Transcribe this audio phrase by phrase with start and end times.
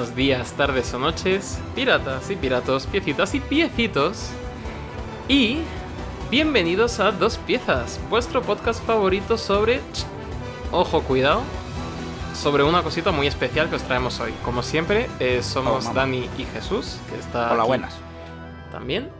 [0.00, 4.30] buenos días, tardes o noches, piratas y piratos, piecitas y piecitos.
[5.28, 5.58] Y
[6.30, 9.82] bienvenidos a Dos Piezas, vuestro podcast favorito sobre...
[10.72, 11.42] Ojo, cuidado.
[12.34, 14.32] Sobre una cosita muy especial que os traemos hoy.
[14.42, 15.92] Como siempre, eh, somos.
[15.92, 17.94] Dani y Jesús, que está Hola, aquí buenas.
[18.72, 19.10] también.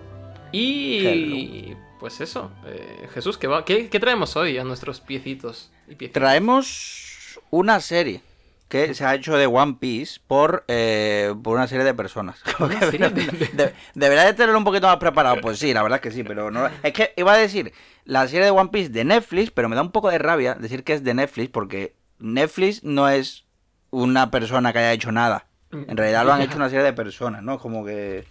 [0.51, 1.74] Y...
[1.99, 6.23] Pues eso, eh, Jesús, ¿qué, va- qué, qué traemos hoy a nuestros piecitos y piecitas?
[6.23, 8.23] Traemos una serie
[8.70, 12.41] que se ha hecho de One Piece por, eh, por una serie de personas.
[12.59, 15.37] ¿Una serie de- De- debería de tenerlo un poquito más preparado.
[15.43, 16.70] Pues sí, la verdad es que sí, pero no.
[16.83, 17.73] Es que iba a decir
[18.05, 20.84] la serie de One Piece de Netflix, pero me da un poco de rabia decir
[20.84, 23.45] que es de Netflix porque Netflix no es
[23.91, 25.46] una persona que haya hecho nada.
[25.73, 27.59] En realidad lo han hecho una serie de personas, ¿no?
[27.59, 28.24] Como que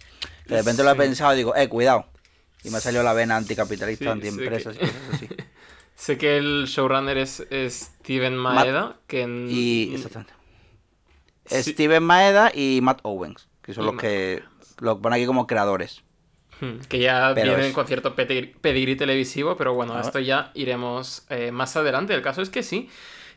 [0.46, 2.06] de repente lo he pensado y digo, eh, cuidado.
[2.64, 4.76] Y me ha salido la vena anticapitalista, Sí, sí y cosas
[5.14, 5.28] así.
[6.00, 9.94] Sé que el showrunner es, es Steven Maeda, que en- Y.
[9.94, 10.32] exactamente.
[11.44, 11.72] Sí.
[11.72, 14.42] Steven Maeda y Matt Owens, que son Y los Matt que
[14.78, 16.02] lo ponen aquí como creadores.
[16.58, 20.00] Hmm, que ya Pero vienen es- con cierto pedigrí, pedigrí televisivo, pero bueno, a Ah.
[20.00, 22.14] esto ya iremos eh, más adelante.
[22.14, 22.88] El caso es que sí,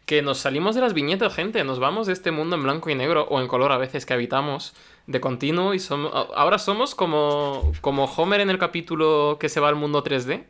[0.06, 2.95] que nos salimos de las viñetas, gente, nos vamos de este mundo en blanco y
[2.95, 4.73] negro o en color a veces que habitamos
[5.08, 9.67] de continuo y somos, ahora somos como, como Homer en el capítulo que se va
[9.67, 10.45] al mundo 3D.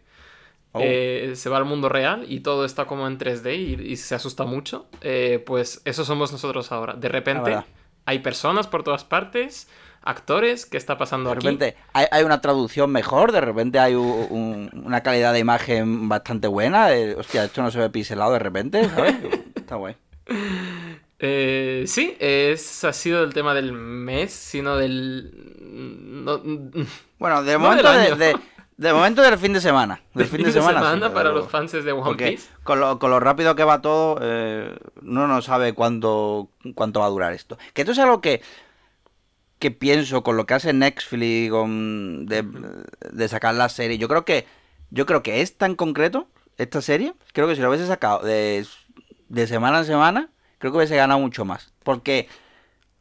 [0.76, 0.80] Oh.
[0.82, 4.16] Eh, se va al mundo real y todo está como en 3D y, y se
[4.16, 4.88] asusta mucho.
[5.02, 6.94] Eh, pues eso somos nosotros ahora.
[6.94, 7.66] De repente verdad.
[8.06, 9.68] hay personas por todas partes,
[10.02, 11.46] actores, ¿qué está pasando De aquí?
[11.48, 16.48] repente hay, hay una traducción mejor, de repente hay un- una calidad de imagen bastante
[16.48, 16.92] buena.
[16.94, 19.16] eh, hostia, esto no se ve pixelado de repente, ¿sabes?
[19.56, 19.96] Está guay.
[21.20, 25.32] Eh, sí, es, ha sido el tema del mes, sino del...
[26.26, 26.42] no-
[27.20, 28.36] Bueno, de No momento, del de, de-
[28.78, 30.02] de momento del fin de semana.
[30.14, 32.50] Del fin de semana, sí, para pero- los fans de One Porque Piece.
[32.64, 37.06] con lo, con lo rápido que va todo, eh, uno no sabe cuánto, cuánto va
[37.06, 37.58] a durar esto.
[37.74, 38.42] Que esto es algo que,
[39.60, 42.44] que pienso con lo que hace Netflix con, de,
[43.12, 43.98] de sacar la serie.
[43.98, 44.46] Yo creo que
[44.90, 48.66] yo creo que esta en concreto, esta serie, creo que si lo hubiese sacado de,
[49.30, 50.30] de semana en semana,
[50.60, 51.74] creo que hubiese ganado mucho más.
[51.84, 52.28] Porque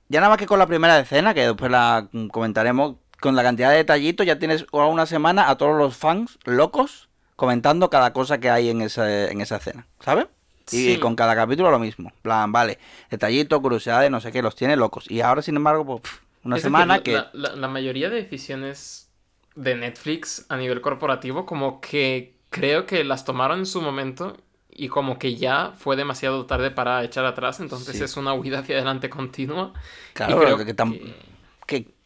[0.09, 3.71] ya nada más que con la primera escena, que después la comentaremos, con la cantidad
[3.71, 8.51] de detallitos, ya tienes una semana a todos los fans locos comentando cada cosa que
[8.51, 10.27] hay en esa, en esa escena, ¿sabes?
[10.71, 10.99] Y Sí.
[11.01, 12.13] con cada capítulo lo mismo.
[12.23, 12.79] Plan, vale,
[13.11, 15.11] detallitos, curiosidades, no sé qué, los tiene locos.
[15.11, 16.03] Y ahora, sin embargo, pues,
[16.45, 17.23] una Es decir, semana la- que...
[17.33, 19.09] La, mayoría de decisiones
[19.55, 24.37] de Netflix a nivel corporativo como que creo que las tomaron en su momento
[24.71, 28.05] y como que ya fue demasiado tarde para echar atrás, entonces Sí.
[28.05, 29.73] es una huida hacia adelante continua.
[30.11, 31.15] y Claro, creo que, que tam- que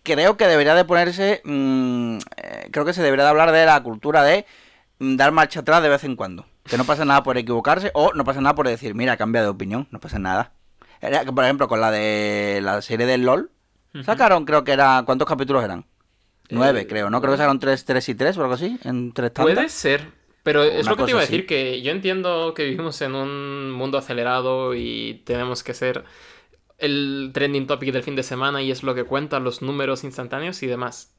[0.07, 3.83] creo que debería de ponerse, mm, eh, creo que se debería de hablar de la
[3.83, 4.47] cultura de
[5.01, 6.47] mm, dar marcha atrás de vez en cuando.
[6.65, 9.49] Que no pasa nada por equivocarse o no pasa nada por decir, mira, cambia de
[9.49, 10.53] opinión, no pasa nada.
[11.01, 13.51] Era que, por ejemplo, con la de la serie del LOL,
[14.05, 15.85] sacaron, creo que era, ¿cuántos capítulos eran?
[16.49, 17.21] Nueve, Eh, creo, ¿no?
[17.21, 19.55] Creo que sacaron tres, tres y tres o algo así, en tres tandas.
[19.55, 20.13] Puede ser,
[20.43, 21.47] pero es lo que te iba a decir, así.
[21.47, 26.05] que yo entiendo que vivimos en un mundo acelerado y tenemos que ser
[26.79, 30.63] el trending topic del fin de semana y es lo que cuentan los números instantáneos
[30.63, 31.15] y demás.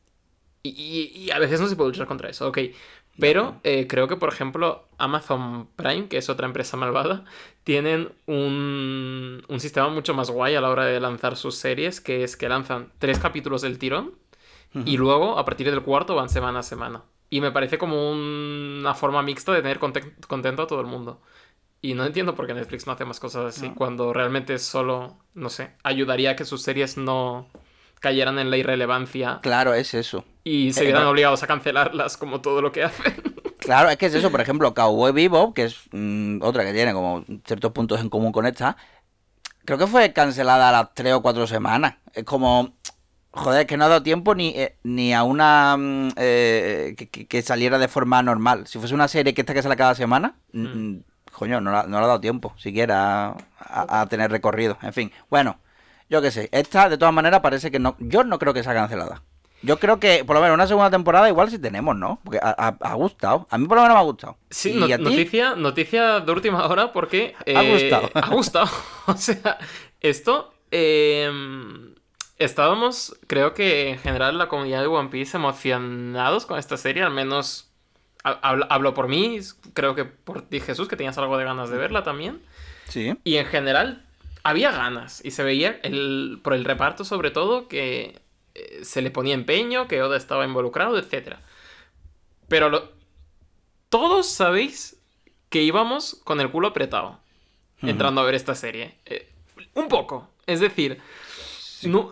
[0.64, 2.60] Y, y- y a veces no se puede luchar contra eso, ok.
[3.20, 7.26] Pero eh, creo que, por ejemplo, Amazon Prime, que es otra empresa malvada,
[7.64, 12.24] tienen un, un sistema mucho más guay a la hora de lanzar sus series, que
[12.24, 14.14] es que lanzan tres capítulos del tirón
[14.84, 17.04] y luego, a partir del cuarto, van semana a semana.
[17.30, 20.88] Y me parece como un- una forma mixta de tener conte- contento a todo el
[20.88, 21.22] mundo.
[21.82, 23.76] Y no entiendo por qué Netflix no hace más cosas así, No.
[23.76, 27.48] cuando realmente solo, no sé, ayudaría a que sus series no
[28.00, 30.24] cayeran en la irrelevancia Claro, es eso.
[30.44, 31.10] y se Eh, vieran no.
[31.12, 33.14] obligados a cancelarlas como todo lo que hacen.
[33.60, 36.94] Claro, es que es eso, por ejemplo, Cowboy Bebop, que es mm, otra que tiene
[36.94, 38.78] como ciertos puntos en común con esta,
[39.66, 41.96] creo que fue cancelada a las tres o cuatro semanas.
[42.14, 42.76] Es como,
[43.32, 46.96] joder, es que no ha dado tiempo ni, eh, ni a una mm, eh,
[47.28, 48.68] que, saliera de forma normal.
[48.68, 50.90] Si fuese una serie que esta que sale cada semana, mm, Mm.
[50.92, 51.04] mm,
[51.38, 54.78] coño, no, no le ha dado tiempo siquiera a, a- a tener recorrido.
[54.82, 55.60] En fin, bueno,
[56.10, 58.74] yo qué sé, esta de todas maneras parece que no, yo no creo que sea
[58.74, 59.24] cancelada.
[59.64, 62.20] Yo creo que por lo menos una segunda temporada igual sí tenemos, ¿no?
[62.24, 63.48] Porque ha, gustado.
[63.50, 64.38] A mí por lo menos me ha gustado.
[64.52, 67.36] Sí, ¿Y no- noticia, noticia de última hora porque...
[67.56, 68.10] Ha eh, gustado.
[68.14, 68.68] Ha gustado.
[69.08, 69.58] o sea,
[70.00, 70.54] esto...
[70.72, 71.32] eh,
[72.38, 77.12] estábamos, creo que en general la comunidad de One Piece emocionados con esta serie, al
[77.12, 77.67] menos
[78.42, 79.40] hablo, hablo por mí,
[79.74, 82.42] creo que por ti Jesús, que tenías algo de ganas de verla también.
[82.88, 83.16] Sí.
[83.24, 84.06] Y en general
[84.44, 88.20] había ganas y se veía el, por el reparto sobre todo que
[88.56, 91.36] eh, se le ponía empeño, que Oda estaba involucrado, etc.
[92.48, 92.92] Pero lo-
[93.90, 94.98] todos sabéis
[95.50, 97.20] que íbamos con el culo apretado
[97.82, 98.96] entrando a ver esta serie.
[99.06, 99.30] Eh,
[99.76, 100.30] un poco.
[100.48, 101.00] Es decir,
[101.84, 102.12] no,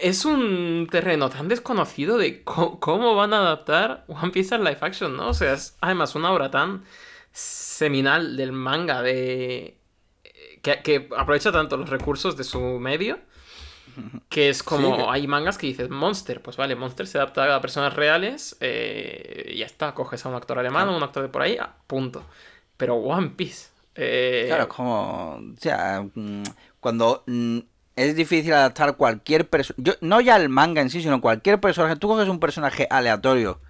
[0.00, 5.16] es un terreno tan desconocido de cómo van a adaptar One Piece al live action,
[5.16, 5.28] ¿no?
[5.28, 6.84] O sea, es además una obra tan
[7.32, 9.78] seminal del manga de...
[10.62, 13.18] Que, que aprovecha tanto los recursos de su medio
[14.28, 17.54] que es como Sí, que- hay mangas que dices Monster, pues vale, Monster se adapta
[17.54, 21.22] a personas reales eh, y ya está, coges a un actor alemán o un actor
[21.22, 22.24] de por ahí, ah, punto.
[22.76, 23.68] Pero One Piece...
[23.94, 25.34] eh, Claro, como.
[25.36, 26.42] O sea, mm,
[26.80, 27.58] cuando mm,
[27.96, 29.98] es difícil adaptar cualquier personaje.
[30.00, 31.96] No ya el manga en sí, sino cualquier personaje.
[31.96, 33.60] Tú coges un personaje aleatorio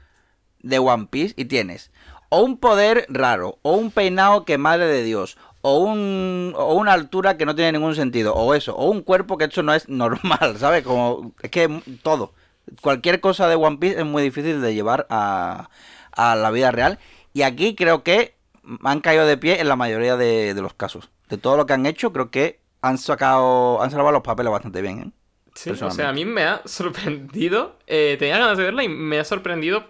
[0.61, 1.91] de One Piece y tienes
[2.35, 6.93] o un poder raro, o un peinado que madre de Dios, o, un, o una
[6.93, 9.89] altura que no tiene ningún sentido, o eso, o un cuerpo que eso no es
[9.89, 10.83] normal, ¿sabes?
[10.83, 11.33] Como.
[11.43, 12.35] Es que todo.
[12.81, 15.69] Cualquier cosa de One Piece es muy difícil de llevar a,
[16.11, 16.99] a la vida real.
[17.35, 18.35] Y aquí creo que
[18.83, 21.11] han caído de pie en la mayoría de los casos.
[21.29, 24.83] De todo lo que han hecho, creo que han sacado, han salvado los papeles bastante
[24.83, 25.13] bien, ¿eh?
[25.55, 27.79] Sí, o sea, a mí me ha sorprendido.
[27.87, 29.85] eh, tenía ganas de verla y me ha sorprendido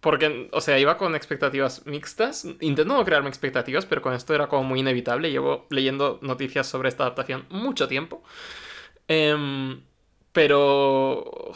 [0.00, 2.46] porque, o sea, iba con expectativas mixtas.
[2.60, 5.30] Intento no crearme expectativas, pero con esto era como muy inevitable.
[5.30, 8.22] Llevo leyendo noticias sobre esta adaptación mucho tiempo.
[9.08, 9.82] Em,
[10.32, 11.52] pero...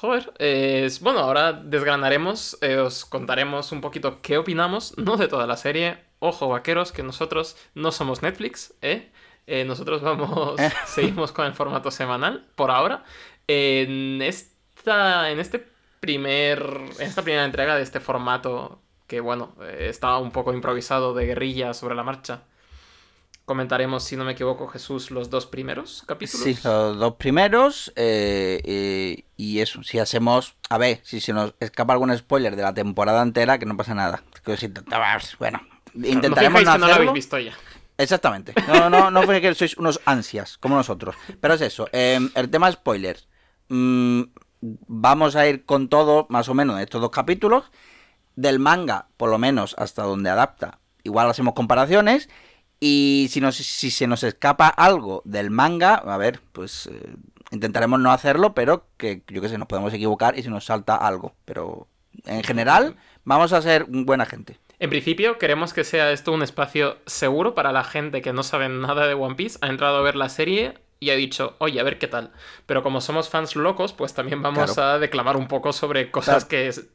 [0.00, 5.28] Joder, eh, es- bueno, ahora desgranaremos, eh, os contaremos un poquito qué opinamos, no de
[5.28, 5.98] toda la serie.
[6.20, 9.10] Ojo, vaqueros, que nosotros no somos Netflix, ¿eh?
[9.50, 13.02] Eh, nosotros vamos, seguimos con el formato semanal por ahora.
[13.46, 15.66] En esta, en este
[16.00, 16.60] primer,
[16.98, 21.24] en esta primera entrega de este formato, que bueno, eh, estaba un poco improvisado de
[21.24, 22.42] guerrilla sobre la marcha,
[23.46, 26.44] comentaremos, si no me equivoco, Jesús, los dos primeros capítulos.
[26.44, 27.90] Sí, los dos primeros.
[27.96, 30.56] eh, eh, y eso, si hacemos.
[30.68, 33.94] A ver, si se nos escapa algún spoiler de la temporada entera, que no pasa
[33.94, 34.22] nada.
[35.38, 35.60] Bueno,
[35.94, 37.10] intentaremos no, no que no lo hacerlo.
[37.10, 37.54] habéis visto ya.
[37.98, 38.54] Exactamente.
[38.68, 41.16] No, no, no fue que sois unos ansias, como nosotros.
[41.40, 41.88] Pero es eso.
[41.92, 43.28] eh, el tema spoilers.
[43.68, 44.22] Mm,
[44.60, 47.70] vamos a ir con todo, más o menos, en estos dos capítulos.
[48.36, 50.78] Del manga, por lo menos, hasta donde adapta.
[51.02, 52.28] Igual hacemos comparaciones.
[52.80, 57.16] Y si, nos, si se nos escapa algo del manga, a ver, pues eh,
[57.50, 60.94] intentaremos no hacerlo, pero que yo que sé, nos podemos equivocar y se nos salta
[60.94, 61.34] algo.
[61.44, 61.88] Pero
[62.26, 62.94] en general,
[63.24, 64.60] vamos a ser buena gente.
[64.80, 68.68] En principio, queremos que sea esto un espacio seguro para la gente que no sabe
[68.68, 71.82] nada de One Piece, ha entrado a ver la serie y ha dicho, oye, a
[71.84, 72.30] ver qué tal.
[72.66, 74.90] Pero como somos fans locos, pues también vamos Claro.
[74.90, 76.48] a declamar un poco sobre cosas Claro.
[76.48, 76.86] que es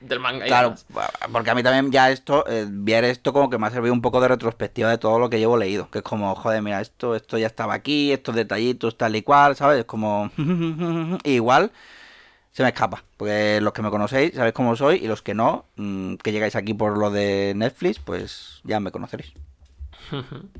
[0.00, 1.10] del manga y Claro, demás.
[1.32, 4.02] porque a mí también ya esto, eh, ver esto como que me ha servido un
[4.02, 5.90] poco de retrospectiva de todo lo que llevo leído.
[5.90, 9.56] Que es como, joder, mira, esto, esto ya estaba aquí, estos detallitos tal y cual,
[9.56, 9.80] ¿sabes?
[9.80, 10.30] Es como...
[11.24, 11.70] igual
[12.56, 13.04] se me escapa.
[13.18, 16.56] Porque los que me conocéis sabéis cómo soy y los que no, mm, que llegáis
[16.56, 19.34] aquí por lo de Netflix, pues ya me conoceréis.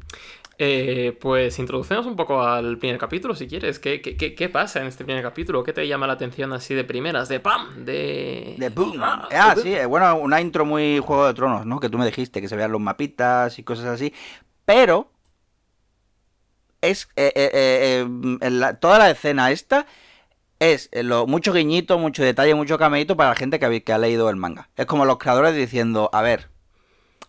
[0.58, 3.78] Eh, pues introducemos un poco al primer capítulo, si quieres.
[3.78, 5.62] ¿Qué, qué, qué- qué pasa en este primer capítulo?
[5.62, 7.28] ¿Qué te llama la atención así de primeras?
[7.28, 7.84] De ¡pam!
[7.84, 8.54] De...
[8.56, 8.98] De boom.
[9.02, 11.78] Ah, Ah, de sí, eh, bueno, una intro muy Juego de Tronos, ¿no?
[11.78, 14.14] Que tú me dijiste, que se vean los mapitas y cosas así.
[14.64, 15.10] Pero
[16.80, 19.86] es eh, eh, la- toda la escena esta
[20.60, 23.92] es eh, lo, mucho guiñito, mucho detalle, mucho cameíto para la gente que, ha- que
[23.92, 24.70] ha leído el manga.
[24.76, 26.48] Es como los creadores diciendo, a ver,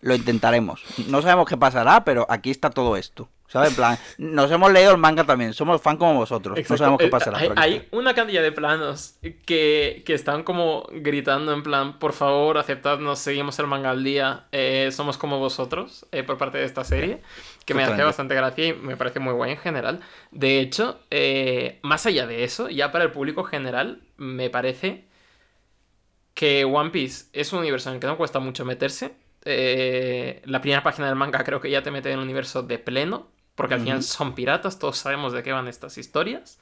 [0.00, 0.82] lo intentaremos.
[1.08, 3.28] No sabemos qué pasará, pero aquí está todo esto.
[3.48, 3.70] ¿Sabes?
[3.70, 6.58] En plan, nos hemos leído el manga también, somos fan como vosotros.
[6.68, 7.38] No sabemos qué Eh, pasará.
[7.56, 9.14] Hay, una cantidad de planos
[9.46, 14.44] que, que están como gritando en plan, por favor, aceptadnos, seguimos el manga al día,
[14.52, 17.22] eh, somos como vosotros, eh, por parte de esta serie,
[17.64, 20.00] que me hace bastante gracia y me parece muy guay en general.
[20.30, 25.06] De hecho, eh, más allá de eso, ya para el público general, me parece
[26.34, 29.12] que One Piece es un universo en el que no cuesta mucho meterse.
[29.44, 32.78] Eh, la primera página del manga creo que ya te mete en el universo de
[32.78, 36.60] pleno, porque al final son piratas, todos sabemos de qué van estas historias.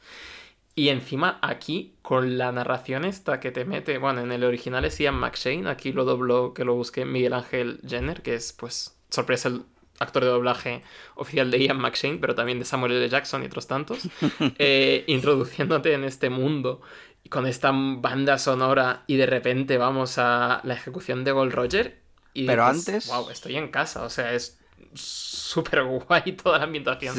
[0.75, 4.99] Y encima aquí, con la narración esta que te mete, bueno, en el original es
[4.99, 9.49] Ian McShane, aquí lo dobló, que lo busqué Miguel Ángel Jenner, que es, pues, sorpresa
[9.49, 9.63] el
[9.99, 10.83] actor de doblaje
[11.15, 13.09] oficial de Ian McShane, pero también de Samuel L.
[13.09, 14.01] Jackson y otros tantos,
[14.59, 16.83] eh, introduciéndote en este mundo
[17.31, 22.06] con esta banda sonora y de repente vamos a la ejecución de Gold Roger
[22.43, 24.59] y Pero dices, antes- wow, estoy en casa, o sea, es
[24.95, 27.15] súper guay toda la ambientación.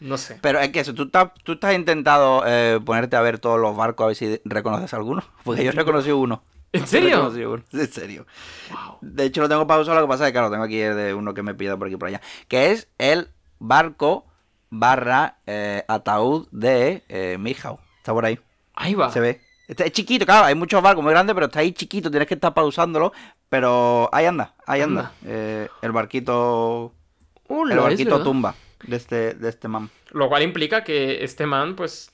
[0.00, 0.38] No sé.
[0.42, 3.76] Pero es que eso, ¿tú, estás- tú estás intentado eh, ponerte a ver todos los
[3.76, 5.22] barcos a ver si reconoces alguno?
[5.44, 6.42] Porque yo reconocí uno.
[6.72, 7.30] ¿En serio?
[7.32, 7.62] uno.
[7.72, 8.26] En serio.
[8.70, 8.98] Wow.
[9.00, 11.14] De hecho, lo tengo pausado, lo que pasa es que, claro, tengo aquí el de
[11.14, 12.20] uno que me pida por aquí y por allá.
[12.48, 13.28] Que es el
[13.60, 14.26] barco
[14.70, 17.78] barra eh, ataúd de eh, Mijau.
[17.98, 18.38] Está por ahí,
[18.74, 19.10] Ahí va.
[19.12, 19.40] se ve.
[19.68, 22.34] Este es chiquito, claro, hay muchos barcos muy grandes, pero está ahí chiquito, tienes que
[22.34, 23.12] estar pausándolo.
[23.54, 25.00] Pero ahí anda, ahí anda.
[25.02, 25.12] Anda.
[25.26, 26.92] Eh, el barquito,
[27.46, 29.90] Uh, el barquito tumba de este, de este man.
[30.10, 32.10] Lo cual implica que este man, pues,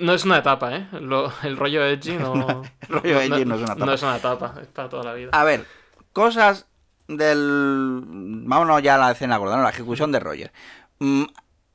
[0.00, 0.86] No es una etapa, ¿eh?
[1.00, 2.62] Lo- el rollo edgy no...
[2.82, 3.86] El rollo edgy no es una etapa.
[3.86, 5.30] No es una etapa, es para toda la vida.
[5.32, 5.66] A ver,
[6.12, 6.66] cosas
[7.08, 8.02] del.
[8.06, 9.64] Vámonos ya a la escena gorda, ¿no?
[9.64, 10.52] La ejecución de Roger.
[11.00, 11.24] Mm,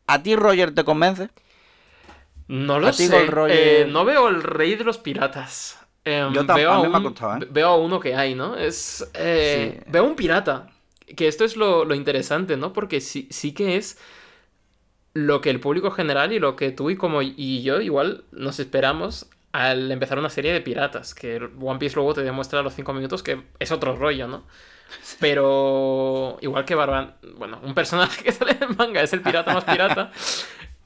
[0.08, 1.30] ¿A ti Roger te convence?
[2.48, 3.28] No lo a ti, sé.
[3.28, 5.78] Roger- eh, no veo el rey de los piratas.
[6.18, 7.48] Em, Yo veo a mí me ha un- costado, ¿eh?
[7.52, 8.56] Veo a uno que hay, ¿no?
[8.56, 9.10] Es.
[9.14, 9.84] eh, Sí.
[9.92, 10.68] Veo un pirata.
[11.16, 12.72] Que esto es lo, lo interesante, ¿no?
[12.74, 13.98] Porque sí, sí que es
[15.14, 18.60] lo que el público general y lo que tú y como y yo igual nos
[18.60, 21.16] esperamos al empezar una serie de piratas.
[21.16, 24.44] Que One Piece luego te demuestra a los 5 minutos que es otro rollo, ¿no?
[25.20, 29.64] Pero igual que Barban, bueno, un personaje que sale en manga es el pirata más
[29.64, 30.12] pirata.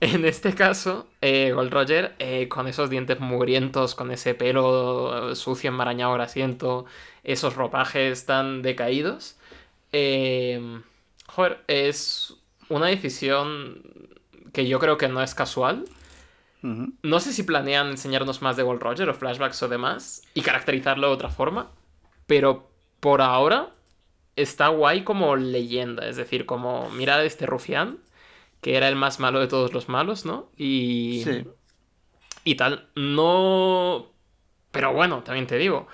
[0.04, 5.36] En este caso, eh, Gold Roger, eh, con esos dientes mugrientos, con ese pelo eh,
[5.38, 6.84] sucio, enmarañado, grasiento,
[7.24, 9.38] esos ropajes tan decaídos,
[9.94, 10.82] eh,
[11.26, 12.36] joder, es
[12.68, 13.82] una decisión
[14.52, 15.86] que yo creo que no es casual.
[16.62, 21.08] No sé si planean enseñarnos más de Gold Roger o flashbacks o demás y caracterizarlo
[21.08, 21.72] de otra forma,
[22.28, 22.70] pero
[23.00, 23.70] por ahora
[24.36, 28.00] está guay como leyenda, es decir, como mira a este rufián,
[28.64, 30.50] que era el más malo de todos los malos, ¿no?
[30.58, 31.46] Y, Sí.
[32.44, 34.08] y tal, no...
[34.72, 35.88] Pero bueno, también te digo,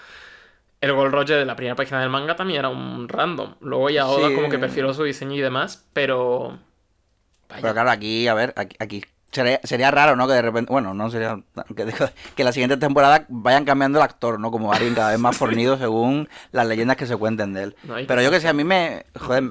[0.80, 3.56] el Gold Roger de la primera página del manga también era un random.
[3.60, 4.36] Luego ya Oda Sí.
[4.36, 6.58] como que perfiló su diseño y demás, pero...
[7.50, 7.62] Vaya.
[7.62, 10.28] Pero claro, aquí, a ver, aquí, aquí sería, sería raro, ¿no?
[10.28, 11.42] Que de repente, bueno, no sería
[11.76, 11.88] que,
[12.36, 14.52] que la siguiente temporada vayan cambiando el actor, ¿no?
[14.52, 17.76] Como alguien cada vez más fornido según las leyendas que se cuenten de él.
[17.84, 19.44] No, hay que- Pero yo que sé, a mí me, joder,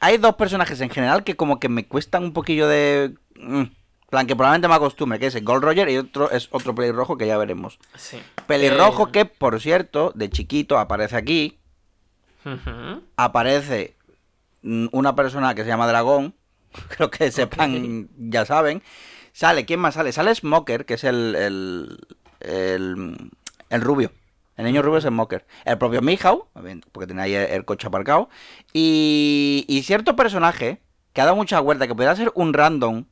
[0.00, 3.64] hay dos personajes en general que como que me cuestan un poquillo de, mm,
[4.10, 7.16] plan que probablemente me acostumbre, que es el Gold Roger y otro es otro pelirrojo
[7.18, 7.78] que ya veremos.
[7.96, 8.18] Sí.
[8.46, 11.58] Pelirrojo Eh, que, por cierto, de chiquito aparece aquí,
[13.16, 13.96] aparece
[14.62, 16.34] mm, una persona que se llama Dragón,
[16.88, 18.82] creo que sepan, ya saben.
[19.32, 20.12] Sale, ¿quién más sale?
[20.12, 21.98] Sale Smoker, que es el, el,
[22.40, 23.30] el,
[23.70, 24.10] el rubio.
[24.58, 25.46] El niño rubio es Smoker.
[25.64, 26.48] El propio Mihawk,
[26.92, 28.28] porque tiene ahí el, el coche aparcado.
[28.74, 30.82] Y, y cierto personaje
[31.14, 33.04] que ha dado mucha vuelta, que podría ser un random,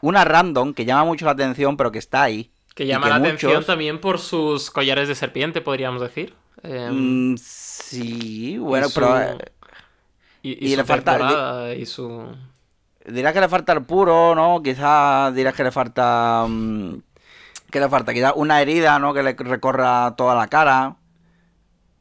[0.00, 2.50] una random que llama mucho la atención, pero que está ahí.
[2.74, 6.34] Que llama que la muchos- atención también por sus collares de serpiente, podríamos decir.
[6.62, 9.20] Em, Mm, sí, bueno, y su- pero...
[9.20, 9.38] eh,
[10.42, 12.26] y, y y le su falta- temporada y su...
[13.06, 14.62] Dirás que le falta el puro, ¿no?
[14.62, 16.46] Quizás dirás que le falta.
[16.48, 16.94] mm,
[17.74, 18.14] ¿Qué le falta?
[18.14, 19.12] Quizás una herida, ¿no?
[19.12, 20.94] Que le recorra toda la cara.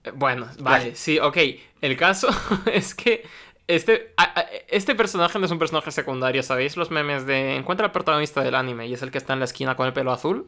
[0.03, 1.36] Eh, Bueno, vale, sí, ok.
[1.82, 2.27] El caso
[2.72, 3.25] es que
[3.65, 6.77] este, a- a- este personaje no es un personaje secundario, ¿sabéis?
[6.77, 9.46] Los memes de encuentra al protagonista del anime y es el que está en la
[9.46, 10.48] esquina con el pelo azul.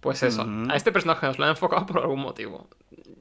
[0.00, 2.66] Pues eso, a este personaje nos lo han enfocado por algún motivo.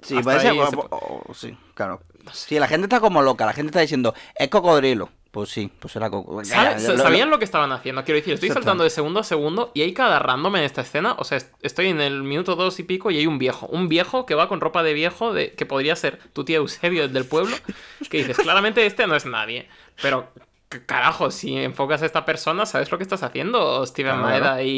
[0.01, 0.51] Sí, Hasta ser.
[0.53, 2.01] ahí o- se pu- o- o- sí, claro.
[2.33, 3.45] Sí, la gente está como loca.
[3.45, 5.09] La gente está diciendo, es cocodrilo.
[5.33, 6.11] Pues sí, pues era.
[6.43, 8.03] ¿Sabe- ¿Sabían lo que estaban haciendo?
[8.03, 11.15] Quiero decir, estoy saltando de segundo a segundo y hay cada random en esta escena.
[11.17, 13.65] O sea, est- estoy en el minuto dos y pico y hay un viejo.
[13.65, 17.07] Un viejo que va con ropa de viejo, de, que podría ser tu tía Eusebio
[17.09, 17.55] del pueblo.
[18.11, 19.67] Que dices, claramente este no es nadie.
[20.03, 20.27] Pero,
[20.85, 23.83] carajo, si enfocas a esta persona, ¿sabes lo que estás haciendo?
[23.87, 24.27] Steven Claro.
[24.27, 24.69] Maeda y,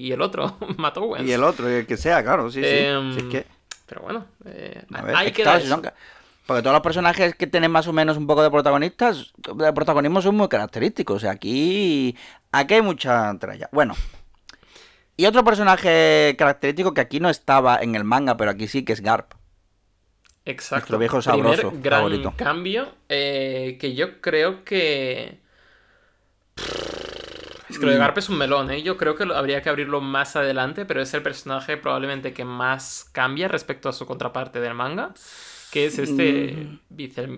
[0.00, 1.28] y el otro, Matt Owens.
[1.28, 2.68] Y el otro, y el que sea, claro, sí, sí.
[2.68, 3.46] Em, Si es que,
[3.86, 5.82] Pero bueno, eh, a ver, es que, queda claro,
[6.46, 10.20] Porque todos los personajes que tienen más o menos un poco de protagonistas, de protagonismo
[10.20, 11.16] son muy característicos.
[11.16, 12.16] O sea, aquí,
[12.52, 13.68] aquí hay mucha tralla.
[13.72, 13.94] Bueno.
[15.16, 18.94] Y otro personaje característico que aquí no estaba en el manga, pero aquí sí, que
[18.94, 19.34] es Garp.
[20.46, 20.76] Exacto.
[20.76, 22.34] Nuestro viejo sabroso Primer gran favorito.
[22.36, 25.40] cambio eh, que yo creo que...
[27.68, 28.00] Es que lo de Mm.
[28.00, 28.82] Garp es un melón, ¿eh?
[28.82, 33.08] Yo creo que habría que abrirlo más adelante, pero es el personaje probablemente que más
[33.12, 35.12] cambia respecto a su contraparte del manga,
[35.70, 36.78] que es este Mm.
[36.90, 37.28] vice...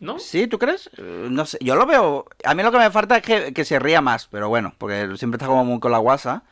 [0.00, 0.18] ¿No?
[0.20, 0.46] ¿Sí?
[0.46, 0.90] ¿Tú crees?
[0.96, 2.26] Eh, No sé, yo lo veo...
[2.44, 5.08] A mí lo que me falta es que, que se ría más, pero bueno, porque
[5.16, 6.44] siempre está como muy con la guasa.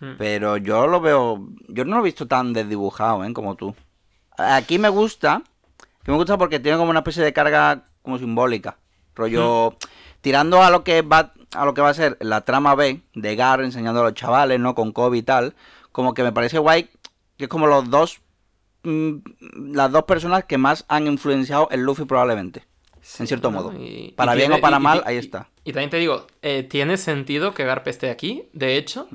[0.00, 0.14] Hmm.
[0.18, 1.46] Pero yo lo veo...
[1.68, 3.32] Yo no lo he visto tan desdibujado, ¿eh?
[3.32, 3.74] Como tú.
[4.36, 5.42] Aquí me gusta...
[6.02, 8.76] Que me gusta porque tiene como una especie de carga como simbólica.
[9.14, 9.76] Rollo...
[10.20, 13.36] Tirando a lo que va a lo que va a ser la trama B de
[13.36, 14.74] Gar enseñando a los chavales, ¿no?
[14.74, 15.54] Con Kobe y tal.
[15.92, 16.90] Como que me parece guay
[17.38, 18.20] que es como los dos...
[18.82, 19.16] mm,
[19.74, 22.64] las dos personas que más han influenciado en Luffy probablemente.
[23.02, 23.72] Sí, en cierto modo.
[23.72, 25.48] Y- Para y bien tiene- o para y- mal, ahí está.
[25.64, 29.08] Y también te digo, eh, tiene sentido que Garp esté aquí, de hecho.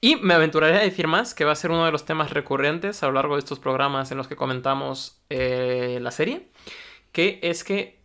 [0.00, 3.02] Y me aventuraré a decir más, que va a ser uno de los temas recurrentes
[3.02, 6.48] a lo largo de estos programas en los que comentamos eh, la serie.
[7.12, 7.98] Que es que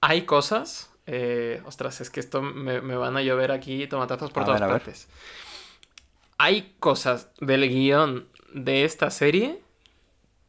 [0.00, 0.90] hay cosas...
[1.06, 4.60] eh, ostras, es que esto me, me van a llover aquí tomatazos por A todas
[4.60, 4.70] ver.
[4.70, 5.08] partes.
[6.38, 9.60] Hay cosas del guion de esta serie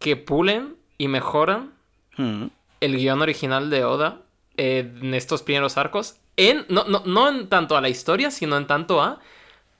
[0.03, 1.71] que pulen y mejoran
[2.17, 2.45] Mm.
[2.79, 4.21] el guion original de Oda
[4.57, 6.17] eh, en estos primeros arcos.
[6.37, 9.19] En, no, no, no en tanto a la historia, sino en tanto a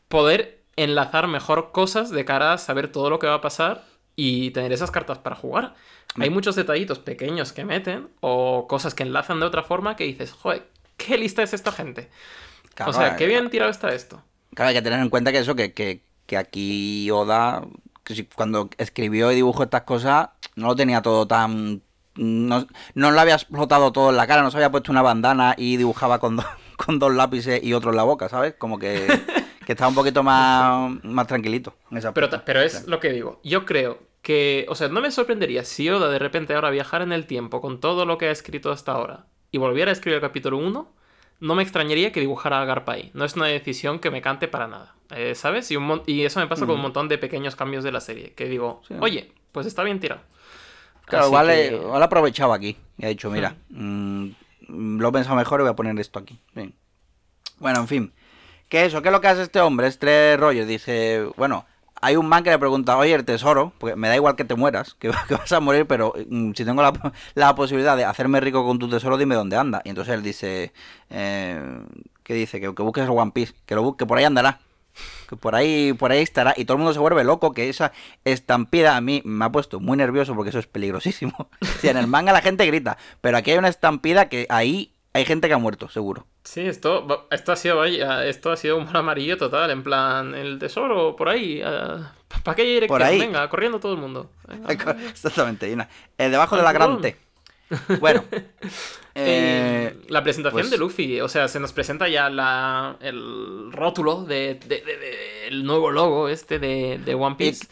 [0.08, 3.84] poder enlazar mejor cosas de cara a saber todo lo que va a pasar
[4.16, 5.76] y tener esas cartas para jugar.
[6.20, 10.32] Hay muchos detallitos pequeños que meten o cosas que enlazan de otra forma que dices,
[10.32, 12.10] joder, qué lista es esta gente.
[12.84, 14.24] o sea, qué bien tirado está esto.
[14.56, 17.64] Claro, hay que tener en cuenta que eso, que, que, que aquí Oda,
[18.36, 21.82] cuando escribió y dibujó estas cosas, no lo tenía todo tan...
[22.16, 25.56] No, no lo había explotado todo en la cara, no se había puesto una bandana
[25.58, 26.38] y dibujaba con,
[26.78, 28.54] con dos lápices y otro en la boca, ¿sabes?
[28.56, 29.08] Como que,
[29.66, 31.76] que estaba un poquito más, más tranquilito.
[32.14, 33.40] pero, pero es lo que digo.
[33.44, 37.12] Yo creo que, o sea, no me sorprendería si Oda de repente ahora viajara en
[37.12, 40.22] el tiempo con todo lo que ha escrito hasta ahora y volviera a escribir el
[40.22, 40.92] capítulo 1,
[41.44, 43.12] no me extrañaría que dibujara a Garpa ahí.
[43.14, 45.70] No es una decisión que me cante para nada, eh, ¿sabes?
[45.72, 48.32] Y, un y, eso me pasa con un montón de pequeños cambios de la serie,
[48.32, 50.22] que digo, oye, pues está bien tirado.
[51.04, 52.02] Claro, vale, que...
[52.02, 54.30] aprovechado aquí y ha dicho, mira, mm,
[54.70, 56.40] lo he pensado mejor y voy a poner esto aquí.
[57.60, 58.14] Bueno, en fin.
[58.70, 59.02] ¿Qué es eso?
[59.02, 59.88] ¿Qué es lo que hace este hombre?
[59.88, 60.66] Es tres rollos.
[60.66, 61.66] Dice, bueno,
[62.04, 64.56] hay un man que le pregunta, oye, el tesoro, porque me da igual que te
[64.56, 66.84] mueras, que, vas a morir, pero mm, si tengo
[67.36, 69.82] la, posibilidad de hacerme rico con tu tesoro, dime dónde anda.
[69.86, 70.74] Y entonces él dice,
[71.10, 71.62] eh,
[72.24, 72.60] ¿qué dice?
[72.60, 74.60] Que, busques el One Piece, que lo busque, por ahí andará.
[75.28, 76.54] Que por ahí, por ahí estará.
[76.58, 77.94] Y todo el mundo se vuelve loco, que esa
[78.26, 81.50] estampida a mí me ha puesto muy nervioso porque eso es peligrosísimo.
[81.80, 85.26] si en el manga la gente grita, pero aquí hay una estampida que ahí hay
[85.26, 86.28] gente que ha muerto, seguro.
[86.44, 90.60] Sí, esto, esto ha sido vaya, esto ha sido un amarillo total, en plan, el
[90.60, 91.62] tesoro por ahí.
[91.64, 92.04] Uh,
[92.44, 92.88] ¿Para qué dirección?
[92.88, 93.20] Por ahí.
[93.20, 94.30] Venga, corriendo todo el mundo.
[94.68, 95.72] Exactamente.
[95.72, 95.82] el
[96.18, 97.18] eh, debajo de la grande.
[98.00, 98.24] Bueno.
[99.16, 104.24] Eh, la presentación pues de Luffy, o sea, se nos presenta ya la, el rótulo
[104.24, 104.60] de,
[105.46, 107.68] el nuevo logo este de, One Piece.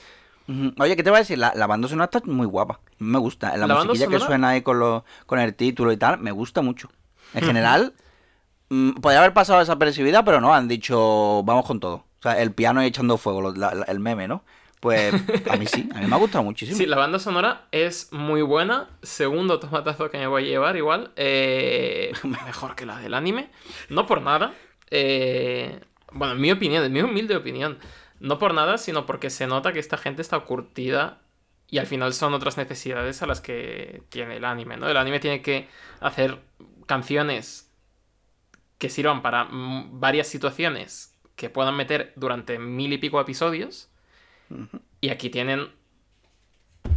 [0.78, 1.40] Oye, ¿qué te voy a decir?
[1.40, 2.80] La, banda sonora está muy guapa.
[3.00, 3.58] Me gusta.
[3.58, 6.92] La, musiquilla que suena ahí con, lo, con el título y tal, me gusta mucho.
[7.34, 7.96] En general,
[9.02, 11.96] podría haber pasado desapercibida, pero no, han dicho, vamos con todo.
[11.96, 13.54] O sea, el piano y echando fuego,
[13.88, 14.44] el meme, ¿no?
[14.80, 15.14] Pues
[15.50, 16.76] a mí sí, a mí me ha gustado muchísimo.
[16.76, 18.90] Sí, la banda sonora es muy buena.
[19.04, 21.12] Segundo tomatazo que me voy a llevar, igual.
[21.18, 23.52] Eh, mejor que la del anime.
[23.90, 24.54] No por nada.
[24.90, 25.82] Eh,
[26.12, 27.78] bueno, en mi opinión, en mi humilde opinión.
[28.20, 31.20] No por nada, sino porque se nota que esta gente está curtida
[31.68, 34.90] y al final son otras necesidades a las que tiene el anime, ¿no?
[34.90, 35.68] El anime tiene que
[36.00, 36.40] hacer
[36.88, 37.71] canciones
[38.82, 43.90] que sirvan para varias situaciones que puedan meter durante mil y pico episodios.
[45.00, 45.70] Y aquí tienen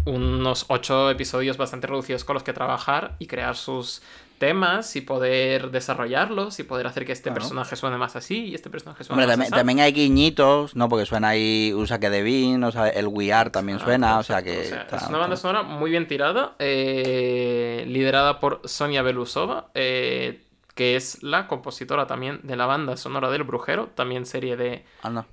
[0.07, 4.01] unos ocho episodios bastante reducidos con los que trabajar y crear sus
[4.39, 8.71] temas y poder desarrollarlos y poder hacer que este personaje suene más así y este
[8.71, 9.59] personaje suene más también, así.
[9.59, 10.89] También hay guiñitos, ¿no?
[10.89, 14.43] Porque suena ahí Usa que Devin, o sea, el We Are también suena, o sea
[14.43, 14.63] que...
[14.63, 20.44] es una banda sonora muy bien tirada, eh, liderada por Sonia Belusova, eh,
[20.75, 24.85] que es la compositora también de la banda sonora del Brujero, también serie de...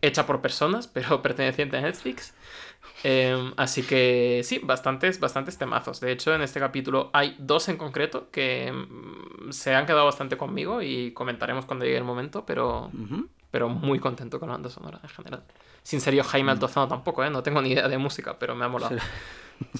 [0.01, 2.33] hecha por personas, pero perteneciente a Netflix.
[3.03, 5.99] Em, así que sí, bastantes, bastantes temazos.
[5.99, 10.37] De hecho, en este capítulo hay dos en concreto que mm, se han quedado bastante
[10.37, 12.91] conmigo y comentaremos cuando llegue el momento, pero,
[13.49, 15.43] pero muy contento con la banda sonora en general.
[15.83, 16.55] Sin serio, Jaime mm.
[16.55, 17.31] Altozano tampoco, ¿eh?
[17.31, 18.95] No tengo ni idea de música, pero me ha molado.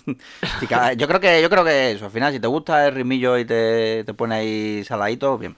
[0.98, 3.46] yo creo que yo creo que eso, al final, si te gusta el rimillo y
[3.46, 5.56] te, te pone ahí saladito, bien.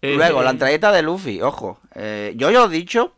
[0.00, 1.80] Eh, Luego, la entradita de Luffy, ojo.
[1.94, 3.14] Eh, yo ya he dicho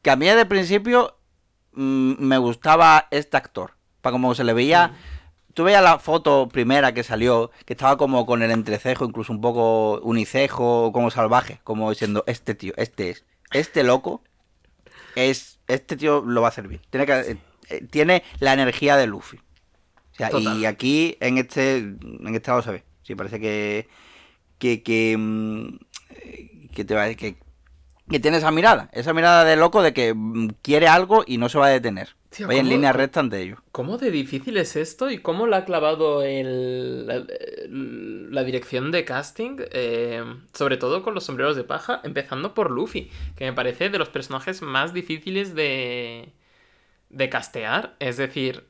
[0.00, 1.16] que a mí de principio
[1.72, 3.72] Mm, me gustaba este actor.
[4.00, 4.94] Para como se le veía.
[5.54, 9.42] Tú veías la foto primera que salió, que estaba como con el entrecejo, incluso un
[9.42, 14.22] poco unicejo, como salvaje, como diciendo, este tío, este es, este loco,
[15.14, 16.80] es, este tío lo va a hacer bien.
[16.88, 17.36] Tiene, que,
[17.68, 19.38] eh, eh, tiene la energía de Luffy.
[20.18, 22.84] y aquí, en este, en este lado se ve.
[23.02, 23.88] Sí, parece que,
[24.58, 25.78] que, que, mm,
[26.74, 27.36] que te va, que
[28.12, 31.48] que tiene esa mirada, esa mirada de loco de que mm, quiere algo y no
[31.48, 32.10] se va a detener.
[32.46, 33.56] Vaya en línea recta ante ello.
[33.72, 39.56] ¿Cómo de difícil es esto y cómo le ha clavado el, la, dirección de casting?
[39.70, 43.98] Eh, sobre todo con los sombreros de paja, empezando por Luffy, que me parece de
[43.98, 46.32] los personajes más difíciles de,
[47.12, 47.94] de castear.
[48.00, 48.66] Es decir,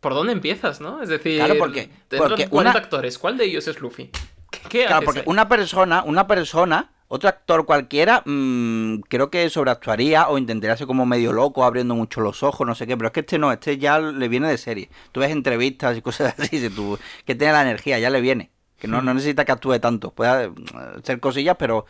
[0.00, 1.02] ¿por dónde empiezas, no?
[1.02, 4.10] Es decir, claro, porque, porque 40 actores, ¿cuál de ellos es Luffy?
[4.68, 10.38] ¿Qué, claro, porque una persona, una persona otro actor cualquiera, mmm, creo que sobreactuaría o
[10.38, 13.20] intentaría ser como medio loco, abriendo mucho los ojos, no sé qué, pero es que
[13.20, 14.90] este no, este ya le viene de serie.
[15.12, 18.50] Tú ves entrevistas y cosas así, si tú, que tiene la energía, ya le viene.
[18.78, 20.10] Que no, no necesita que actúe tanto.
[20.10, 20.50] Puede
[20.98, 21.86] hacer cosillas, pero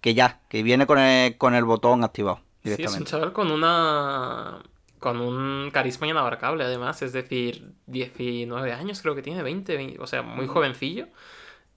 [0.00, 2.40] que ya, que viene con el, con el botón activado.
[2.74, 4.62] Sí, es un chaval con una.
[4.98, 7.02] con un carisma inabarcable, además.
[7.02, 11.08] Es decir, 19 años creo que tiene, 20 o sea, muy jovencillo.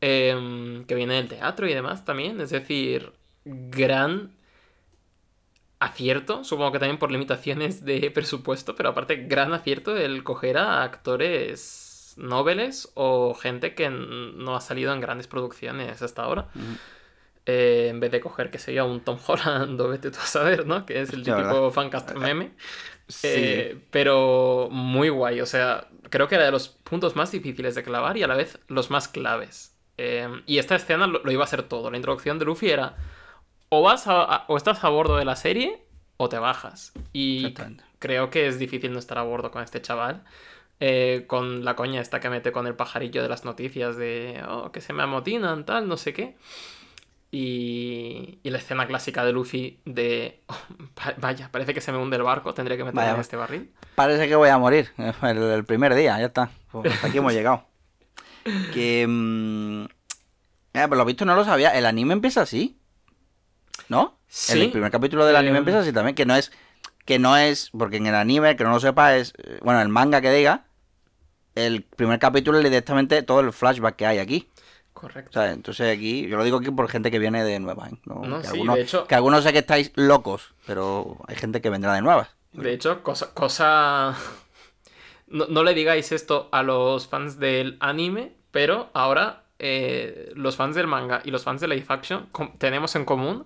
[0.02, 2.40] Em, que viene del teatro y demás también.
[2.40, 3.12] Es decir,
[3.44, 4.32] gran
[5.80, 10.84] acierto, supongo que también por limitaciones de presupuesto, pero aparte gran acierto el coger a
[10.84, 16.50] actores nobles o gente que no ha salido en grandes producciones hasta ahora.
[17.46, 20.68] Eh, en vez de coger, que sería un Tom Holland o vete tú a saber,
[20.68, 20.86] ¿no?
[20.86, 22.52] Que es el típico fancast meme.
[23.24, 27.82] Eh, pero muy guay, o sea, creo que era de los puntos más difíciles de
[27.82, 29.76] clavar y a la vez los más claves.
[29.98, 31.90] Eh, y esta escena lo, iba a ser todo.
[31.90, 32.96] La introducción de Luffy era
[33.70, 35.82] o vas o estás a bordo de la serie
[36.18, 36.94] o te bajas.
[37.14, 37.56] Y
[37.98, 40.24] creo que es difícil no estar a bordo con este chaval.
[41.26, 44.82] con la coña esta que mete con el pajarillo de las noticias de oh, que
[44.82, 46.36] se me amotinan, tal, no sé qué.
[47.32, 50.58] Y, la escena clásica de Luffy de, oh,
[51.18, 53.72] vaya, parece que se me hunde el barco, tendré que meterme en este barril.
[53.96, 56.50] Parece que voy a morir el, primer día, ya está.
[56.72, 57.68] Pues hasta aquí hemos llegado.
[58.74, 59.06] Que...
[59.08, 59.86] Mm,
[60.74, 62.80] eh, lo visto no lo sabía, el anime empieza así.
[63.90, 64.20] ¿No?
[64.28, 64.62] Sí.
[64.62, 66.52] El primer capítulo del anime eh, empieza así también, que no es...
[67.06, 69.34] Que no es, porque en el anime, que no lo sepa, es...
[69.38, 70.66] Eh, bueno, el manga que diga,
[71.56, 74.50] el primer capítulo es directamente todo el flashback que hay aquí.
[75.00, 75.42] Correcto.
[75.42, 77.92] entonces aquí, yo lo digo aquí por gente que viene de nuevas.
[78.04, 78.42] ¿no?
[78.42, 82.36] que, algunos, que algunos sé que estáis locos, pero hay gente que vendrá de nuevas.
[82.52, 83.34] De hecho, cosa...
[83.34, 84.16] cosa...
[85.32, 90.88] No, le digáis esto a los fans del anime, pero ahora eh, los fans del
[90.88, 93.46] manga y los fans de live action tenemos en común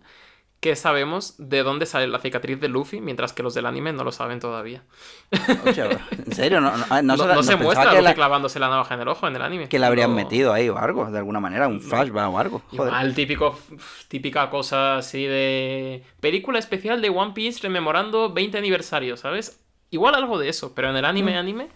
[0.63, 4.05] que sabemos de dónde sale la cicatriz de Luffy, mientras que los del anime no
[4.05, 4.85] lo saben todavía.
[5.31, 6.61] ¿En serio?
[6.61, 9.67] No, se muestra Luffy clavándose la navaja en el ojo en el anime.
[9.67, 12.61] Que la habrían metido ahí o algo, de alguna manera, un flashback o algo.
[12.71, 13.59] Igual, típico,
[14.07, 16.05] típica cosa así de...
[16.21, 19.59] Película especial de One Piece rememorando 20 aniversario, ¿sabes?
[19.91, 21.37] Igual algo de eso, pero en el anime, mm.
[21.39, 21.67] anime...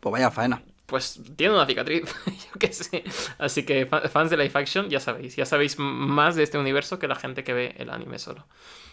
[0.00, 3.04] Pues vaya faena pues tiene una cicatriz, yo qué sé.
[3.38, 7.06] Así que fans de live action, ya sabéis, ya sabéis más de este universo que
[7.06, 8.46] la gente que ve el anime solo.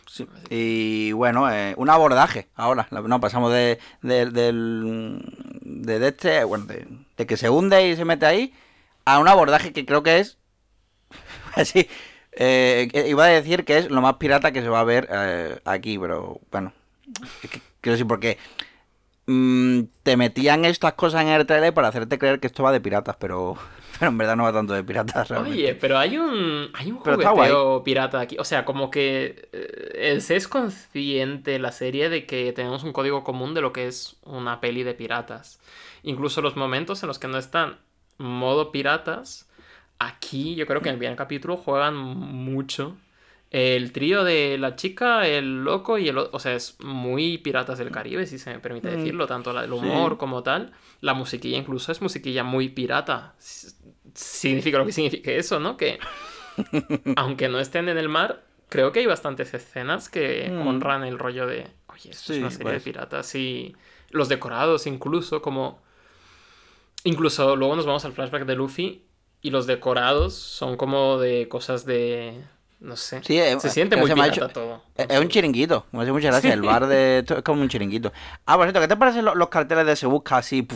[0.06, 0.28] Sí.
[0.50, 2.88] Y bueno, eh, un abordaje ahora.
[2.92, 8.54] No, pasamos de, de, de, este, bueno, de, que se hunde y se mete ahí,
[9.04, 10.38] a un abordaje que creo que es.
[11.56, 11.90] así.
[12.40, 15.60] Eh, iba a decir que es lo más pirata que se va a ver eh,
[15.66, 16.72] aquí, pero bueno.
[17.82, 18.38] quiero decir, porque
[19.30, 22.80] Mm, te metían estas cosas en el trailer para hacerte creer que esto va de
[22.80, 23.58] piratas, pero,
[24.00, 25.30] pero en verdad no va tanto de piratas.
[25.32, 28.38] Oye, pero hay un, hay un jugueteo pirata aquí.
[28.40, 33.26] O sea, como que eh, se es consciente la serie de que tenemos un código
[33.26, 35.60] común de lo que es una peli de piratas.
[36.04, 37.80] Incluso los momentos en los que no están
[38.18, 39.50] modo piratas,
[40.00, 42.96] aquí yo creo que en el primer capítulo juegan mucho
[43.50, 47.92] el trío de la chica, el loco y el O sea, es muy Piratas del
[47.92, 49.28] Caribe, si se me permite mm, decirlo.
[49.28, 50.74] Tanto el humor como tal.
[51.00, 53.36] La musiquilla incluso es musiquilla muy pirata.
[54.14, 55.78] Significa lo que significa eso, ¿no?
[55.78, 56.00] Que
[57.16, 60.68] aunque no estén en el mar, creo que hay bastantes escenas que mm.
[60.68, 61.68] honran el rollo de.
[61.88, 62.84] Oye, esto es una serie de pues.
[62.84, 63.34] piratas.
[63.36, 63.76] Y
[64.10, 65.82] los decorados, incluso, como.
[67.06, 69.04] Incluso luego nos vamos al flashback de Luffy.
[69.42, 72.44] Y los decorados son como de cosas de
[72.80, 73.22] no sé.
[73.28, 74.84] Eh, se siente muy pirata todo.
[74.96, 75.86] Es un chiringuito.
[75.92, 76.54] Me hace muchas gracias.
[76.54, 78.13] El bar de esto es como un chiringuito.
[78.46, 80.68] Ah, por cierto, ¿qué te parecen los, carteles de Se Busca así?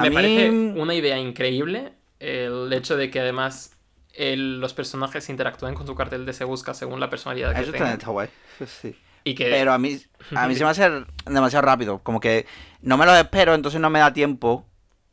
[0.00, 3.76] Me parece una idea increíble el hecho de que además
[4.16, 7.92] los personajes interactúen con su cartel de Se Busca según la personalidad que Eso tengan.
[7.92, 8.28] está guay.
[8.66, 8.94] Sí.
[9.24, 9.46] Y que...
[9.50, 10.00] Pero a mí,
[10.34, 10.88] a mí se me hace
[11.26, 12.00] demasiado rápido.
[12.02, 12.46] Como que
[12.80, 14.66] no me lo espero, entonces no me da tiempo.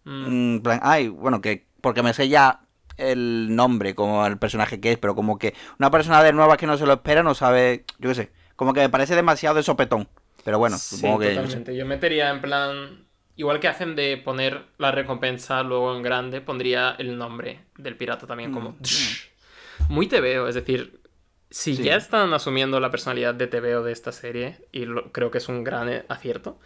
[0.06, 0.60] Mm.
[0.60, 2.62] plan, ay, bueno, que porque me sé ya
[2.98, 6.68] el nombre como el personaje que es, pero como que una persona de nueva que
[6.68, 9.64] no se lo espera no sabe, yo qué sé, como que me parece demasiado de
[9.64, 10.08] sopetón.
[10.44, 11.30] Pero bueno, supongo que...
[11.30, 11.76] Totalmente.
[11.76, 13.06] Yo metería en plan,
[13.36, 18.28] igual que hacen de poner la recompensa luego en grande, pondría el nombre del pirata
[18.28, 18.72] también como...
[18.72, 19.94] Mm, mm.
[19.94, 21.02] Muy te veo, es decir,
[21.50, 25.48] si ya están asumiendo la personalidad de TVO de esta serie, y creo que es
[25.50, 26.60] un gran eh, acierto,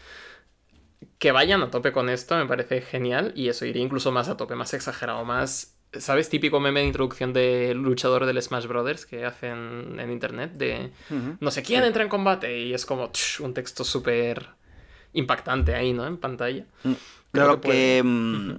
[1.17, 4.37] que vayan a tope con esto me parece genial, y eso iría incluso más a
[4.37, 6.29] tope, más exagerado, más ¿Sabes?
[6.29, 10.91] Típico meme de introducción de luchador del Smash Brothers que hacen en internet de
[11.39, 14.47] no sé quién entra en combate y es como un texto súper
[15.13, 16.07] impactante ahí, ¿no?
[16.07, 16.65] En pantalla.
[16.83, 16.93] Mm,
[17.31, 18.01] Creo que...
[18.03, 18.51] Mm,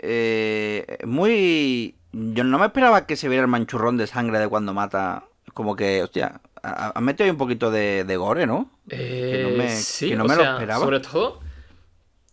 [0.00, 1.96] eh, muy...
[2.12, 5.24] Yo no me esperaba que se viera el manchurrón de sangre de cuando mata.
[5.54, 8.70] Como que, hostia, ha metido ahí un poquito de, gore, ¿no?
[8.88, 10.84] que no me, sí, no me lo esperaba.
[10.84, 11.40] Sobre todo,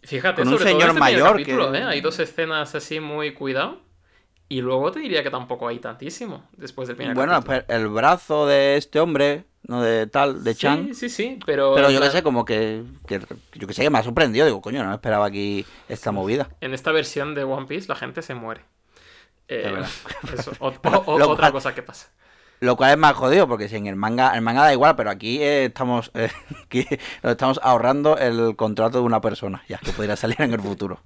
[0.03, 1.41] fíjate, Con un señor este mayor.
[1.75, 1.83] ¿eh?
[1.83, 3.81] Hay dos escenas así muy cuidado.
[4.47, 8.45] Y luego te diría que tampoco hay tantísimo después del primer Bueno, pues, el brazo
[8.45, 10.87] de este hombre, no de tal, de Chan.
[10.89, 11.73] Sí, sí, sí, pero...
[11.73, 12.83] Pero yo que sé, como que,
[13.53, 14.45] Yo que sé, que me ha sorprendido.
[14.45, 16.49] Digo, coño, no me esperaba aquí esta movida.
[16.61, 18.61] En esta versión de One Piece la gente se muere.
[19.47, 19.83] Eh,
[20.33, 22.11] eso, otra cosa que pasa.
[22.59, 25.09] Lo cual es más jodido, porque si en el manga, el manga da igual, pero
[25.09, 26.29] aquí eh, estamos eh,
[26.63, 26.85] aquí
[27.21, 31.01] nos estamos ahorrando el contrato de una persona, ya que podría salir en el futuro.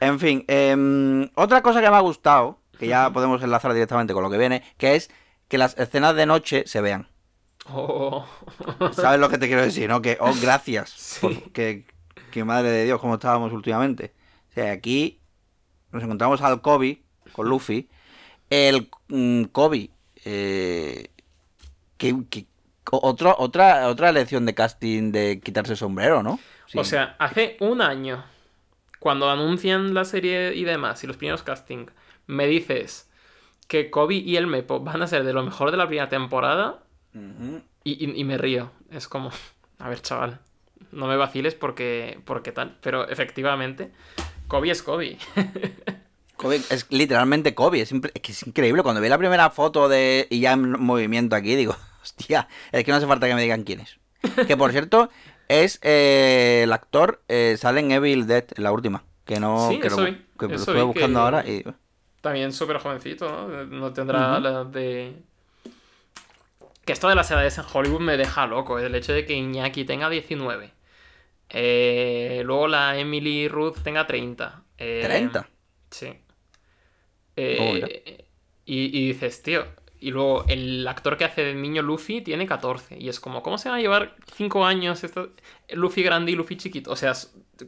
[0.00, 4.22] En fin, em, otra cosa que me ha gustado, que ya podemos enlazar directamente con
[4.22, 5.10] lo que viene, que es
[5.48, 7.08] que las escenas de noche se vean.
[7.70, 8.24] Oh.
[8.92, 10.00] ¿Sabes lo que te quiero decir, no?
[10.02, 10.90] Que, oh, gracias.
[10.96, 11.18] Sí.
[11.20, 11.84] por- que,
[12.30, 14.12] que madre de Dios, como estábamos últimamente.
[14.50, 15.20] O sea, aquí
[15.92, 17.88] nos encontramos al Kobe con Luffy.
[18.50, 19.90] El mm, Kobe,
[20.24, 21.10] eh,
[21.96, 22.46] que, que-
[22.90, 26.38] otro, otra, otra elección de casting de quitarse el sombrero, ¿no?
[26.66, 26.78] Sí.
[26.78, 28.24] O sea, hace un año,
[28.98, 31.92] cuando anuncian la serie y demás, y los primeros castings,
[32.26, 33.08] me dices
[33.68, 36.82] que Kobe y el Mepo van a ser de lo mejor de la primera temporada
[37.84, 38.70] y, y- y me río.
[38.90, 39.30] Es como,
[39.78, 40.40] a ver, chaval,
[40.92, 42.76] no me vaciles porque, porque tal.
[42.80, 43.90] Pero efectivamente,
[44.46, 45.18] Kobe es Kobe.
[46.36, 48.82] Kobe es literalmente Kobe, es, es que es increíble.
[48.82, 52.90] Cuando vi la primera foto de y ya en movimiento aquí, digo, hostia, es que
[52.92, 53.98] no hace falta que me digan quién es.
[54.46, 55.10] Que por cierto,
[55.48, 59.04] es eh, el actor, eh, sale en Evil Dead, la última.
[59.24, 61.46] Que no, Sí, que, eso lo, vi, que lo eso estuve vi buscando que- ahora
[61.46, 61.64] y...
[62.20, 63.64] También súper jovencito, ¿no?
[63.66, 64.40] No tendrá Ujú.
[64.42, 65.22] la de...
[66.84, 68.78] Que esto de las edades en Hollywood me deja loco.
[68.78, 70.72] El hecho de que Iñaki tenga 19.
[71.50, 74.64] Eh, luego la Emily Ruth tenga 30.
[74.78, 75.48] eh, 30.
[75.90, 76.06] Sí.
[76.08, 76.12] Oh.
[77.36, 78.24] Eh,
[78.64, 79.64] y, y dices, tío.
[80.00, 82.98] Y luego el actor que hace de niño Luffy tiene 14.
[83.00, 85.30] Y es como, ¿cómo se van a llevar 5 años esto?
[85.70, 86.92] Luffy grande y Luffy chiquito?
[86.92, 87.12] O sea,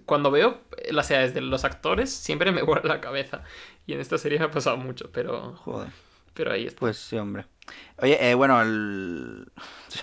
[0.06, 3.42] cuando veo las edades de los actores, siempre me vuela la cabeza.
[3.86, 5.88] Y en esta serie me ha pasado mucho, pero, Joder.
[6.34, 6.78] pero ahí está.
[6.78, 7.46] Pues sí, hombre.
[7.98, 9.50] Oye, eh, bueno, el...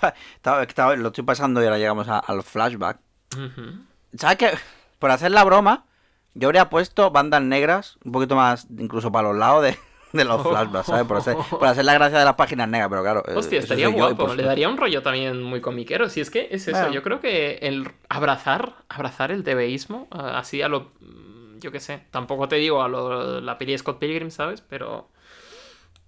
[0.98, 3.00] lo estoy pasando y ahora llegamos a- al flashback.
[3.36, 3.80] Ujú.
[4.18, 4.52] ¿Sabes qué?
[5.00, 5.86] Por hacer la broma,
[6.34, 9.78] yo habría puesto bandas negras, un poquito más, incluso para los lados de,
[10.14, 11.06] de los flashbacks, ¿sabes?
[11.06, 13.24] Por hacer, por hacer la gracia de las páginas negras, pero claro.
[13.28, 14.26] eh, Hostia, estaría yo guapo.
[14.26, 16.10] pues- Le daría un rollo también muy comiquero.
[16.10, 16.78] Si es que es eso.
[16.78, 16.94] Bueno.
[16.94, 20.92] Yo creo que el abrazar, abrazar el TVismo, a- así a lo.
[21.02, 22.04] mm, Yo qué sé.
[22.12, 24.62] Tampoco te digo a lo, la peli de Scott Pilgrim, ¿sabes?
[24.62, 25.10] Pero.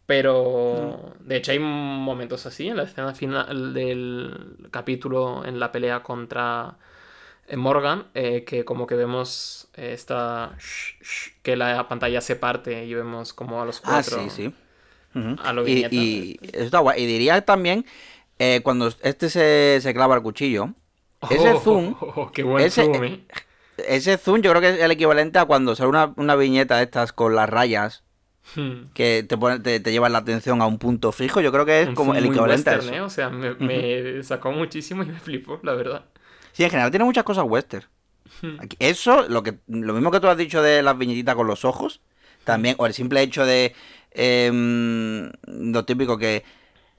[0.06, 1.14] Pero.
[1.20, 6.78] De hecho, hay momentos así en la escena final del capítulo en la pelea contra
[6.78, 6.84] eh,
[7.58, 10.58] Morgan, eh, que como que vemos eh, esta.
[11.44, 14.18] que la pantalla se parte y vemos como a los Ah, cuatro.
[14.24, 14.54] sí, sí.
[15.16, 15.38] Ujú.
[15.44, 17.04] A lo y, y eso está guay.
[17.04, 17.86] Y diría también,
[18.40, 20.74] eh, cuando este se, se clava el cuchillo,
[21.30, 21.96] ese Oh, zoom,
[22.34, 23.26] qué buen ese- zoom, ¿eh?
[23.78, 26.84] ese zoom yo creo que es el equivalente a cuando sale una, una viñeta de
[26.84, 28.04] estas con las rayas
[28.56, 28.90] Hmm.
[28.94, 31.42] que te, pone, te, te llevan la atención a un punto fijo.
[31.42, 32.94] Yo creo que es Un como el equivalente a western, eso.
[32.94, 33.02] ¿eh?
[33.02, 36.06] O sea, me, me sacó muchísimo y me flipó, la verdad.
[36.60, 37.86] Sí, en general tiene muchas cosas western.
[38.42, 38.60] Hmm.
[38.60, 41.64] Aquí- Eso, lo que lo mismo que tú has dicho de las viñetitas con los
[41.64, 42.02] ojos,
[42.44, 43.74] también, o el simple hecho de
[44.12, 46.44] em, lo típico que,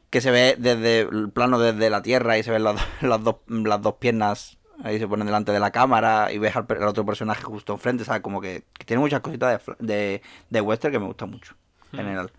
[0.08, 3.36] que se ve desde el plano desde la tierra y se ven las, las dos,
[3.48, 7.42] las dos piernas ahí se ponen delante de la cámara y ves al, otro personaje
[7.42, 8.22] justo enfrente, ¿sabes?
[8.22, 11.54] Como que, que tiene muchas cositas de, de, de western que me gustan mucho,
[11.92, 12.32] en general.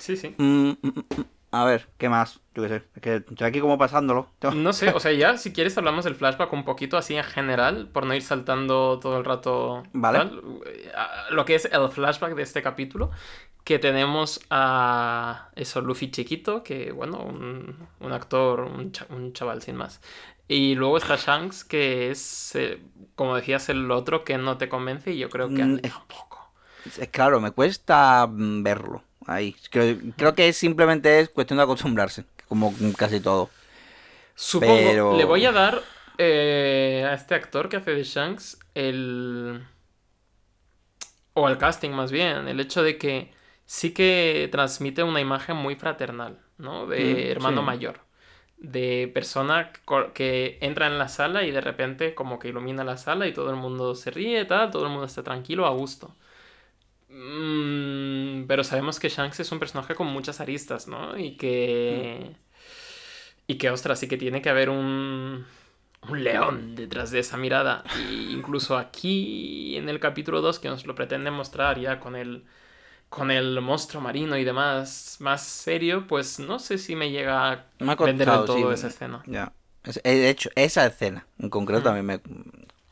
[0.00, 0.34] Sí, sí.
[0.36, 1.24] Mm, mm, mm.
[1.60, 2.40] A ver, ¿qué más?
[2.54, 4.28] Yo qué sé, es que estoy aquí como pasándolo.
[4.48, 7.88] No sé, o sea, ya si quieres hablamos del flashback un poquito así en general,
[7.88, 9.82] por no ir saltando todo el rato.
[9.92, 10.20] Vale.
[10.20, 10.40] tal.
[11.30, 13.10] Lo que es el flashback de este capítulo,
[13.64, 19.62] que tenemos a eso, Luffy chiquito, que bueno, un, un actor, un, cha- un chaval
[19.62, 20.00] sin más.
[20.46, 22.80] Y luego está Shanks, que es, eh,
[23.16, 25.82] como decías, el otro que no te convence y yo creo que a Mm, mí
[25.82, 26.52] tampoco.
[26.96, 29.54] Es claro, me cuesta mm, verlo ahí.
[29.70, 33.50] Creo, creo que es simplemente es cuestión de acostumbrarse, como casi todo.
[34.34, 35.82] Supongo, Pero- le voy a dar
[36.18, 39.62] eh, a este actor que hace de Shanks el...
[41.34, 43.32] O al casting más bien, el hecho de que
[43.66, 46.86] sí que transmite una imagen muy fraternal, ¿no?
[46.86, 47.62] De Mm, hermano sí.
[47.62, 48.00] mayor.
[48.58, 49.72] De persona
[50.14, 53.50] que entra en la sala y de repente como que ilumina la sala y todo
[53.50, 56.16] el mundo se ríe, tal, todo el mundo está tranquilo, a gusto.
[57.16, 61.18] Mm, pero sabemos que Shanks es un personaje con muchas aristas, ¿no?
[61.18, 62.36] Y que...
[63.46, 65.46] Y que, ostras, sí que tiene que haber un,
[66.08, 67.84] un león detrás de esa mirada.
[68.10, 72.44] Y incluso aquí, en el capítulo 2, que nos lo pretende mostrar ya con el,
[73.08, 77.64] con el monstruo marino y demás más serio, pues no sé si me llega a
[77.78, 78.74] Me ha vender del todo sí.
[78.74, 79.22] esa escena.
[79.26, 79.52] Ya.
[80.02, 82.20] Eh, de hecho, esa escena en concreto a mí me...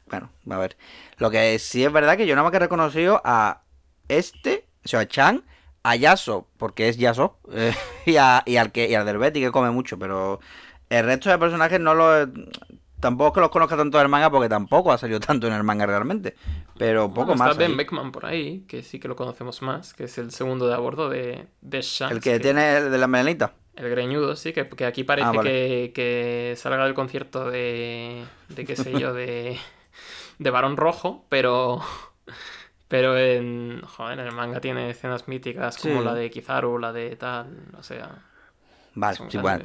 [0.07, 0.77] Bueno, a ver.
[1.19, 3.64] Lo que sí es verdad que yo nada más que he reconocido a
[4.09, 5.45] este, o sea, a Chan,
[5.83, 7.75] a Yaso, porque es Yaso, eh,
[8.07, 10.41] y, a- y al que y al del Betty que come mucho, pero
[10.91, 12.29] el resto de personajes no lo...
[13.01, 15.53] Tampoco es que los conozca tanto en el manga porque tampoco ha salido tanto en
[15.53, 16.37] el manga realmente.
[16.79, 17.51] Pero poco Bueno, más.
[17.53, 17.77] Está Ben ahí.
[17.77, 20.79] Beckman por ahí, que sí que lo conocemos más, que es el segundo de a
[20.79, 22.15] bordo de, de Shanks.
[22.17, 23.53] El que tiene el de la melenita.
[23.77, 25.51] El greñudo, sí, que, que aquí parece Ah, vale.
[25.51, 28.25] que, que salga del concierto de.
[28.49, 29.59] de qué sé yo, de.
[30.39, 31.81] de Barón Rojo, pero.
[32.95, 33.83] Pero en.
[33.83, 36.05] Joder, en el manga tiene escenas míticas como Sí.
[36.05, 37.49] la de Kizaru, la de tal.
[37.77, 38.23] O sea.
[38.95, 39.65] Vale, sí, bueno,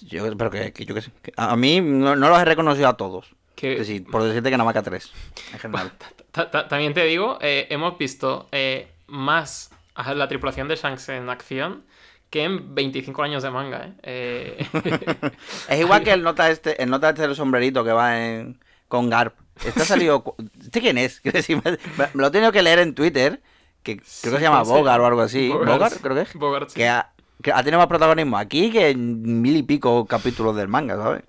[0.00, 1.10] yo, pero que, que yo que sé.
[1.20, 3.34] que a mí no, no los he reconocido a todos.
[3.54, 5.12] Que, por decirte que nada más que a tres,
[5.52, 5.92] en general.
[6.32, 11.10] Ta- ta- También te digo, eh, hemos visto eh, más a la tripulación de Shanks
[11.10, 11.84] en acción
[12.30, 13.92] que en 25 años de manga, ¿eh?
[14.02, 14.66] Eh,
[15.68, 18.58] Es igual que el nota este, el nota este del sombrerito que va en,
[18.94, 19.34] con Garp.
[19.64, 20.36] Este ha salido.
[20.60, 21.20] ¿Este quién es?
[21.24, 23.40] Me, lo he tenido que leer en Twitter.
[23.82, 24.62] Que creo que se llama.
[24.62, 25.48] Bogart o algo así.
[25.50, 26.34] Bogart, creo que es.
[26.34, 26.76] Bogart, sí.
[26.76, 30.68] Que ha, que ha tenido más protagonismo aquí que en mil y pico capítulos del
[30.68, 31.22] manga, ¿sabes?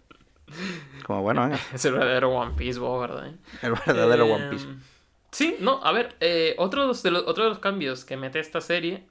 [1.05, 1.57] Como bueno, ¿eh?
[1.73, 3.35] Es el verdadero One Piece, Bogart, ¿eh?
[3.61, 4.67] El verdadero Eh, One Piece.
[5.31, 8.15] Sí, no, a ver, eh, otro, de los, de los- otro de los cambios que
[8.15, 9.03] mete esta serie,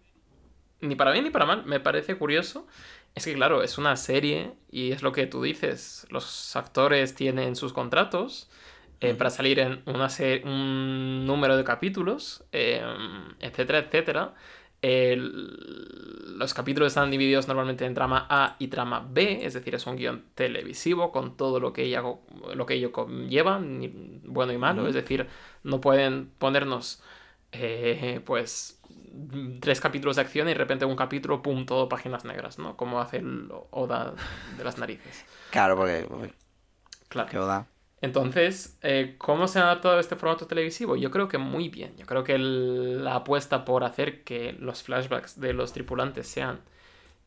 [0.81, 2.67] ni para bien ni para mal, me parece curioso,
[3.15, 7.55] es que claro, es una serie y es lo que tú dices, los actores tienen
[7.57, 8.51] sus contratos
[9.01, 10.09] eh, para salir en una
[10.45, 12.83] un número de capítulos, eh,
[13.41, 14.35] etcétera, etcétera.
[14.83, 19.87] El- los capítulos están divididos normalmente en trama A y trama B, es decir, es
[19.87, 22.03] un guion televisivo con todo lo que, ella,
[22.55, 23.61] lo que ello conlleva,
[24.25, 25.27] bueno y malo, es decir,
[25.63, 27.03] no pueden ponernos
[27.53, 28.81] eh, pues
[29.61, 32.77] tres capítulos de acción y de repente un capítulo, pum, todo páginas negras, ¿no?
[32.77, 34.15] Como hace el Oda
[34.57, 35.25] de las narices.
[35.51, 36.07] Claro, porque.
[37.09, 37.29] Claro.
[37.31, 37.67] qué oda.
[38.01, 40.95] Entonces, eh, ¿cómo se ha adaptado a este formato televisivo?
[40.97, 41.97] Yo creo que muy bien.
[41.97, 46.61] Yo creo que el- la apuesta por hacer que los flashbacks de los tripulantes sean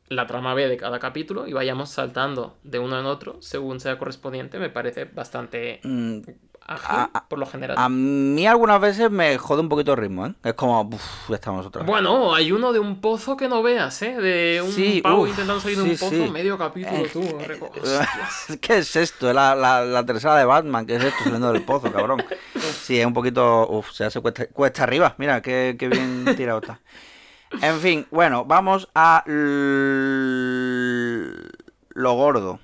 [0.10, 3.98] la trama B de cada capítulo y vayamos saltando de uno en otro según sea
[3.98, 6.20] correspondiente me parece bastante Mm,
[6.68, 7.76] ágil A- por lo general.
[7.80, 10.34] A mí algunas veces me jode un poquito el ritmo, ¿eh?
[10.44, 11.88] Es como, uff, ya estamos otra vez.
[11.90, 14.16] Bueno, hay uno de un pozo que no veas, ¿eh?
[14.18, 16.32] De un Sí, pavo uf, intentando salir de sí, un pozo, sí.
[16.32, 17.22] medio capítulo, Eh, tú.
[17.22, 17.60] eh,
[18.50, 18.58] eh.
[18.62, 19.30] ¿Qué es esto?
[19.30, 20.86] Es la, la, la tercera de Batman.
[20.86, 21.24] ¿Qué es esto?
[21.24, 22.24] Saliendo del pozo, cabrón.
[22.84, 23.68] Sí, es un poquito.
[23.70, 25.14] Uf, se hace cuesta, cuesta arriba.
[25.18, 26.80] Mira, qué, qué bien tirado está.
[27.62, 29.24] En fin, bueno, vamos a
[31.94, 32.60] lo gordo.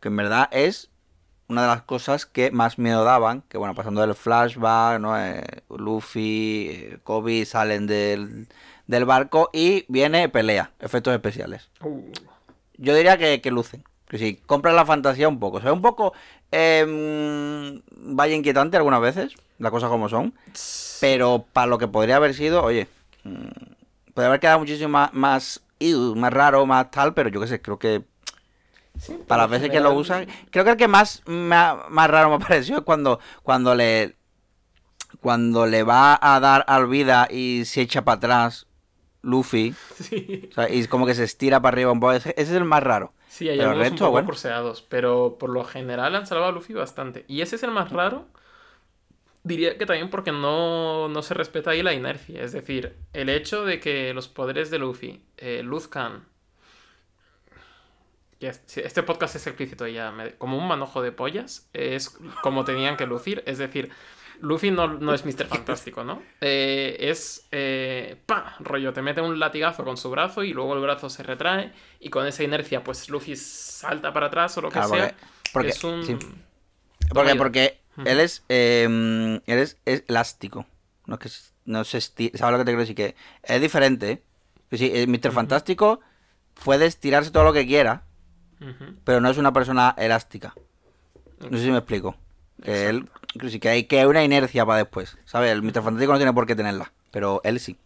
[0.00, 0.90] Que en verdad es
[1.54, 3.42] una de las cosas que más miedo daban.
[3.48, 5.18] Que bueno, pasando del flashback, ¿no?
[5.18, 8.48] Eh, Luffy, eh, Kobe salen del,
[8.86, 12.02] del barco y viene pelea, efectos especiales Uh,
[12.76, 13.84] yo diría que, que lucen.
[14.08, 15.60] Que sí, compran la fantasía un poco.
[15.60, 16.12] Se ve un poco
[16.56, 20.34] eh, vaya inquietante algunas veces, las cosas como son.
[21.00, 22.86] Pero para lo que podría haber sido, oye,
[23.24, 25.62] mm, podría haber quedado muchísimo más, más,
[26.14, 28.02] más raro, más tal, pero yo qué sé, creo que
[28.98, 32.36] sí, para las veces que lo usan, creo que el que más, más raro me
[32.44, 34.16] ha parecido es cuando, cuando le
[35.20, 38.66] cuando le va a dar al vida y se echa para atrás
[39.22, 40.48] Luffy, Sí.
[40.50, 42.64] o sea, y como que se estira para arriba un poco, ese, ese es el
[42.64, 43.12] más raro.
[43.26, 44.26] Sí, hay Pero algunos un resto, poco bueno.
[44.26, 47.24] curseados, pero por lo general han salvado a Luffy bastante.
[47.28, 48.28] Y ese es el más raro.
[49.42, 52.42] Diría que también porque no, no se respeta ahí la inercia.
[52.42, 56.24] Es decir, el hecho de que los poderes de Luffy eh, luzcan.
[58.48, 60.10] Este podcast es explícito ya.
[60.10, 61.68] me- como un manojo de pollas.
[61.72, 62.10] Es
[62.42, 63.42] como tenían que lucir.
[63.46, 63.90] Es decir,
[64.40, 65.46] Luffy no, no es Mr.
[65.46, 66.22] Fantástico, ¿no?
[66.40, 67.46] Eh, es.
[67.52, 68.56] Eh, ¡Pa!
[68.60, 71.72] Rollo, te mete un latigazo con su brazo y luego el brazo se retrae.
[72.00, 75.08] Y con esa inercia, pues Luffy salta para atrás o lo que Claro, sea.
[75.08, 76.04] porque- porque- es un.
[76.04, 76.16] sí.
[76.18, 78.84] Toma Porque, porque él es, eh,
[79.46, 80.66] él es, es elástico.
[81.06, 81.28] No que
[81.66, 82.96] no se esti- ¿Sabes lo que te quiero decir?
[82.96, 84.22] Que es diferente.
[84.70, 85.30] Que sí, el Mr.
[85.32, 86.00] Fantástico
[86.64, 88.04] puede estirarse todo lo que quiera,
[89.04, 90.54] Pero no es una persona elástica.
[91.50, 92.16] No sé si me explico.
[92.62, 93.08] Que él,
[93.38, 95.18] que sí, que hay que hay una inercia para después.
[95.24, 95.50] ¿Sabes?
[95.52, 95.82] El Mr.
[95.82, 97.76] Fantástico no tiene por qué tenerla, pero él sí.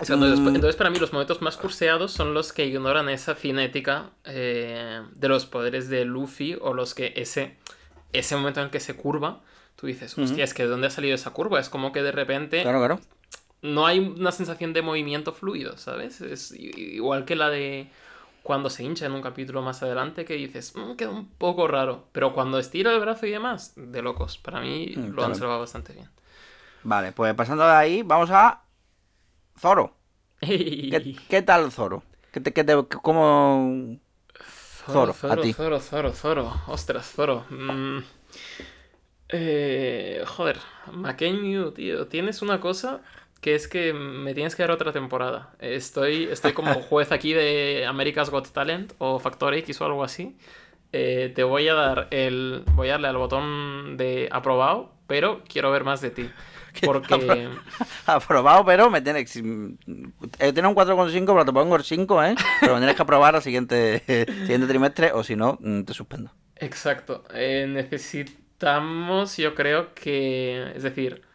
[0.00, 0.48] Entonces, Mm.
[0.48, 5.28] entonces, para mí los momentos más curseados son los que ignoran esa cinética eh, de
[5.28, 7.56] los poderes de Luffy o los que ese,
[8.12, 9.40] ese momento en el que se curva,
[9.74, 11.58] tú dices, hostia, es que ¿de dónde ha salido esa curva?
[11.58, 13.00] Es como que de repente Claro, claro.
[13.62, 16.20] no hay una sensación de movimiento fluido, ¿sabes?
[16.20, 17.90] Es igual que la de
[18.42, 22.08] cuando se hincha en un capítulo más adelante que dices, "Mm, queda un poco raro,
[22.12, 24.38] pero cuando estira el brazo y demás, de locos.
[24.38, 26.08] Para mí Mm, lo han salvado bastante bien.
[26.82, 28.64] Vale, pues pasando de ahí, vamos a
[29.58, 29.96] Zoro.
[30.88, 32.02] ¿Qué, qué tal Zoro?
[32.32, 33.98] ¿Qué te, qué te- cómo...
[34.92, 35.56] Zoro, a Zoro, ti.
[35.56, 36.62] Zoro, Zoro, Zoro.
[36.68, 37.44] Ostras, Zoro.
[37.50, 38.00] Mm.
[39.30, 40.58] Eh, joder,
[40.92, 42.06] Makenyu, tío.
[42.08, 43.02] Tienes una cosa
[43.40, 45.50] que es que me tienes que dar otra temporada.
[45.60, 50.36] Estoy, estoy como juez aquí de America's Got Talent o Factor X o algo así.
[50.92, 52.64] Eh, te voy a dar el.
[52.74, 56.30] Voy a darle al botón de aprobado, pero quiero ver más de ti.
[56.84, 57.48] Porque.
[58.06, 59.36] Aprobado, pero me tienes.
[59.36, 62.34] Eh, tiene un 4,5, pero te pongo el 5, ¿eh?
[62.60, 66.32] Pero me tienes que aprobar al siguiente, siguiente trimestre, o si no, mm, te suspendo.
[66.56, 67.24] Exacto.
[67.34, 70.72] Eh, necesitamos, yo creo que.
[70.74, 71.27] Es decir.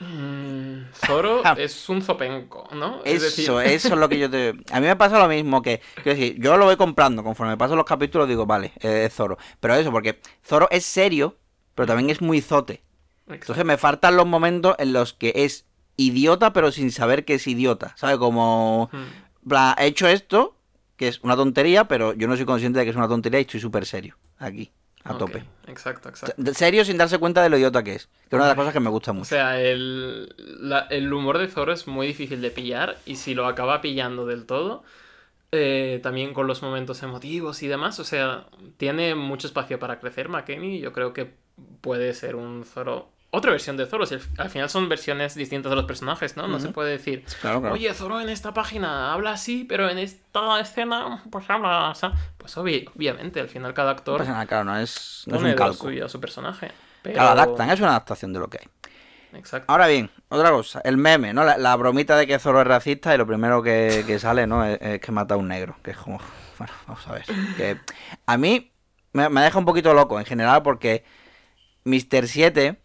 [0.00, 3.00] Mm, Zoro es un zopenco, ¿no?
[3.04, 4.54] Es Eso, decir, eso es lo que yo te.
[4.72, 5.80] A mí me pasa lo mismo que.
[6.02, 9.38] Quiero decir, yo lo voy comprando conforme paso los capítulos, digo, vale, eh, es Zoro.
[9.60, 11.36] Pero eso, porque Zoro es serio,
[11.74, 12.82] pero también es muy zote.
[13.26, 15.64] Entonces me faltan los momentos en los que es
[15.96, 17.94] idiota, pero sin saber que es idiota.
[17.96, 18.18] ¿Sabes?
[18.18, 18.90] Como.
[18.92, 19.04] Mm,
[19.42, 20.56] bla, he hecho esto,
[20.96, 23.42] que es una tontería, pero yo no soy consciente de que es una tontería y
[23.42, 24.16] estoy súper serio.
[24.38, 24.72] Aquí,
[25.04, 25.44] a tope.
[25.66, 26.42] Exacto, exacto.
[26.54, 28.06] Serio sin darse cuenta de lo idiota que es.
[28.06, 29.28] Que es una de las cosas que me gusta O mucho.
[29.28, 30.34] sea, el,
[30.68, 34.26] la- el humor de Zoro es muy difícil de pillar y si lo acaba pillando
[34.26, 34.82] del todo,
[35.52, 38.46] eh, también con los momentos emotivos y demás, o sea,
[38.78, 41.34] tiene mucho espacio para crecer McKenny y yo creo que
[41.80, 43.10] puede ser un Zoro...
[43.34, 46.46] Otra versión de Zoro, al, al final son versiones distintas de los personajes, ¿no?
[46.48, 47.74] No se puede decir, Claro, claro.
[47.74, 52.06] oye, Zoro en esta página habla así, pero en esta escena pues habla así.
[52.38, 55.52] Pues obvi- obviamente, al final cada actor pasa nada, claro, no es, no es un
[55.54, 55.84] calco.
[55.84, 56.70] suyo a su personaje.
[57.02, 57.14] Pero...
[57.16, 58.68] Claro, adaptan, es una adaptación de lo que hay.
[59.38, 59.70] Exacto.
[59.72, 61.42] Ahora bien, otra cosa, el meme, ¿no?
[61.42, 64.64] La, la bromita de que Zoro es racista y lo primero que, que sale, ¿no?
[64.64, 65.76] Es, es que mata a un negro.
[65.82, 66.20] Que es como,
[66.58, 67.24] bueno, vamos a ver.
[67.56, 67.76] Que
[68.26, 68.70] a mí
[69.12, 71.04] me, me deja un poquito loco en general porque
[71.84, 72.28] Mr.
[72.28, 72.80] 7,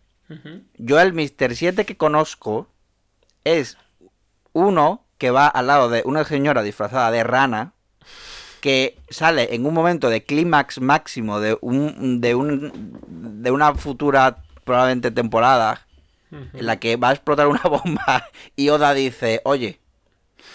[0.78, 1.56] Yo el Mr.
[1.56, 2.68] 7 que conozco
[3.44, 3.78] es
[4.54, 7.74] uno que va al lado de una señora disfrazada de rana
[8.62, 14.44] que sale en un momento de clímax máximo de un de un de una futura
[14.64, 15.88] probablemente temporada
[16.32, 19.80] en la que va a explotar una bomba y Oda dice, oye,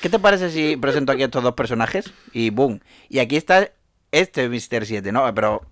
[0.01, 2.13] ¿qué te parece si presento aquí a estos dos personajes?
[2.33, 2.81] Y boom.
[3.09, 3.71] Y aquí está
[4.13, 4.87] este Mr.
[4.87, 5.35] 7, ¿no?
[5.35, 5.63] Pero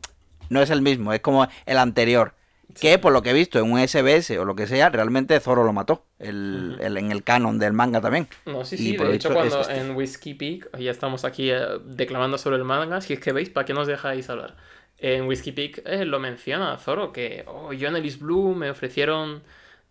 [0.48, 2.34] no es el mismo, es como el anterior.
[2.81, 5.64] Que por lo que he visto en un SBS o lo que sea, realmente Zoro
[5.64, 6.05] lo mató.
[6.18, 8.29] El, el- en el canon del manga también.
[8.45, 9.79] No, sí, Y sí, por de hecho dicho, es cuando este.
[9.79, 13.51] en Whiskey Peak, ya estamos aquí eh, declamando sobre el manga, si es que veis,
[13.51, 14.57] ¿para qué nos dejáis hablar?
[14.99, 18.68] En Whiskey Peak eh, lo menciona Zoro, que oh, yo en el East Blue me
[18.70, 19.45] ofrecieron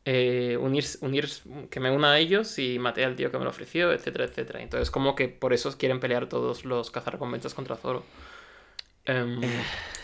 [0.04, 1.30] eh, unir, unir,
[1.70, 4.62] que me una a ellos y maté al tío que me lo ofreció, etcétera, etcétera.
[4.62, 8.06] Entonces como que por eso quieren pelear todos los cazarrecompensas contra Zoro.
[9.06, 9.40] Em,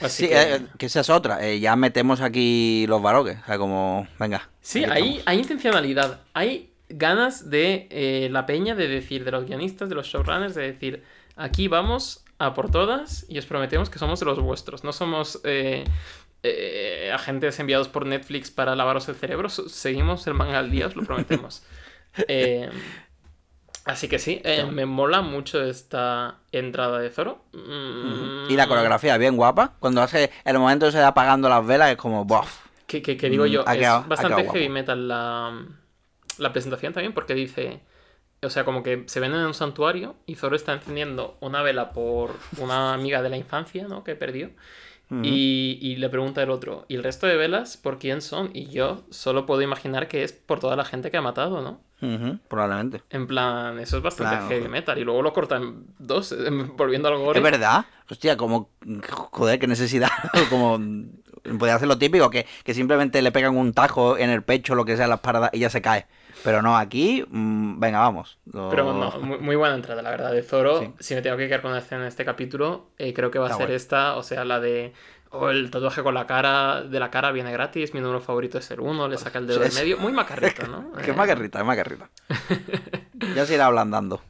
[0.01, 0.55] así Sí, que...
[0.55, 1.45] eh, que esa es otra.
[1.47, 3.37] eh, ya metemos aquí los baroques.
[3.43, 4.49] O sea, como, venga.
[4.61, 6.21] Sí, hay, hay intencionalidad.
[6.33, 10.71] Hay ganas de eh, la peña, de decir, de los guionistas, de los showrunners, de
[10.71, 11.03] decir,
[11.35, 14.83] aquí vamos a por todas y os prometemos que somos de los vuestros.
[14.83, 15.41] No somos
[17.13, 19.49] agentes enviados por Netflix para lavaros el cerebro.
[19.49, 21.63] Seguimos el manga al día, os lo prometemos.
[23.88, 27.45] Así que sí, eh, me mola mucho esta entrada de Zoro.
[27.53, 29.73] Mm, Y la coreografía bien guapa.
[29.79, 32.65] Cuando hace el momento ese de apagando las velas es como, bof.
[32.85, 35.65] Que, que- que digo Mm, yo, es quedado- bastante heavy metal la,
[36.38, 37.81] la presentación también, porque dice.
[38.43, 41.89] O sea, como que se ven en un santuario y Zoro está encendiendo una vela
[41.91, 44.03] por una amiga de la infancia, ¿no?
[44.03, 44.51] Que perdió.
[45.23, 48.49] y, y le pregunta el otro, ¿y el resto de velas por quién son?
[48.53, 51.81] Y yo solo puedo imaginar que es por toda la gente que ha matado, ¿no?
[52.47, 53.01] Probablemente.
[53.09, 54.49] En plan, eso es bastante Claro.
[54.49, 54.97] heavy metal.
[54.97, 57.39] Y luego lo cortan dos, eh, volviendo al gore.
[57.39, 57.85] Es verdad.
[58.09, 58.69] Hostia, como.
[59.31, 60.09] Joder, qué necesidad.
[60.49, 60.79] como.
[61.59, 64.83] Podría hacer lo típico, que, que simplemente le pegan un tajo en el pecho, lo
[64.83, 66.05] que sea, en la espalda y ya se cae.
[66.43, 67.23] Pero no, aquí.
[67.29, 68.37] mm, venga, vamos.
[68.51, 70.81] Lo- Pero no, muy, muy buena entrada, la verdad, de Zoro.
[70.81, 70.91] Sí.
[70.99, 73.51] Si me tengo que quedar con escena en este capítulo, eh, creo que va a
[73.51, 74.93] Está ser esta, o sea, la de.
[75.39, 78.69] O el tatuaje con la cara de la cara viene gratis, mi número favorito es
[78.71, 79.79] el 1, le saca el dedo Sí, del sí.
[79.81, 79.97] medio.
[79.97, 80.91] Muy macarrito, ¿no?
[80.93, 82.09] Que Eh, es macarrita, es macarrita.
[83.35, 84.21] ya se irá ablandando.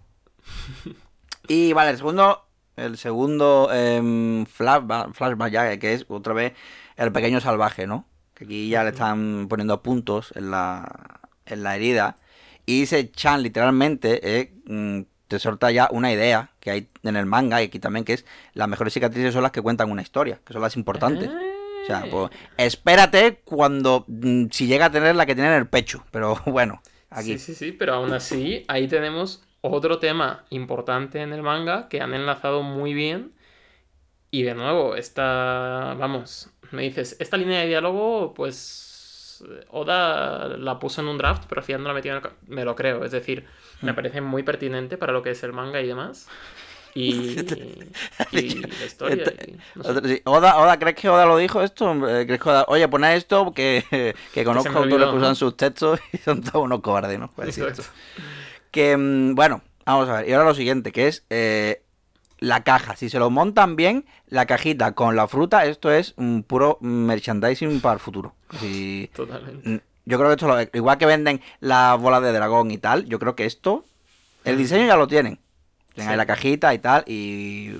[1.47, 2.43] Y vale, el segundo.
[2.75, 6.53] El segundo em, flashback, flashback ya, que es otra vez
[6.95, 8.05] el pequeño salvaje, ¿no?
[8.35, 12.17] Que aquí ya le están poniendo puntos en la, en la herida.
[12.67, 17.25] Y dice Chan literalmente, eh, mm, te solta ya una idea que hay en el
[17.25, 20.39] manga y aquí también, que es las mejores cicatrices son las que cuentan una historia,
[20.45, 21.29] que son las importantes.
[21.29, 25.57] O sea, eh, pues, espérate cuando mm, si llega a tener la que tiene en
[25.57, 26.03] el pecho.
[26.11, 27.37] Pero bueno, aquí.
[27.37, 32.01] Sí, sí, sí, pero aún así, ahí tenemos otro tema importante en el manga que
[32.01, 33.33] han enlazado muy bien.
[34.29, 38.86] Y de nuevo, esta, vamos, me dices, esta línea de diálogo, pues
[39.69, 42.29] Oda la puso en un draft, pero al final no la metió en el...
[42.47, 43.45] Me lo creo, es decir,
[43.81, 46.27] me parece muy pertinente para lo que es el manga y demás.
[46.95, 47.11] Y,
[48.31, 49.33] y la historia.
[49.47, 49.89] y no sé.
[49.91, 50.21] Otro- sí.
[50.25, 51.91] Oda, Oda, ¿crees que Oda lo dijo esto?
[52.09, 55.55] Eh, ¿Crees que Oda, oye, poné esto que, que conozco me autores que usan sus
[55.55, 57.29] textos y son todos unos cobardes, ¿no?
[57.35, 57.59] Pues.
[58.71, 60.29] Que, mm, bueno, vamos a ver.
[60.29, 61.83] Y ahora lo siguiente, que es eh,
[62.39, 62.95] la caja.
[62.95, 67.81] Si se lo montan bien, la cajita con la fruta, esto es un puro merchandising
[67.81, 68.33] para el futuro.
[68.59, 69.81] Si- Totalmente.
[70.05, 73.19] Yo creo que esto, lo, igual que venden las bolas de dragón y tal, yo
[73.19, 73.85] creo que esto,
[74.45, 75.39] el diseño ya lo tienen.
[75.93, 77.71] Tienen ahí la cajita y tal, y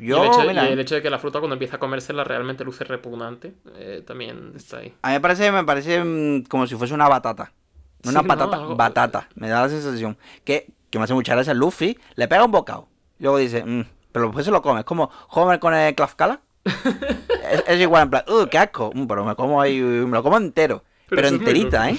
[0.00, 1.78] Y yo, el, hecho, mira, y el hecho de que la fruta cuando empieza a
[1.78, 4.94] comérsela realmente luce repugnante, eh, también está ahí.
[5.02, 7.52] a mí me parece, me parece mm, como si fuese una batata.
[8.02, 8.26] Una Sí, ¿no?
[8.26, 9.28] patata, Algo- batata.
[9.36, 10.16] Me da la sensación.
[10.42, 12.88] Que, que me hace mucha gracia Luffy, le pega un bocado.
[13.20, 14.80] Y luego dice, "Mm", pero después se lo come.
[14.80, 16.40] Es como Homer con el Klafkala.
[16.64, 18.90] es, es igual, en plan, ¡uh, qué asco!
[18.94, 20.82] Mm, pero me como ahí, me lo como entero.
[21.08, 21.98] Pero, enterita, ¿eh?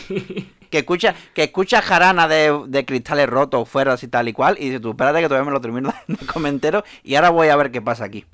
[0.70, 4.56] Que escucha, que escucha jarana de, de cristales rotos fuera así tal y cual.
[4.58, 6.84] Y dice, tú, espérate que todavía me lo termino de comer entero.
[7.04, 8.26] Y ahora voy a ver qué pasa aquí.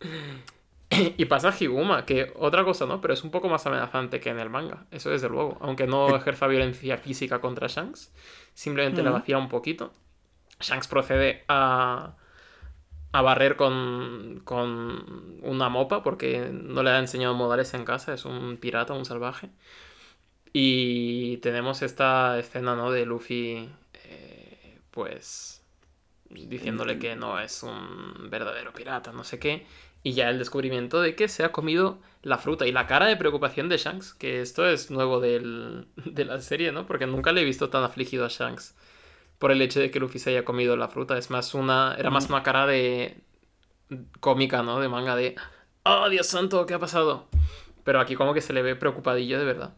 [1.16, 3.00] Y pasa a Higuma, que otra cosa, ¿no?
[3.00, 5.58] Pero es un poco más amenazante que en el manga, eso desde luego.
[5.60, 8.12] Aunque no ejerza violencia física contra Shanks,
[8.52, 9.18] simplemente le Ujú.
[9.18, 9.92] vacía un poquito.
[10.60, 12.16] Shanks procede a,
[13.12, 18.24] a barrer con, con una mopa, porque no le ha enseñado modales en casa, es
[18.24, 19.50] un pirata, un salvaje.
[20.52, 22.92] Y tenemos esta escena, ¿no?
[22.92, 23.68] De Luffy,
[24.04, 25.62] eh, pues,
[26.30, 29.66] diciéndole que no es un verdadero pirata, no sé qué.
[30.02, 33.16] Y ya el descubrimiento de que se ha comido la fruta y la cara de
[33.16, 36.86] preocupación de Shanks, que esto es nuevo del- de la serie, ¿no?
[36.86, 38.76] Porque nunca le he visto tan afligido a Shanks
[39.38, 41.16] por el hecho de que Luffy se haya comido la fruta.
[41.18, 43.16] Es más una, era más una cara de
[44.20, 44.80] cómica, ¿no?
[44.80, 45.36] De manga de,
[45.84, 47.26] oh Dios santo, ¿qué ha pasado?
[47.84, 49.74] Pero aquí como que se le ve preocupadillo de verdad.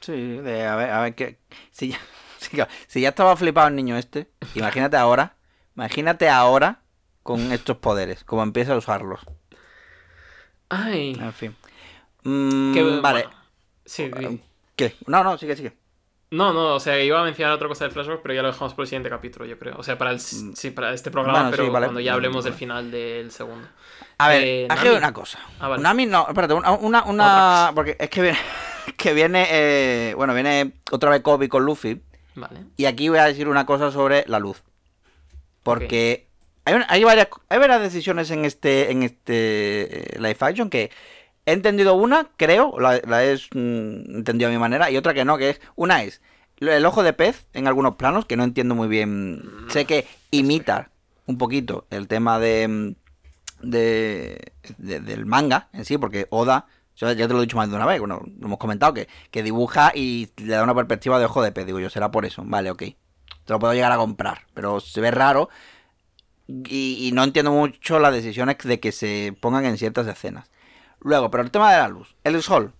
[0.00, 1.38] Sí, de a ver, a ver qué.
[1.70, 1.88] Si
[2.56, 5.34] ya, si ya- estaba flipado el niño este, imagínate ahora.
[5.74, 6.80] Imagínate ahora
[7.22, 9.20] con estos poderes, como empieza a usarlos.
[10.68, 11.56] Ay, En fin.
[12.24, 13.22] Mm, qué vale.
[13.24, 13.36] bueno.
[13.84, 14.40] Sí, di.
[14.76, 14.94] ¿Qué?
[15.06, 15.72] No, no, sigue, sigue.
[16.30, 18.74] No, no, o sea, iba a mencionar otra cosa del flashback, pero ya lo dejamos
[18.74, 19.76] por el siguiente capítulo, yo creo.
[19.78, 21.46] O sea, para el, sí, para este programa, Mm.
[21.46, 21.86] Sí, pero vale.
[21.86, 23.66] cuando ya Vale, hablemos del final del segundo.
[24.18, 25.38] A ver, Eh, aquí hay una cosa.
[25.58, 25.82] Ah, vale.
[25.82, 28.38] Nami no, espérate, una, una, una porque es que viene,
[28.98, 32.02] que viene, eh, bueno, viene otra vez Kobe con Luffy
[32.34, 32.60] Vale.
[32.76, 34.62] y aquí voy a decir una cosa sobre la luz,
[35.62, 36.26] porque
[36.64, 40.90] hay, hay varias, hay varias decisiones en este, en este eh, live action que
[41.50, 45.24] he entendido una, creo, la, la he mm, entendido a mi manera y otra que
[45.24, 46.20] no, que es una es
[46.60, 50.90] el ojo de pez en algunos planos que no entiendo muy bien, sé que imita
[51.26, 52.94] un poquito el tema de mm,
[53.62, 57.68] de, de- del manga en sí, porque Oda, yo ya te lo he dicho más
[57.70, 61.18] de una vez, bueno, lo hemos comentado, que, que dibuja y le da una perspectiva
[61.18, 62.82] de ojo de pez, digo yo, será por eso, vale, ok.
[63.44, 65.48] Te lo puedo llegar a comprar, pero se ve raro
[66.46, 70.50] y, y no entiendo mucho las decisiones de que se pongan en ciertas escenas.
[71.00, 72.72] Luego, pero el tema de la luz, el sol.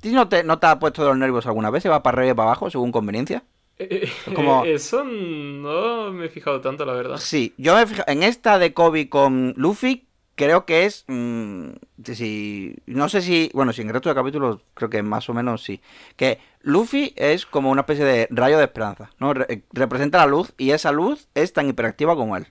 [0.00, 1.82] ¿Ti no te, no te ha puesto de los nervios alguna vez?
[1.82, 3.42] ¿Se va para arriba y para abajo según conveniencia?
[3.78, 7.16] Eh, como- eh, Eso no me he fijado tanto, la verdad.
[7.18, 11.70] Sí, yo me he fijado, en esta de Kobe con Luffy, creo que es, mm,
[12.04, 15.28] sí, sí, no sé si, bueno, si en el resto de capítulos creo que más
[15.28, 15.80] o menos sí,
[16.16, 19.32] que Luffy es como una especie de rayo de esperanza, ¿no?
[19.34, 22.46] Re- eh, representa la luz y esa luz es tan hiperactiva como él.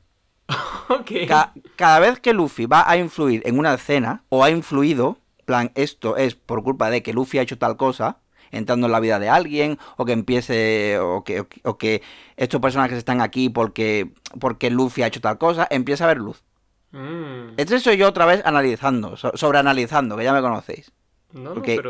[0.89, 1.11] Ok.
[1.27, 5.71] Ca- cada vez que Luffy va a influir en una escena, o ha influido, plan,
[5.75, 8.17] esto es por culpa de que Luffy ha hecho tal cosa,
[8.51, 12.01] entrando en la vida de alguien, o que empiece, o que, o que- o que
[12.37, 16.43] estos personajes están aquí porque, porque Luffy ha hecho tal cosa, empieza a haber luz.
[16.91, 20.91] Mm, Este soy yo otra vez analizando, so- sobreanalizando, que ya me conocéis.
[21.31, 21.89] no, pero...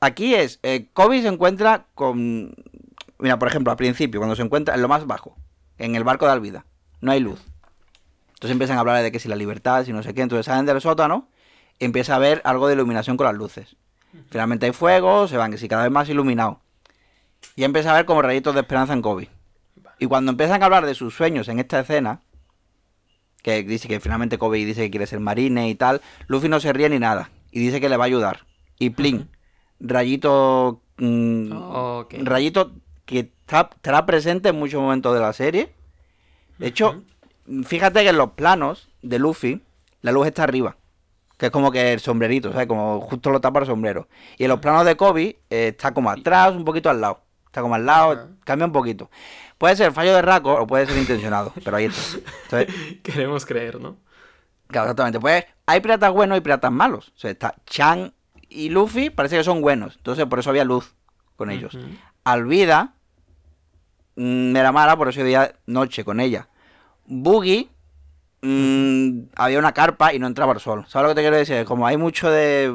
[0.00, 2.54] Aquí es, eh, Kobe se encuentra con...
[3.18, 5.36] Mira, por ejemplo, al principio, cuando se encuentra en lo más bajo,
[5.76, 6.64] en el barco de Alvida,
[7.00, 7.44] no hay luz.
[8.38, 10.64] Entonces empiezan a hablar de que si la libertad, si no sé qué, entonces salen
[10.64, 11.28] del sótano
[11.80, 13.76] empieza a haber algo de iluminación con las luces.
[14.30, 16.60] Finalmente hay fuego, se van, que si cada vez más iluminado.
[17.54, 19.28] Y empieza a ver como rayitos de esperanza en Kobe.
[20.00, 22.20] Y cuando empiezan a hablar de sus sueños en esta escena,
[23.42, 26.72] que dice que finalmente Kobe dice que quiere ser marine y tal, Luffy no se
[26.72, 27.30] ríe ni nada.
[27.52, 28.46] Y dice que le va a ayudar.
[28.78, 29.28] Y plin,
[29.80, 30.82] rayito...
[30.98, 32.14] mm, Ok.
[32.22, 32.72] Rayito
[33.04, 35.72] que está- estará presente en muchos momentos de la serie.
[36.58, 37.02] De hecho,
[37.64, 39.62] fíjate que en los planos de Luffy,
[40.02, 40.76] la luz está arriba.
[41.36, 42.66] Que es como que el sombrerito, ¿sabes?
[42.66, 44.08] Como justo lo tapa el sombrero.
[44.38, 47.22] Y en los planos de Kobe eh, está como atrás, un poquito al lado.
[47.46, 49.10] Está como al lado, cambia un poquito.
[49.56, 52.18] Puede ser fallo de Raco o puede ser intencionado, pero ahí está.
[52.44, 53.96] Entonces, Queremos creer, ¿no?
[54.66, 55.20] Claro, exactamente.
[55.20, 57.12] Pues hay piratas buenos y piratas malos.
[57.16, 58.12] O sea, está Chan
[58.48, 59.96] y Luffy parece que son buenos.
[59.96, 60.94] Entonces por eso había luz
[61.36, 61.78] con ellos.
[62.24, 62.94] Alvida
[64.16, 66.48] mm, era mala, por eso había noche con ella.
[67.08, 67.68] Boogie
[68.42, 70.84] mm, había una carpa y no entraba el sol.
[70.88, 71.64] ¿Sabes lo que te quiero decir?
[71.64, 72.72] Como hay mucho de.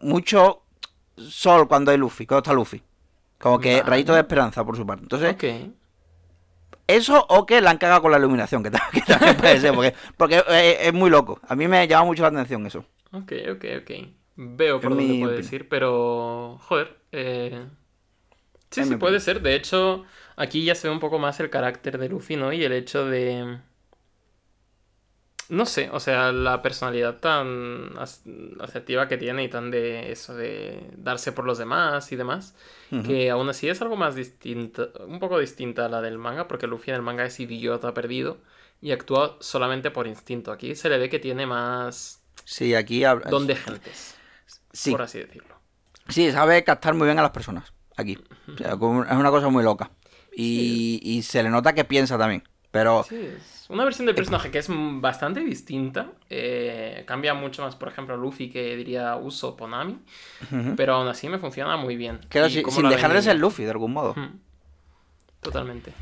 [0.00, 0.62] mucho
[1.16, 2.82] sol cuando hay Luffy, cuando está Luffy.
[3.38, 3.90] Como que Vale.
[3.90, 5.02] rayito de esperanza por su parte.
[5.04, 5.44] Entonces, Ok.
[6.86, 9.74] eso o que la han cagado con la iluminación, que también, que también puede ser,
[9.74, 11.40] porque, porque eh, es muy loco.
[11.48, 12.84] A mí me llama mucho la atención eso.
[13.12, 13.90] Ok, ok, ok.
[14.36, 16.58] Veo por Es dónde puede decir, pero...
[16.62, 17.66] Joder, eh,
[18.70, 19.42] Sí, sí, puede ser.
[19.42, 20.04] De hecho,
[20.36, 22.52] aquí ya se ve un poco más el carácter de Luffy, ¿no?
[22.52, 23.58] Y el hecho de...
[25.50, 28.22] No sé, o sea, la personalidad tan as-
[28.60, 32.54] asertiva que tiene y tan de eso de darse por los demás y demás,
[33.04, 36.66] que aún así es algo más distinta, un poco distinta a la del manga, porque
[36.68, 38.38] Luffy en el manga es idiota perdido
[38.80, 40.52] y actúa solamente por instinto.
[40.52, 44.16] Aquí se le ve que tiene más Sí, aquí habla- don de gentes,
[44.72, 45.54] sí, por así decirlo.
[46.08, 47.72] sí, sabe captar muy bien a las personas.
[47.96, 48.18] Aquí.
[48.54, 49.90] O sea, como- es una cosa muy loca.
[50.34, 52.44] Y, y se le nota que piensa también.
[52.70, 56.12] Pero Sí, es una versión del personaje que es bastante distinta.
[56.28, 59.98] eh, cambia mucho más, por ejemplo, Luffy que diría Uso Ponami.
[60.52, 60.76] Ujú.
[60.76, 62.20] Pero aún así me funciona muy bien.
[62.28, 64.14] Claro, si- sin la dejar de ven- ser Luffy, de algún modo.
[65.40, 65.92] Totalmente.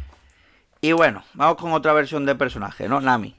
[0.81, 3.01] Y bueno, vamos con otra versión de personaje, ¿no?
[3.01, 3.35] Nami.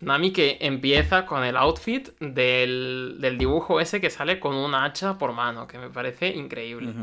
[0.00, 5.18] Nami que empieza con el outfit del, del dibujo ese que sale con un hacha
[5.18, 6.94] por mano, que me parece increíble.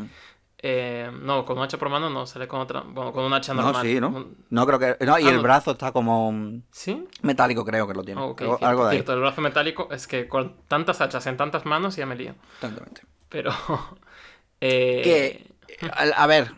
[0.60, 2.82] Eh, no, con un hacha por mano no, sale con otra.
[2.82, 3.86] Bueno, con un hacha No, normal.
[3.86, 4.28] sí, ¿no?
[4.50, 5.06] No, creo que.
[5.06, 5.44] No, y Ah, el no.
[5.44, 6.34] brazo está como
[6.72, 7.08] ¿Sí?
[7.22, 8.20] metálico, creo que lo tiene.
[8.22, 8.98] Ah, Algo- cierto, algo de ahí.
[8.98, 12.34] cierto, el brazo metálico es que con tantas hachas en tantas manos ya me lío.
[12.56, 13.02] Exactamente.
[13.30, 13.52] Pero.
[14.62, 16.52] eh, Que, a, a ver.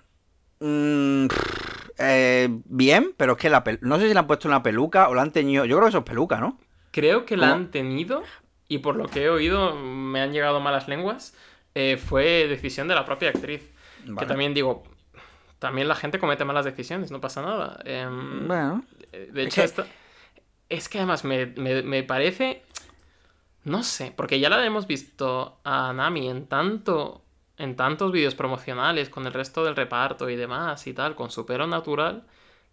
[0.60, 1.28] mm,
[1.98, 5.10] eh, bien, pero es que la pel- no sé si le han puesto una peluca
[5.10, 5.66] o la han teñido.
[5.66, 6.58] Yo creo que eso es peluca, ¿no?
[6.92, 7.56] Creo que la ¿Cómo?
[7.56, 8.24] han tenido,
[8.68, 11.36] y por lo que he oído, me han llegado malas lenguas.
[11.76, 13.70] eh, fue decisión de la propia actriz.
[14.18, 14.84] Que también digo.
[15.60, 17.80] También la gente comete malas decisiones, no pasa nada.
[17.84, 18.84] Em, Bueno.
[19.12, 19.88] De Es hecho, que- esta-
[20.70, 22.64] es que además me, me- me parece.
[23.66, 27.24] No sé, porque ya la hemos visto a Nami en tanto.
[27.58, 31.46] En tantos vídeos promocionales con el resto del reparto y demás y tal, con su
[31.46, 32.24] pelo natural.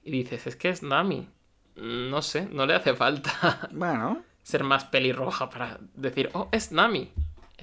[0.05, 1.29] Y dices, es que es Nami.
[1.74, 3.33] No sé, no le hace falta
[3.72, 4.22] Bueno.
[4.45, 7.11] ser más pelirroja para decir, oh, es Nami.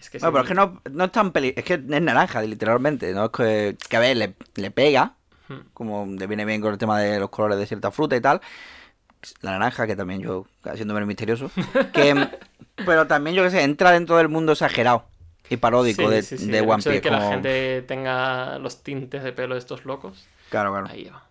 [0.03, 0.31] Es que No, sí.
[0.31, 1.53] pero es que no, no es tan peli...
[1.55, 3.13] Es que es naranja, literalmente.
[3.13, 5.15] No es que, que a ver, le, le pega.
[5.47, 5.59] Hmm.
[5.73, 8.41] Como le viene bien con el tema de los colores de cierta fruta y tal.
[9.41, 11.49] La naranja, que también yo, haciéndome el misterioso.
[11.93, 12.27] Que,
[12.85, 15.05] pero también, yo qué sé, entra dentro del mundo exagerado
[15.49, 17.01] y paródico Sí, de, sí, de One hecho de Piece.
[17.01, 20.25] que la gente tenga los tintes de pelo de estos locos.
[20.49, 20.87] Claro, claro.
[20.89, 21.23] Ahí va.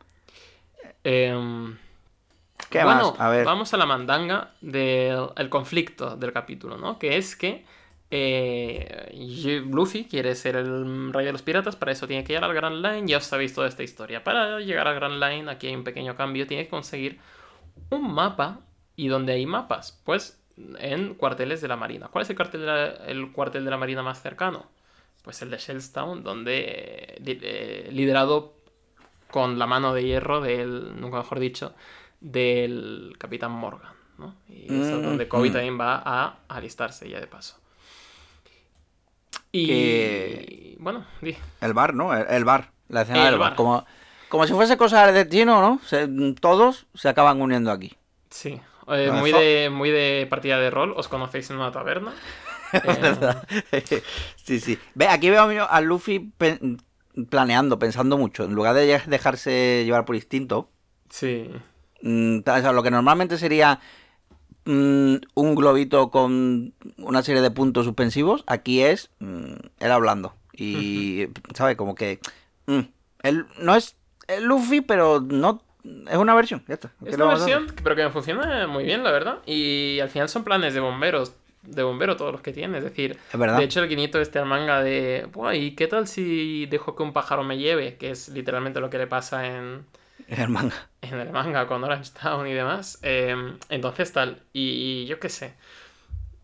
[1.04, 1.76] Em,
[2.70, 3.20] ¿Qué bueno, más?
[3.20, 3.44] A ver.
[3.44, 6.98] vamos a la mandanga del el conflicto del capítulo, ¿no?
[6.98, 7.64] Que es que
[8.14, 12.54] eh, Luffy quiere ser el rey de los piratas, para eso tiene que llegar al
[12.54, 14.22] Grand Line, ya os sabéis toda esta historia.
[14.22, 17.18] Para llegar al Grand Line, aquí hay un pequeño cambio, tiene que conseguir
[17.90, 18.60] un mapa.
[18.94, 19.98] ¿Y dónde hay mapas?
[20.04, 20.38] Pues
[20.78, 22.08] en cuarteles de la Marina.
[22.08, 24.66] ¿Cuál es el, cuartel de la, el cuartel de la Marina más cercano?
[25.22, 28.52] Pues el de Shellstown, donde eh, eh, liderado
[29.30, 31.74] con la mano de hierro del, nunca mejor dicho,
[32.20, 34.36] del Capitán Morgan, ¿no?
[34.48, 35.52] Y es Mm, donde Kobe mm.
[35.52, 37.61] también va a alistarse ya de paso.
[39.52, 41.04] Y Que- bueno.
[41.60, 42.14] El bar, ¿no?
[42.16, 42.70] El, el bar.
[42.88, 43.50] La escena El del bar.
[43.50, 43.56] bar.
[43.56, 43.86] Como,
[44.28, 45.80] como si fuese cosa del destino, ¿no?
[45.86, 46.08] Se-
[46.40, 47.94] todos se acaban uniendo aquí.
[48.30, 52.12] Sí, eh, de muy, de, muy de partida de rol, os conocéis en una taberna.
[52.72, 54.02] Eh,
[54.42, 54.78] sí, sí.
[54.94, 56.58] Ve, aquí veo a Luffy pe-
[57.28, 58.44] planeando, pensando mucho.
[58.44, 60.70] En lugar de dejarse llevar por instinto,
[61.10, 61.50] sí,
[62.00, 63.78] mm, o sea, lo que normalmente sería
[64.64, 70.34] mm, un globito con una serie de puntos suspensivos, aquí es mm, él hablando.
[70.52, 71.76] Y, ¿sabes?
[71.76, 72.20] Como que...
[72.66, 72.80] mm,
[73.22, 73.96] él no es
[74.28, 75.62] el Luffy, pero no...
[76.08, 76.92] Es una versión, ya está.
[77.02, 79.38] ¿Qué Es una versión, pero que me funciona muy bien, la verdad.
[79.46, 82.78] Y al final son planes de bomberos, de bombero todos los que tiene.
[82.78, 86.06] Es decir, Es de hecho el guiñito este al manga de, "Buah, ¿y qué tal
[86.06, 87.96] si dejo que un pájaro me lleve?
[87.96, 89.84] Que es literalmente lo que le pasa en,
[90.28, 90.88] El manga.
[91.02, 92.98] En el manga con Orange Town y demás.
[93.02, 93.34] Eh,
[93.68, 95.54] entonces tal, y, yo qué sé.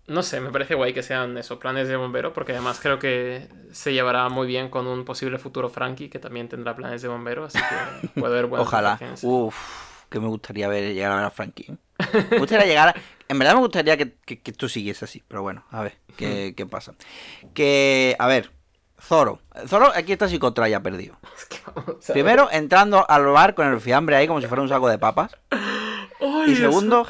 [0.07, 3.47] No sé, me parece guay que sean esos planes de bombero, porque además creo que
[3.73, 7.45] se llevará muy bien con un posible futuro Frankie, que también tendrá planes de bombero,
[7.45, 8.99] así que puede haber buenas Ojalá.
[9.23, 11.73] Uf, que me gustaría ver llegar a ver a Frankie.
[11.73, 11.77] ¿eh?
[12.31, 12.95] Me gustaría llegar a-
[13.29, 16.55] En verdad me gustaría que, que, que tú sigues así, pero bueno, a ver, ¿qué,
[16.57, 16.95] qué pasa?
[17.53, 18.51] Que, a ver,
[19.01, 19.41] Zoro.
[19.67, 21.17] Zoro aquí está psicotraya perdido.
[21.37, 22.13] Es que vamos a ver.
[22.13, 25.37] Primero, entrando al bar con el fiambre ahí como si fuera un saco de papas.
[25.51, 27.07] Ay, Y segundo,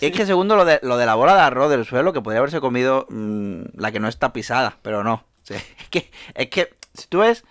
[0.00, 2.40] es que segundo lo de, lo de la bola de arroz del suelo, que podría
[2.40, 5.24] haberse comido mm, la que no está pisada, pero no.
[5.42, 7.44] Sí, Es que, es que si tú ves,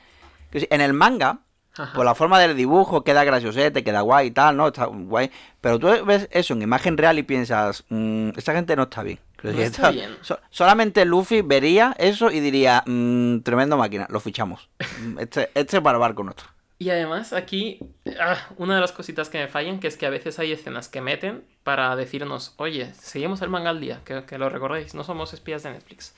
[0.51, 1.39] en el manga,
[1.78, 1.93] Ajá.
[1.93, 4.67] por la forma del dibujo queda graciosete, queda guay y tal, ¿no?
[4.67, 5.30] Está guay.
[5.61, 9.19] Pero tú ves eso en imagen real y piensas, mm, esta gente no está bien.
[9.43, 10.15] No Sí, está bien.
[10.21, 14.69] so- solamente Luffy vería eso y diría, mm, tremendo máquina, lo fichamos.
[15.19, 16.47] Este, este es para barco nuestro.
[16.78, 17.80] Y además aquí,
[18.19, 20.89] ah, una de las cositas que me fallan, que es que a veces hay escenas
[20.89, 25.03] que meten para decirnos, oye, seguimos el manga al día, que, que lo recordéis, no
[25.05, 26.13] somos espías de Netflix.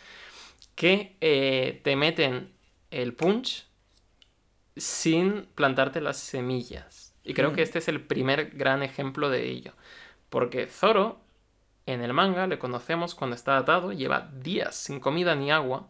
[0.76, 2.51] Que eh, te meten
[2.89, 3.66] el punch
[4.78, 7.15] sin plantarte las semillas.
[7.23, 9.73] Y creo que este es el primer gran ejemplo de ello.
[10.30, 11.19] Porque Zoro,
[11.86, 15.89] en el manga, le conocemos cuando está atado, lleva días sin comida ni agua,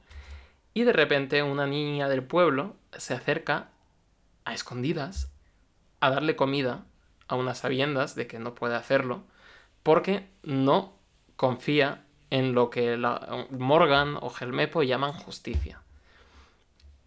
[0.73, 3.69] y de repente una niña del pueblo se acerca
[4.45, 5.31] a escondidas
[5.99, 6.85] a darle comida
[7.27, 9.23] a unas sabiendas de que no puede hacerlo,
[9.83, 10.97] porque no
[11.35, 12.97] confía en lo que
[13.51, 15.81] Morgan o Gelmepo llaman justicia.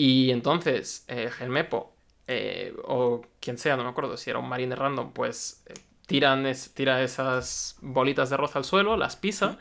[0.01, 1.93] Y entonces eh, Gelmepo,
[2.27, 5.75] eh, o quien sea, no me acuerdo si era un marine random, pues eh,
[6.07, 9.59] tiran tira esas bolitas de arroz al suelo, las pisa,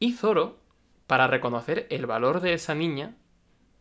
[0.00, 0.58] y Zoro,
[1.06, 3.14] para reconocer el valor de esa niña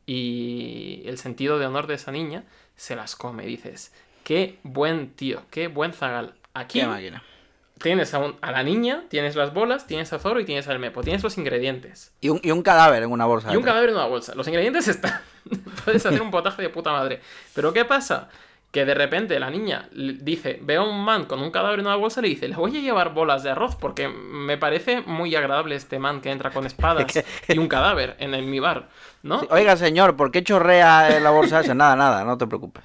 [0.05, 2.43] y el sentido de honor de esa niña,
[2.75, 3.47] se las come.
[3.47, 3.91] Dices,
[4.23, 6.35] qué buen tío, qué buen zagal.
[6.53, 6.79] Aquí
[7.81, 11.01] tienes a, la niña, tienes las bolas, tienes a Zoro y tienes al Mepo.
[11.01, 12.13] Tienes los ingredientes.
[12.21, 13.51] Y un, cadáver en una bolsa.
[13.53, 14.33] Y un cadáver en una bolsa.
[14.35, 15.21] Los ingredientes están.
[15.85, 17.21] Puedes hacer un potaje de puta madre.
[17.53, 18.29] Pero ¿qué pasa?
[18.71, 21.97] Que de repente la niña dice, ve a un man con un cadáver en una
[21.97, 25.35] bolsa y le dice, le voy a llevar bolas de arroz porque me parece muy
[25.35, 27.11] agradable este man que entra con espadas
[27.49, 28.87] y un cadáver en mi bar,
[29.23, 29.41] ¿no?
[29.49, 31.73] Oiga, señor, ¿por qué chorrea la bolsa esa?
[31.73, 32.83] Nada, nada, no te preocupes.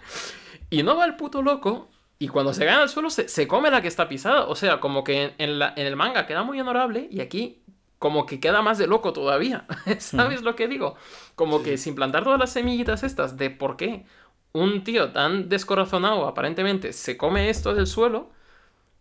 [0.70, 1.88] Y no va el puto loco
[2.18, 4.46] y cuando se gana al suelo se, come la que está pisada.
[4.46, 7.62] O sea, como que en, la, en, el manga queda muy honorable y aquí
[7.98, 9.66] como que queda más de loco todavía.
[9.98, 10.96] ¿Sabes lo que digo?
[11.34, 14.04] Como que sin plantar todas las semillitas estas de por qué
[14.52, 18.30] un tío tan descorazonado aparentemente se come esto del suelo,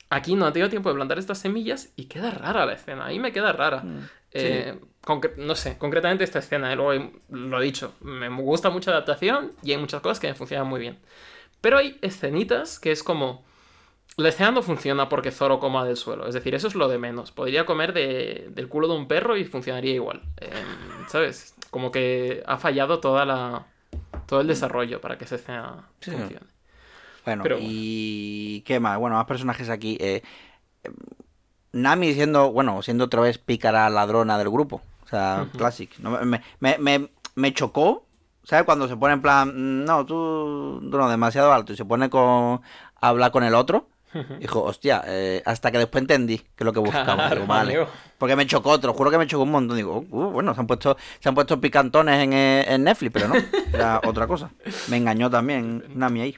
[0.10, 3.06] aquí no ha tenido tiempo de plantar estas semillas y queda rara la escena.
[3.06, 3.82] Ahí me queda rara.
[3.82, 4.10] Mm.
[4.32, 4.80] Eh,
[5.38, 9.54] no sé, concretamente esta escena, eh, luego lo he dicho, me gusta mucho la adaptación
[9.64, 11.00] y hay muchas cosas que me funcionan muy bien.
[11.66, 13.44] Pero hay escenitas que es como...
[14.18, 16.28] La escena no funciona porque Zoro coma del suelo.
[16.28, 17.32] Es decir, eso es lo de menos.
[17.32, 20.22] Podría comer del culo de un perro y funcionaría igual.
[20.38, 21.56] Em, ¿Sabes?
[21.72, 23.66] Como que ha fallado toda la,
[24.28, 26.46] todo el desarrollo para que esa escena funcione.
[27.26, 29.00] Bueno, y ¿qué más?
[29.00, 29.98] Bueno, más personajes aquí.
[30.00, 30.22] Eh,
[31.72, 34.84] Nami siendo, bueno, siendo otra vez pícara ladrona del grupo.
[35.04, 35.90] O sea, Classic.
[35.98, 38.05] me, me, me, chocó
[38.46, 38.66] ¿Sabes?
[38.66, 42.62] Cuando se pone en plan, no, tú, no, demasiado alto y se pone con
[43.02, 43.90] hablar con el otro.
[44.40, 47.34] Dijo, hostia, eh, hasta que después entendí que es lo que buscaba.
[47.48, 47.86] vale.
[48.18, 49.76] Porque me chocó otro, juro que me chocó un montón.
[49.76, 53.28] Digo, uh, bueno, se han puesto se han puesto picantones en, eh, en Netflix, pero
[53.28, 53.36] no,
[53.74, 54.52] era otra cosa.
[54.88, 56.38] Me engañó también Nami ahí.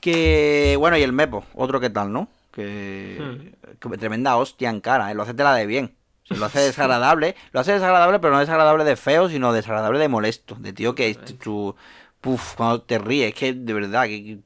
[0.00, 2.28] que, bueno, y el Mepo, otro que tal, ¿no?
[2.50, 5.14] Que, que tremenda hostia en cara, ¿eh?
[5.14, 5.94] lo hace tela de bien
[6.30, 7.36] lo hace desagradable.
[7.52, 10.56] Lo hace desagradable, pero no desagradable de feo, sino desagradable de molesto.
[10.56, 11.74] De tío que tu.
[12.20, 14.38] Puf, cuando te ríes, es que de verdad, que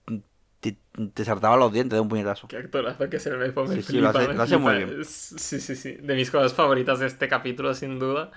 [0.60, 0.76] te,
[1.14, 2.48] te saltaba los dientes de un puñetazo.
[2.48, 3.76] Qué actorazo que se me pone.
[3.76, 5.04] Sí, sí, lo hace, muy bien.
[5.04, 5.92] Sí, sí, sí.
[5.92, 8.30] De mis cosas favoritas de este capítulo, sin duda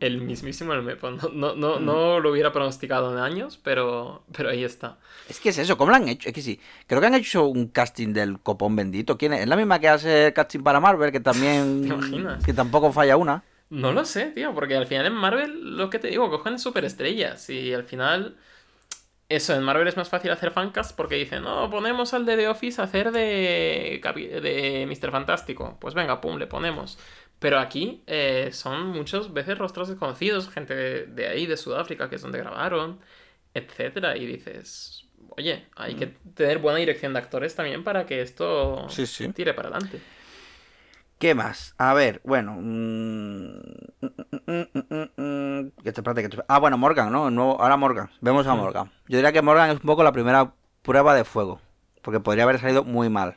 [0.00, 1.10] el mismísimo el Mepo.
[1.10, 1.84] No, no, mm.
[1.84, 4.98] no, lo hubiera pronosticado en años, pero, pero ahí está.
[5.28, 6.28] Es que es eso, ¿cómo lo han hecho?
[6.28, 9.16] Es que sí, creo que han hecho un casting del copón bendito.
[9.18, 9.40] ¿Quién es?
[9.40, 11.84] ¿Es la misma que hace casting para Marvel, que también...
[12.44, 13.44] Que tampoco falla una.
[13.70, 17.48] No lo sé, tío, porque al final en Marvel, lo que te digo, cogen superestrellas
[17.50, 18.36] y al final...
[19.30, 22.48] Eso, en Marvel es más fácil hacer fancast porque dicen, no, ponemos al de The
[22.48, 24.00] Office a hacer de,
[24.42, 25.10] de Mr.
[25.10, 25.78] Fantástico.
[25.80, 26.98] Pues venga, pum, le ponemos.
[27.44, 32.22] Pero aquí eh, son muchas veces rostros desconocidos, gente de, ahí, de Sudáfrica, que es
[32.22, 33.00] donde grabaron,
[33.52, 34.16] etcétera.
[34.16, 36.32] Y dices, oye, hay que mm.
[36.32, 38.86] tener buena dirección de actores también para que esto
[39.34, 40.00] tire para adelante.
[41.18, 41.74] ¿Qué más?
[41.76, 42.56] A ver, bueno.
[42.58, 43.60] Mm,
[44.46, 45.72] mm,
[46.48, 47.58] ah, bueno, Morgan, ¿no?
[47.60, 48.10] ahora Morgan.
[48.22, 48.90] Vemos a Morgan.
[49.06, 51.60] Yo diría que Morgan es un poco la primera prueba de fuego.
[52.00, 53.36] Porque podría haber salido muy mal.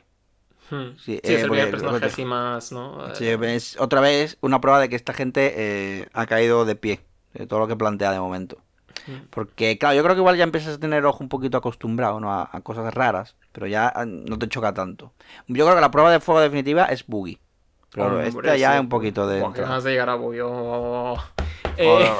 [0.70, 0.96] Hmm.
[0.98, 3.14] Sí, es el primer personaje así más, ¿no?
[3.14, 7.00] Sí, es otra vez una prueba de que esta gente eh, ha caído de pie,
[7.34, 8.58] de todo lo que plantea de momento.
[9.06, 9.26] Hmm.
[9.30, 12.32] Porque, claro, yo creo que igual ya empiezas a tener ojo un poquito acostumbrado ¿no?
[12.32, 15.12] a, cosas raras, pero ya ah, no te choca tanto.
[15.46, 17.38] Yo creo que la prueba de fuego definitiva es Boogie.
[17.90, 19.40] Pero esta ya es un poquito de.
[19.40, 20.42] Porque más de llegar a Boogie.
[20.42, 21.16] Oh.
[21.78, 22.10] Eh,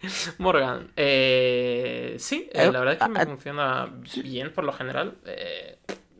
[0.38, 3.88] Morgan, eh, sí, la verdad es que me funciona
[4.22, 5.16] bien por lo general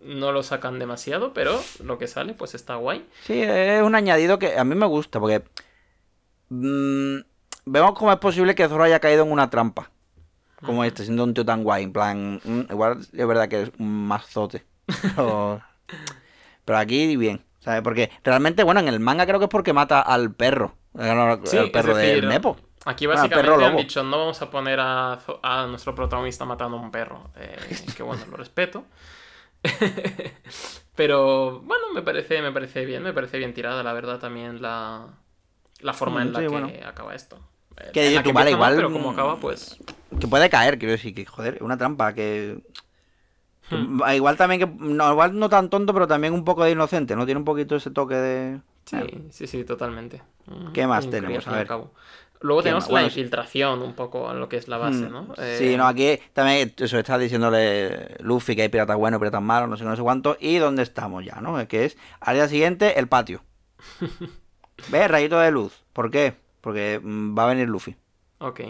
[0.08, 3.06] no lo sacan demasiado, pero lo que sale pues está guay.
[3.22, 5.44] Sí, es un añadido que a mí me gusta porque
[6.48, 7.18] mm,
[7.66, 9.90] vemos cómo es posible que Zoro haya caído en una trampa.
[10.64, 11.84] Como este, siendo un tío tan guay.
[11.84, 14.64] En plan, mm, igual es verdad que es un mazote.
[15.02, 15.60] Pero,
[16.64, 17.44] pero aquí bien.
[17.60, 17.82] ¿sabes?
[17.82, 20.74] Porque realmente, bueno, en el manga creo que es porque mata al perro.
[20.94, 22.56] El perro del Nepo.
[22.84, 26.90] Aquí básicamente han dicho, no vamos a poner a, a, nuestro protagonista matando a un
[26.90, 27.30] perro.
[27.36, 27.56] Eh,
[27.96, 28.84] que bueno, lo respeto.
[30.94, 35.06] Pero bueno, me parece, me parece bien, me parece bien tirada, la verdad, también la,
[35.80, 37.38] la forma en la que acaba esto.
[37.92, 38.74] Que, vale, igual.
[38.74, 39.78] pero como acaba, pues.
[40.18, 42.58] que puede caer, quiero decir, que joder, una trampa que...
[43.68, 44.00] que Hmm.
[44.14, 44.66] Igual también que...
[44.66, 47.26] No, igual no tan tonto, pero también un poco de inocente, ¿no?
[47.26, 48.60] Tiene un poquito ese toque de...
[48.86, 48.96] Sí,
[49.30, 50.22] sí, sí, totalmente.
[50.46, 51.46] Mm, ¿Qué más tenemos?
[51.46, 51.68] A ver.
[52.40, 55.26] Luego ¿Qué tenemos la infiltración un poco en lo que es la base, Mm, ¿no?
[55.36, 59.68] Sí, Eh, no, aquí también eso está diciéndole Luffy que hay piratas buenos, piratas malos,
[59.68, 60.36] no sé no sé cuánto.
[60.40, 61.66] Y dónde estamos ya, ¿no?
[61.66, 63.42] Que es al día siguiente el patio.
[64.88, 65.08] ¿Ves?
[65.10, 65.82] Rayito de luz.
[65.92, 66.34] ¿Por qué?
[66.60, 67.96] Porque mm, va a venir Luffy.
[68.38, 68.60] Ok.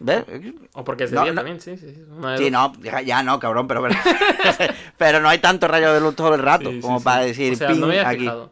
[0.00, 0.24] ¿Ves?
[0.72, 1.36] O porque es de No, día no.
[1.36, 1.94] también, sí, sí.
[1.94, 2.02] sí,
[2.38, 2.72] Sí, no,
[3.04, 3.94] ya, no, cabrón, pero, pero,
[4.98, 7.04] pero no hay tanto rayo de luz todo el rato sí, como sí.
[7.04, 8.20] para decir O sea, ping no me había aquí.
[8.22, 8.50] fijado.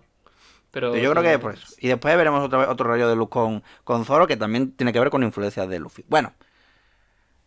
[0.73, 1.69] Pero Yo creo que por eso.
[1.79, 4.93] Y después veremos otra vez otro rayo de luz con, con Zoro que también tiene
[4.93, 6.05] que ver con influencias de Luffy.
[6.09, 6.35] Bueno,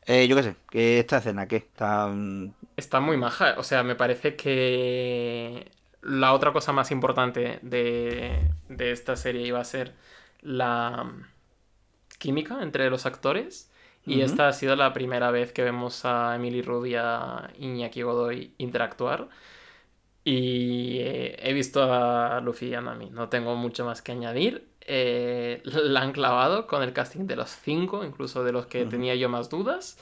[0.05, 1.57] eh, yo qué sé, que esta escena, ¿qué?
[1.57, 3.55] Está, mm, Está muy maja.
[3.57, 5.71] O sea, me parece que
[6.01, 9.95] la otra cosa más importante de, de esta serie iba a ser
[10.41, 11.11] la
[12.19, 13.71] química entre los actores.
[14.07, 18.03] Y esta ha sido la primera vez que vemos a Emily Rudd y a Iñaki
[18.03, 19.29] Godoy interactuar.
[20.27, 23.11] Y eh, he visto a Luffy y a Nami.
[23.11, 24.67] No tengo mucho más que añadir.
[24.81, 29.13] Eh, la han clavado con el casting de los cinco, incluso de los que tenía
[29.15, 29.97] yo más dudas.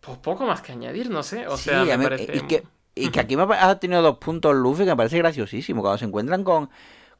[0.00, 1.48] Pues poco más que añadir, no sé.
[1.48, 2.36] O sea, Sí, me a mí- parece.
[2.36, 2.62] y, que,
[2.94, 5.80] y que aquí me ha tenido dos puntos Luffy que me parece graciosísimo.
[5.80, 6.68] Cuando se encuentran con,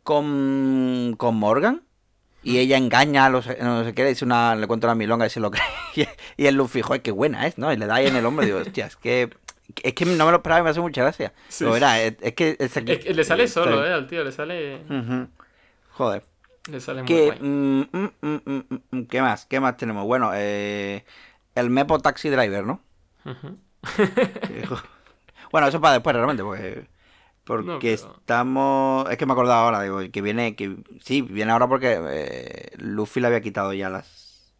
[0.03, 1.83] con, con Morgan
[2.43, 3.47] y ella engaña a los.
[3.61, 5.63] No sé qué, le, dice una, le cuenta una milonga y se lo cree.
[6.37, 7.73] Y, el Luffy, joder, qué buena es, ¿no?
[7.73, 9.31] Y le da ahí en el hombro y digo, hostia, es que.
[9.83, 11.33] Es que no me lo esperaba y me hace mucha gracia.
[11.49, 12.57] Sí, verá, es, es que.
[12.59, 14.81] es aquí- Es que le sale solo, eh, al tío, le sale.
[15.93, 16.25] Joder.
[16.71, 17.39] Le sale muy ¿Qué, guay.
[17.41, 17.83] mm,
[18.23, 18.61] mm,
[18.91, 19.47] mm, ¿Qué más?
[19.47, 20.05] ¿Qué más tenemos?
[20.05, 21.05] Bueno, eh,
[21.55, 22.81] el Mepo Taxi Driver, ¿no?
[25.51, 26.87] Bueno, eso para después realmente, porque,
[27.45, 29.11] porque No, pero- estamos...
[29.11, 30.57] Es que me he acordado ahora, digo, que viene...
[30.57, 34.53] que Sí, viene ahora porque eh, Luffy le había quitado ya las...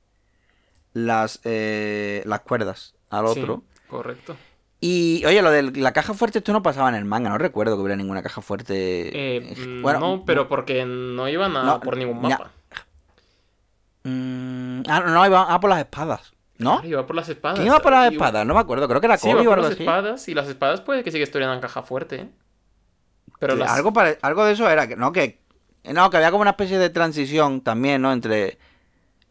[0.93, 3.63] Las, eh, las cuerdas al Sí, otro.
[3.89, 4.37] correcto.
[4.85, 7.77] Y, oye, lo de la caja fuerte, esto no pasaba en el manga, no recuerdo
[7.77, 8.75] que hubiera ninguna caja fuerte.
[9.37, 12.51] Eh, Eh, bueno, no, pero porque no iban a no, por ningún mapa.
[14.03, 16.73] mm, ah, no, iba ah, por las espadas, ¿no?
[16.77, 17.57] Claro, iba por las espadas.
[17.59, 18.45] ¿Quién iba por las espadas?
[18.45, 19.83] No me acuerdo, creo que era Sí, iba Kobe o por algo las así.
[19.85, 20.29] espadas.
[20.29, 22.29] Y las espadas puede que sí que estuvieran en caja fuerte, ¿eh?
[23.39, 23.71] Pero Sí, las...
[23.71, 25.39] algo, pare- algo de eso era, que no, que
[25.93, 28.13] no, que había como una especie de transición también, ¿no?
[28.13, 28.59] Entre,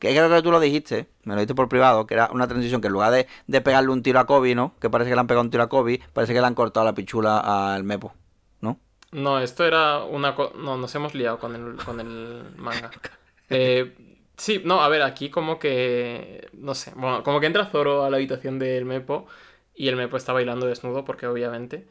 [0.02, 2.82] que creo que tú lo dijiste, me lo dijiste por privado, que era una transición
[2.82, 4.76] que en lugar de, de pegarle un tiro a Kobe, ¿no?
[4.82, 6.86] Que parece que le han pegado un tiro a Kobe, parece que le han cortado
[6.86, 7.40] la pichula
[7.76, 8.14] al Mepo,
[8.62, 8.80] ¿no?
[9.12, 12.96] No, esto era una co- No, nos hemos liado con el, con el manga.
[13.50, 13.94] Eh,
[14.38, 16.48] sí, no, a ver, aquí como que...
[16.54, 19.28] No sé, bueno, como que entra Zoro a la habitación del Mepo
[19.76, 21.88] y el Mepo está bailando desnudo porque obviamente...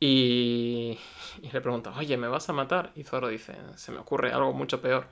[0.00, 0.98] Y,
[1.42, 2.92] y le pregunta, oye, ¿me vas a matar?
[2.96, 5.08] Y Zoro dice, se me ocurre algo mucho peor.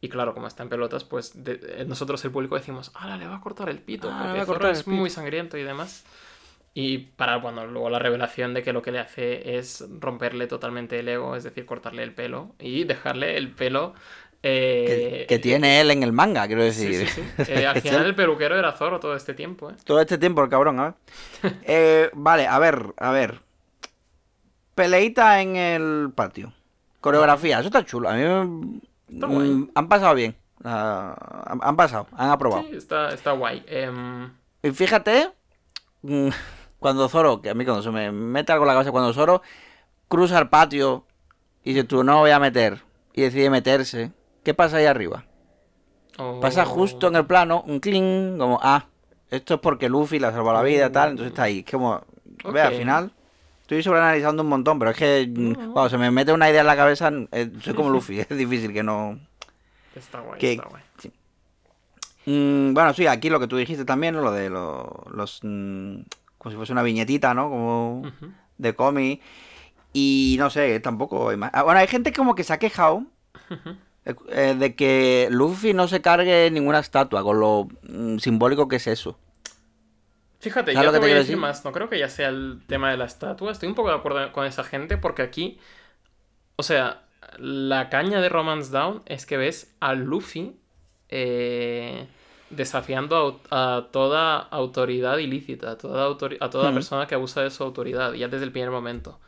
[0.00, 3.26] Y claro, como está en pelotas, pues de- eh, nosotros el público decimos, ¡Hala, le
[3.26, 4.08] va a cortar el pito!
[4.10, 4.96] Ah, porque va a cortar el es pito".
[4.96, 6.04] muy sangriento y demás.
[6.74, 11.00] Y para, bueno, luego la revelación de que lo que le hace es romperle totalmente
[11.00, 13.94] el ego, es decir, cortarle el pelo y dejarle el pelo...
[14.40, 17.08] Que, eh, que tiene él en el manga, quiero decir.
[17.08, 17.42] sí, sí.
[17.52, 19.74] Eh, al final el peluquero era Zoro todo este tiempo, ¿eh?
[19.84, 20.94] Todo este tiempo el cabrón, a ver.
[21.64, 23.40] Eh, vale, a ver, a ver.
[24.76, 26.52] Peleita en el patio.
[27.00, 28.08] Coreografía, eso está chulo.
[28.08, 28.80] A mí
[29.10, 30.36] mm, han pasado bien.
[30.64, 32.64] Ah, han, han pasado, han aprobado.
[32.64, 33.64] Sí, está, está guay.
[33.68, 34.30] Em,
[34.62, 35.30] Y fíjate,
[36.02, 36.28] mm,
[36.78, 39.42] cuando Zoro, que a mí cuando se me mete algo en la cabeza, cuando Zoro
[40.08, 41.04] cruza el patio
[41.62, 42.82] y dice tú no voy a meter
[43.12, 44.12] y decide meterse,
[44.44, 45.24] ¿qué pasa ahí arriba?
[46.40, 48.86] Pasa justo en el plano, un cling, como, ah,
[49.30, 51.60] esto es porque Luffy le ha salvado la vida, tal, entonces está ahí.
[51.64, 52.00] Es como,
[52.52, 53.12] ve, al final,
[53.68, 56.66] estoy sobreanalizando un montón, pero es que mm, cuando se me mete una idea en
[56.66, 59.18] la cabeza, eh, soy como Luffy, es difícil que no...
[59.94, 60.82] Está guay, que- está guay.
[62.26, 64.22] Mm, bueno, sí, aquí lo que tú dijiste también, ¿no?
[64.22, 65.40] lo de lo- los...
[65.42, 66.00] mm,
[66.38, 67.50] como si fuese una viñetita, ¿no?
[67.50, 68.02] Como
[68.58, 69.20] de cómic.
[69.92, 71.50] Y no sé, tampoco hay más.
[71.52, 73.04] Ah, Bueno, hay gente como que se ha quejado
[74.04, 78.76] eh, eh, de que Luffy no se cargue ninguna estatua, con lo mm, simbólico que
[78.76, 79.18] es eso.
[80.40, 81.36] Fíjate, ¿Sabes yo te te voy a decir decir?
[81.36, 81.64] más.
[81.64, 83.50] No creo que ya sea el tema de la estatua.
[83.52, 85.58] Estoy un poco de acuerdo con esa gente porque aquí,
[86.56, 87.02] o sea,
[87.38, 90.56] la caña de Romance Down es que ves a Luffy
[91.08, 92.06] eh,
[92.50, 97.50] desafiando a, a toda autoridad ilícita, a toda, autori- a toda persona que abusa de
[97.50, 99.20] su autoridad, ya desde el primer momento.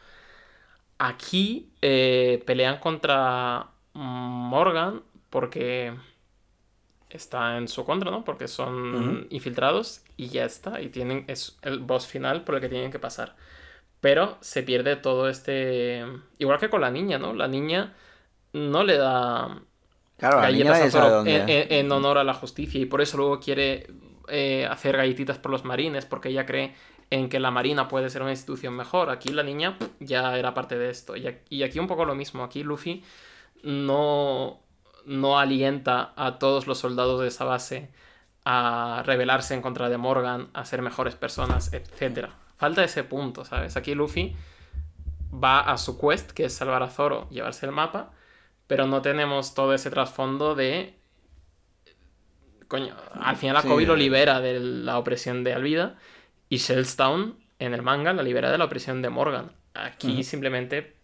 [0.99, 5.95] Aquí eh, pelean contra Morgan porque
[7.11, 8.25] está en su contra, ¿no?
[8.25, 10.81] Porque son infiltrados y ya está.
[10.81, 13.37] Y tienen, es el boss final por el que tienen que pasar.
[14.01, 16.05] Pero se pierde todo este...
[16.39, 17.35] Igual que con la niña, ¿no?
[17.35, 17.95] La niña
[18.53, 19.63] no le da
[20.19, 23.87] Claro, galletas a en honor a la justicia y por eso luego quiere
[24.29, 26.75] eh, hacer galletitas por los marines porque ella cree
[27.09, 29.11] en que la marina puede ser una institución mejor.
[29.11, 31.15] Aquí la niña ya era parte de esto.
[31.17, 32.45] Y aquí un poco lo mismo.
[32.45, 33.03] Aquí Luffy
[33.63, 34.61] no,
[35.07, 37.90] no alienta a todos los soldados de esa base
[38.44, 42.28] a rebelarse en contra de Morgan, a ser mejores personas, etc.
[42.57, 43.76] Falta ese punto, ¿sabes?
[43.76, 44.34] Aquí Luffy
[45.32, 48.11] va a su quest, que es salvar a Zoro, llevarse el mapa,
[48.66, 50.96] pero no tenemos todo ese trasfondo de...
[52.68, 55.96] Coño, al final a Kobe lo libera de la opresión de Alvida
[56.48, 59.53] y Shellstown en el manga la libera de la opresión de Morgan.
[59.74, 60.96] Aquí simplemente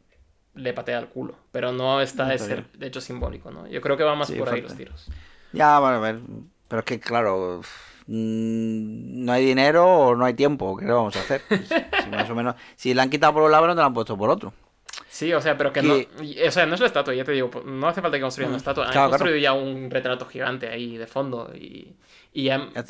[0.56, 3.66] le patea el culo, pero no está ese de hecho simbólico, ¿no?
[3.68, 5.06] Yo creo que va más por ahí los tiros.
[5.52, 6.20] Ya, bueno, a ver,
[6.68, 7.60] pero es que claro,
[8.06, 11.42] mm, no hay dinero o no hay tiempo, ¿qué le vamos a hacer?
[12.04, 13.94] si más o menos, si le han quitado por un lado, no te lo han
[13.94, 14.52] puesto por otro.
[15.08, 15.94] Sí, o sea, pero que, no.
[15.94, 18.56] O sea, no es la estatua, ya te digo, no hace falta que construyan una
[18.56, 18.88] mm, estatua.
[18.88, 21.96] han construido ya un retrato gigante ahí de fondo y,
[22.32, 22.68] y ya.
[22.74, 22.84] ya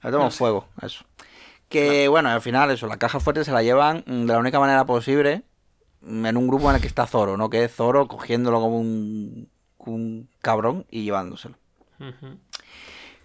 [0.00, 1.04] tenemos fuego, eso.
[1.68, 4.84] Que bueno, al final, eso, la caja fuerte se la llevan de la única manera
[4.84, 5.42] posible
[6.06, 7.50] en un grupo en el que está Zoro, ¿no?
[7.50, 9.48] Que es Zoro cogiéndolo como un,
[9.78, 11.56] un cabrón y llevándoselo.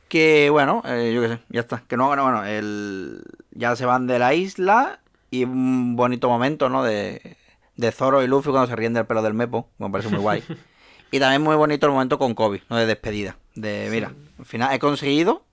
[0.07, 1.83] Que bueno, eh, yo qué sé, ya está.
[1.87, 6.69] Que no, bueno, bueno, el, ya se van de la isla y un bonito momento,
[6.69, 6.83] ¿no?
[6.83, 7.37] De,
[7.75, 10.43] de Zoro y Luffy cuando se ríen del pelo del Mepo, me parece muy guay.
[11.11, 12.77] y también muy bonito el momento con Kobe, ¿no?
[12.77, 13.37] De despedida.
[13.55, 15.43] De, mira, al final he conseguido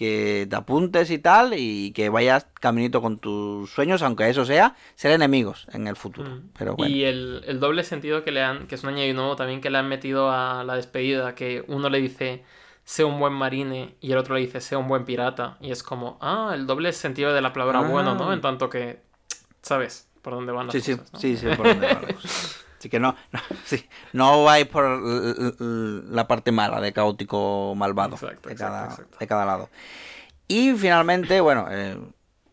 [0.00, 4.74] que te apuntes y tal y que vayas caminito con tus sueños, aunque eso sea
[4.94, 6.30] ser enemigos en el futuro.
[6.30, 6.48] Mm.
[6.58, 9.68] Pero Y el, doble sentido que le han, que es un añadido nuevo también que
[9.68, 12.42] le han metido a la despedida, que uno le dice
[12.82, 15.82] sea un buen marine y el otro le dice sea un buen pirata y es
[15.82, 18.30] como, ah, el doble sentido de la palabra bueno, ¿no?
[18.30, 18.32] Ah.
[18.32, 19.02] En tanto que,
[19.60, 20.08] ¿sabes?
[20.22, 21.10] Por dónde van las sí, cosas.
[21.20, 22.64] Sí, sí, sí, por dónde van las cosas.
[22.80, 28.56] Así que no, no, sí, no vais por la parte mala de caótico malvado de,
[28.56, 29.68] cada, lado.
[30.48, 31.98] Y finalmente, bueno, eh,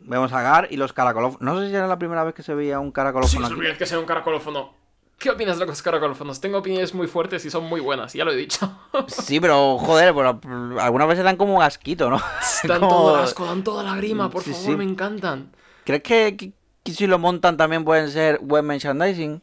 [0.01, 1.41] vemos a Gar y los caracolófonos.
[1.41, 3.47] No sé si era la primera vez que se veía un caracolófono.
[3.47, 4.73] Sí, es que sea un caracolófono.
[5.17, 6.41] ¿Qué opinas de los caracolófonos?
[6.41, 8.69] Tengo opiniones muy fuertes y son muy buenas, ya lo he dicho.
[9.07, 12.21] sí, pero joder, algunas veces dan como asquito, ¿no?
[12.65, 15.53] Dan todo asco, dan toda la grima, por favor, me encantan.
[15.85, 16.53] ¿Crees que,
[16.83, 19.41] que, si lo montan también pueden ser web merchandising?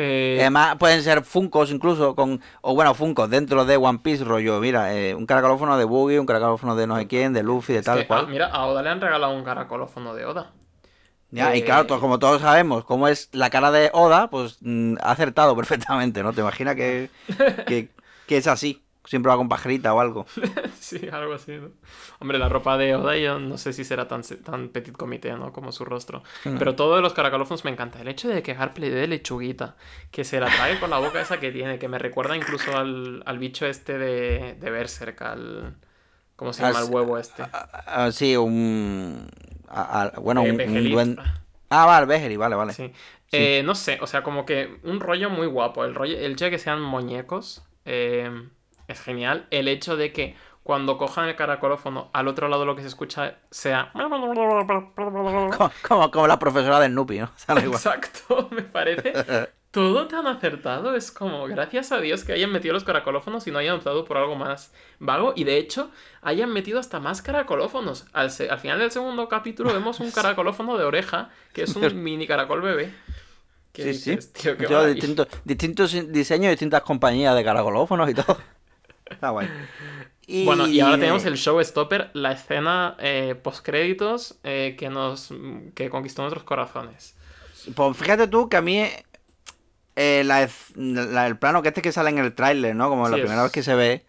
[0.00, 4.60] Eh, Además, pueden ser Funcos incluso, con o bueno, Funcos dentro de One Piece, rollo,
[4.60, 7.82] mira, eh, un caracolófono de Boogie, un caracolófono de no sé quién, de Luffy, de
[7.82, 8.26] tal cual.
[8.26, 10.52] Ah, mira, a Oda le han regalado un caracolófono de Oda.
[11.30, 14.94] Ya, y claro, eh, como todos sabemos cómo es la cara de Oda, pues mm,
[15.02, 16.32] ha acertado perfectamente, ¿no?
[16.32, 17.10] Te imaginas que,
[17.66, 20.26] que es así siempre va con pajarita o algo.
[20.78, 21.70] sí, algo así, ¿no?
[22.18, 25.50] Hombre, la ropa de Oda yo no sé si será tan, tan petit comité, ¿no?
[25.50, 26.22] Como su rostro.
[26.44, 26.58] Hmm.
[26.58, 28.00] Pero todo de los caracolófonos me encanta.
[28.00, 29.76] El hecho de que Harpley de lechuguita,
[30.10, 33.22] que se la trae con la boca esa que tiene, que me recuerda incluso al,
[33.24, 35.76] al bicho este de, de Berserk, al...
[36.36, 37.44] ¿Cómo se llama el huevo este?
[38.12, 39.28] sí, un...
[40.22, 41.18] bueno, un, buen...
[41.70, 42.72] Ah, vale, vale, vale.
[42.74, 42.92] Sí.
[43.32, 45.84] Eh, no sé, o sea, como que un rollo muy guapo.
[45.84, 47.64] El rollo, el hecho de que sean muñecos.
[47.84, 48.30] Eh,
[48.88, 52.82] es genial el hecho de que cuando cojan el caracolófono, al otro lado lo que
[52.82, 53.90] se escucha sea...
[55.88, 57.30] Como, como, la profesora del Nupi, ¿no?
[57.48, 59.12] Exacto, me parece
[59.70, 60.94] todo tan acertado.
[60.94, 64.16] Es como, gracias a Dios que hayan metido los caracolófonos y no hayan optado por
[64.16, 65.32] algo más vago.
[65.36, 65.90] Y de hecho,
[66.22, 68.06] hayan metido hasta más caracolófonos.
[68.12, 72.26] Al, al final del segundo capítulo vemos un caracolófono de oreja, que es un mini
[72.26, 72.92] caracol bebé.
[73.74, 74.16] Sí, sí.
[74.16, 78.38] distintos, distintos diseños, distintas compañías de caracolófonos y todo.
[79.10, 79.48] Está guay.
[80.44, 85.32] Bueno, y ahora tenemos el showstopper, la escena eh, postcréditos eh, que nos
[85.74, 87.16] que conquistó nuestros corazones.
[87.74, 88.84] Pues fíjate tú que a mí
[90.00, 90.20] eh,
[90.76, 92.88] el plano que este que sale en el tráiler, ¿no?
[92.88, 94.06] Como la primera vez que se ve,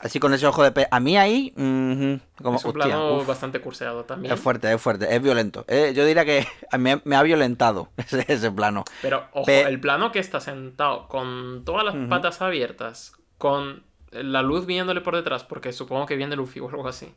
[0.00, 0.88] así con ese ojo de pe...
[0.90, 4.34] A mí ahí, como, es un plano bastante curseado también.
[4.34, 5.64] Es fuerte, es fuerte, es violento.
[5.68, 6.44] Eh, yo diría que
[6.78, 7.88] me, me ha violentado
[8.26, 8.82] ese, plano.
[9.00, 14.66] Pero, ojo, el plano que está sentado con todas las patas abiertas, con la luz
[14.66, 17.12] viéndole por detrás, porque supongo que viene Luffy o algo así.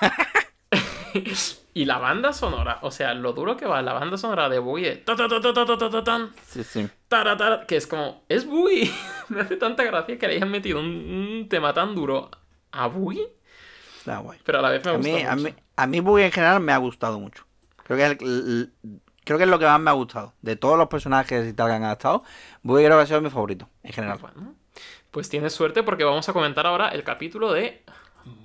[1.74, 5.04] y la banda sonora, o sea, lo duro que va la banda sonora de Boogie,
[6.46, 6.88] sí, sí.
[7.66, 8.92] que es como, es Boogie.
[9.28, 12.30] Me hace tanta gracia que le hayan metido un, tema tan duro
[12.72, 13.28] a Boogie.
[13.98, 14.38] Está guay.
[14.44, 15.30] Pero a la vez me ha gustado.
[15.30, 17.44] A mí, a mí Boogie en general me ha gustado mucho.
[17.84, 18.68] Creo que es
[19.28, 20.32] creo que es lo que más me ha gustado.
[20.40, 22.24] De todos los personajes y tal que han estado,
[22.62, 24.18] Boogie creo que ha sido mi favorito, en general.
[24.18, 24.54] Bueno,
[25.10, 27.82] pues tienes suerte porque vamos a comentar ahora el capítulo de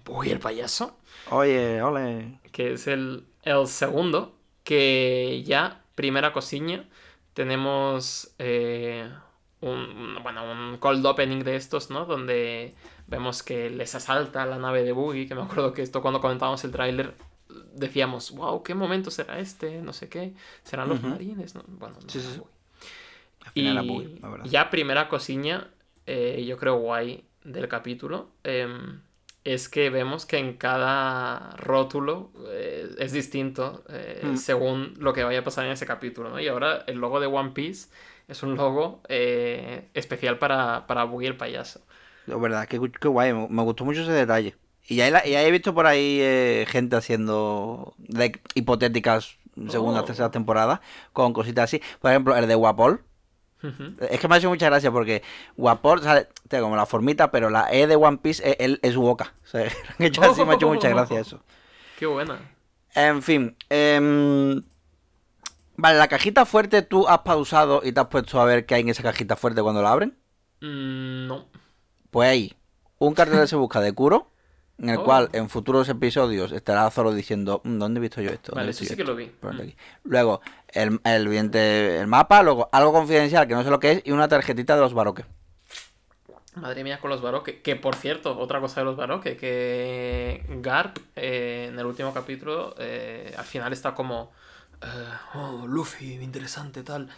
[0.06, 0.98] Voy el payaso.
[1.30, 2.40] Oye, ole.
[2.52, 3.26] Que es el,
[3.66, 4.36] segundo.
[4.64, 6.86] Que ya, primera cosilla,
[7.34, 9.10] tenemos eh,
[9.62, 12.06] un, bueno, un cold opening de estos, ¿no?
[12.06, 12.76] Donde
[13.08, 16.64] vemos que les asalta la nave de Boogie, que me acuerdo que esto cuando comentábamos
[16.64, 17.14] el tráiler
[17.74, 19.82] decíamos, wow, ¿qué momento será este?
[19.82, 20.34] No sé qué.
[20.64, 21.54] ¿Serán los marines?
[21.68, 22.42] bueno, no sí, sí.
[23.54, 25.68] y ya primera cosilla,
[26.06, 29.02] eh, yo creo guay del capítulo, em,
[29.44, 34.38] es que vemos que en cada rótulo eh, es distinto eh, mm.
[34.38, 36.40] según lo que vaya a pasar en ese capítulo, ¿no?
[36.40, 37.90] Y ahora el logo de One Piece
[38.28, 41.82] es un logo especial para, para Boogie el payaso.
[42.26, 44.56] La verdad, qué, qué guay, me gustó mucho ese detalle.
[44.88, 47.96] Y ya, he visto por ahí gente haciendo
[48.56, 49.38] hipotéticas
[49.70, 50.06] segunda, oh.
[50.06, 50.82] tercera temporada
[51.12, 51.82] con cositas así.
[52.00, 52.56] Por ejemplo, el de
[54.10, 55.24] Es que me ha hecho mucha gracia porque
[55.56, 59.34] Guapol sale como la formita, pero la E de One Piece es, su boca.
[59.44, 59.72] O sea,
[60.30, 61.42] así me ha hecho mucha gracia eso.
[62.00, 62.40] Qué buena.
[62.96, 63.56] En fin.
[63.70, 64.62] Em,
[65.76, 68.82] vale, la cajita fuerte tú has pausado y te has puesto a ver qué hay
[68.82, 70.18] en esa cajita fuerte cuando la abren.
[70.62, 71.48] Mm, no.
[72.12, 72.54] Pues ahí,
[73.00, 74.33] un cartel se busca de Kuro
[74.80, 75.04] en el oh.
[75.04, 78.54] cual en futuros episodios estará Zoro diciendo, mm, ¿dónde he visto yo esto?
[78.56, 79.32] Vale, eso sí que lo vi.
[79.42, 79.70] Mm.
[80.04, 84.12] Luego, el, el, el mapa, luego algo confidencial que no sé lo que es, y
[84.12, 85.26] una tarjetita de los baroques.
[86.56, 87.62] Madre mía con los baroques.
[87.64, 92.76] Que por cierto, otra cosa de los baroques, que Garp eh, en el último capítulo
[92.78, 94.32] eh, al final está como,
[94.82, 94.86] eh,
[95.36, 97.10] oh, Luffy, interesante tal.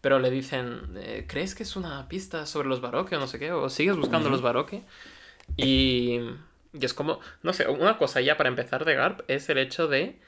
[0.00, 0.98] Pero le dicen,
[1.28, 3.52] ¿crees que es una pista sobre los baroques o no sé qué?
[3.52, 4.82] ¿O sigues buscando los baroques?
[5.56, 6.18] Y
[6.72, 9.88] y es como, no sé, una cosa ya para empezar de Garp es el hecho
[9.88, 10.18] de.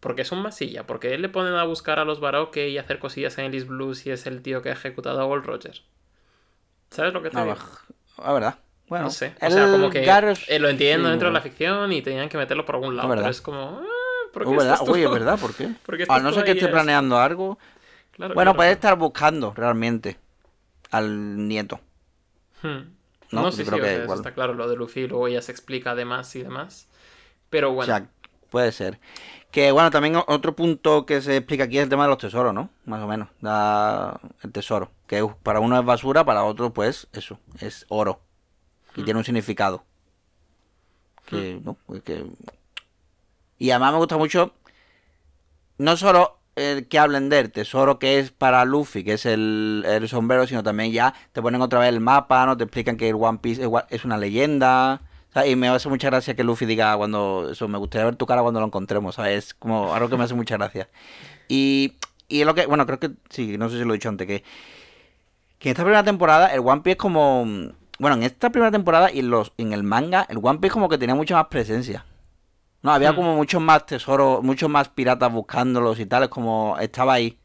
[0.00, 2.98] Porque es un masilla, porque él le ponen a buscar a los Baroque y hacer
[2.98, 5.82] cosillas en Ellis Blues y es el tío que ha ejecutado a Gold Roger.
[6.90, 7.56] ¿Sabes lo que te digo?
[8.16, 8.58] La verdad.
[8.88, 9.34] Bueno, no sé.
[9.40, 10.04] O sea, como que
[10.48, 13.08] eh, lo entiendo dentro de la ficción y tenían que meterlo por algún lado.
[13.08, 13.80] Pero es como.
[13.82, 14.78] Ah, ¿por qué verdad?
[14.88, 15.70] Uy, es verdad, ¿por qué?
[16.08, 17.58] A no ser que esté planeando algo.
[18.34, 20.18] bueno, puede estar buscando realmente
[20.90, 21.78] al nieto.
[22.62, 22.99] Hmm.
[23.32, 26.88] No, sí, sí, está claro lo de Luffy, luego ya se explica además y demás.
[27.48, 27.92] Pero bueno.
[27.92, 28.08] O sea,
[28.50, 28.98] puede ser.
[29.50, 32.54] Que bueno, también otro punto que se explica aquí es el tema de los tesoros,
[32.54, 32.70] ¿no?
[32.84, 33.28] Más o menos.
[34.42, 34.90] el tesoro.
[35.06, 38.20] Que para uno es basura, para otro, pues, eso, es oro.
[38.96, 39.04] Y hmm.
[39.04, 39.84] tiene un significado.
[41.26, 41.64] Que, hmm.
[41.64, 41.76] ¿no?
[42.02, 42.26] Que...
[43.58, 44.52] Y además me gusta mucho.
[45.78, 46.39] No solo
[46.88, 51.14] que hablen del tesoro que es para Luffy, que es el, sombrero, sino también ya
[51.32, 54.18] te ponen otra vez el mapa, no te explican que el One Piece es, una
[54.18, 55.00] leyenda.
[55.46, 58.42] y me hace mucha gracia que Luffy diga cuando eso, me gustaría ver tu cara
[58.42, 59.46] cuando lo encontremos, ¿sabes?
[59.46, 60.88] Es como algo que me hace mucha gracia.
[61.48, 61.94] Y,
[62.28, 64.44] y lo que, bueno, creo que sí, no sé si lo he dicho antes, que,
[65.58, 67.46] que en esta primera temporada el One Piece es como...
[67.98, 70.96] Bueno, en esta primera temporada y los, en el manga, el One Piece como que
[70.96, 72.06] tenía mucha más presencia.
[72.82, 73.16] No, había hmm.
[73.16, 77.38] como muchos más tesoros, muchos más piratas buscándolos y tal, es como estaba ahí.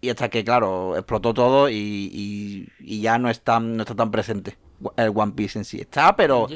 [0.00, 4.56] Y hasta que, claro, explotó todo y, y, ya no está, no está tan presente
[4.96, 5.80] el One Piece en sí.
[5.80, 6.46] Está, pero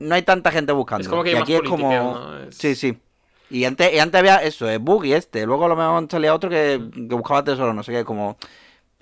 [0.00, 1.02] no hay tanta gente buscando.
[1.02, 2.18] Es como que y aquí es como...
[2.50, 2.98] Sí, sí.
[3.50, 5.46] Y antes, y antes había eso, es Buggy este.
[5.46, 7.08] Luego a lo mejor salía otro que, hmm.
[7.08, 8.36] que buscaba tesoros, no sé qué, como...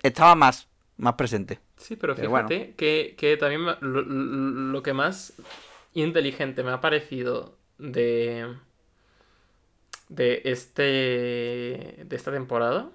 [0.03, 0.67] Estaba más,
[0.97, 1.59] más presente.
[1.77, 5.33] Sí, pero fíjate que, que, también lo, lo que más
[5.93, 8.55] inteligente me ha parecido de,
[10.09, 10.83] de, este,
[12.05, 12.89] de esta temporada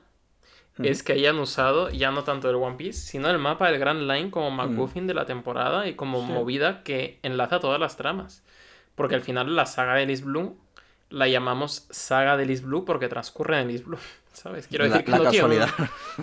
[0.79, 4.03] es que hayan usado ya no tanto el One Piece, sino el mapa del Grand
[4.11, 8.45] Line como McGuffin de la temporada y como movida que enlaza todas las tramas.
[8.95, 10.59] Porque al final la saga de Liz Blue
[11.09, 13.99] la llamamos saga de Liz Blue porque transcurre en Liz Blue.
[14.37, 14.67] ¿Sabes?
[14.67, 15.67] Quiero decir que no tiene, un,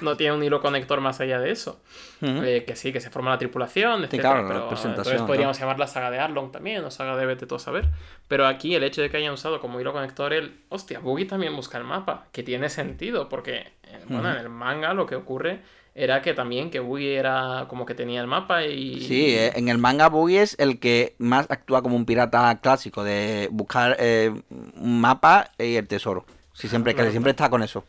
[0.01, 1.81] no tiene, un, hilo conector más allá de eso.
[2.21, 4.21] Eh, que sí, que se forma la tripulación, etc.
[4.47, 7.89] pero, entonces podríamos llamar la saga de Arlong también, o saga de Vete todo saber.
[8.27, 10.61] Pero aquí el hecho de que hayan usado como hilo conector el...
[10.69, 14.93] Hostia, Boogie también busca el mapa, que tiene sentido, porque, eh, bueno, en el manga
[14.93, 15.61] lo que ocurre
[15.95, 19.01] era que también que Boogie era como que tenía el mapa y...
[19.01, 23.03] Sí, eh, en el manga Boogie es el que más actúa como un pirata clásico,
[23.03, 26.25] de buscar un mapa y el tesoro.
[26.53, 27.83] Sí, siempre, que siempre está con eso.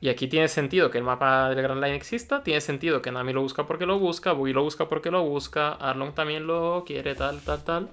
[0.00, 3.32] Y aquí tiene sentido que el mapa del Grand Line exista, tiene sentido que Nami
[3.32, 7.16] lo busca porque lo busca, Bui lo busca porque lo busca, Arlong también lo quiere,
[7.16, 7.88] tal, tal, tal.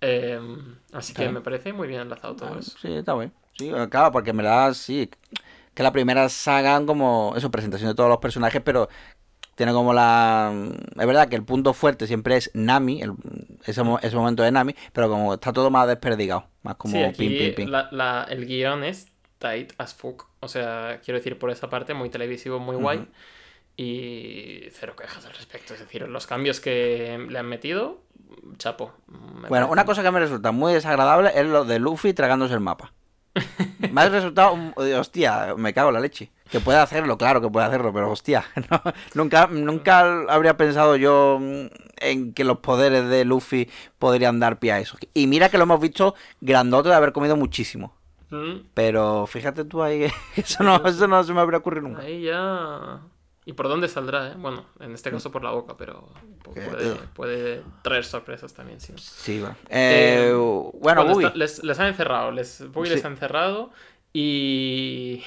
[0.00, 2.76] Em, así que me parece muy bien enlazado todo eso.
[2.78, 3.32] Sí, está bien.
[3.56, 5.10] Sí, claro, porque en verdad sí,
[5.74, 8.88] que la primera saga como, eso, presentación de todos los personajes, pero
[9.54, 10.52] tiene como la...
[10.96, 13.02] Es verdad que el punto fuerte siempre es Nami,
[13.64, 18.46] ese, momento de Nami, pero como está todo más desperdigado, más como sí, aquí el
[18.46, 19.08] guion es
[19.38, 20.27] tight as fuck.
[20.40, 23.06] O sea, quiero decir, por esa parte, muy televisivo, muy guay.
[23.76, 25.74] Y cero quejas al respecto.
[25.74, 28.00] Es decir, los cambios que le han metido,
[28.56, 28.92] chapo.
[29.48, 32.92] Bueno, una cosa que me resulta muy desagradable es lo de Luffy tragándose el mapa.
[33.92, 34.56] Me ha resultado,
[34.98, 36.32] hostia, me cago en la leche.
[36.50, 38.82] Que puede hacerlo, claro que puede hacerlo, pero hostia, no,
[39.14, 41.66] nunca, nunca habría pensado yo mm,
[41.98, 44.96] en que los poderes de Luffy podrían dar pie a eso.
[45.14, 47.94] Y mira que lo hemos visto grandote de haber comido muchísimo.
[48.30, 50.06] Mm, Pero fíjate tú ahí
[50.36, 52.02] eso no, eso no se me habría ocurrido nunca.
[52.02, 53.00] Ahí ya.
[53.46, 54.28] ¿Y por dónde saldrá?
[54.28, 54.34] eh?
[54.36, 56.06] Bueno, en este caso por la boca, pero
[56.44, 58.92] puede, puede traer sorpresas también, sí.
[58.98, 59.56] Sí, va.
[59.70, 63.06] Eh, Eh, bueno, está- les, les han encerrado, les, les Sí.
[63.06, 63.70] ha encerrado
[64.12, 65.24] y,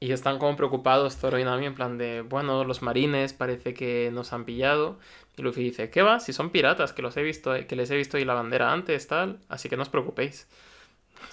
[0.00, 4.10] y están como preocupados Zoro y Nami en plan de, bueno, los marines parece que
[4.12, 4.98] nos han pillado.
[5.38, 6.20] Y Luffy dice, ¿qué va?
[6.20, 9.06] Si son piratas, que los he visto, que les he visto ahí la bandera antes,
[9.06, 10.46] tal, así que no os preocupéis.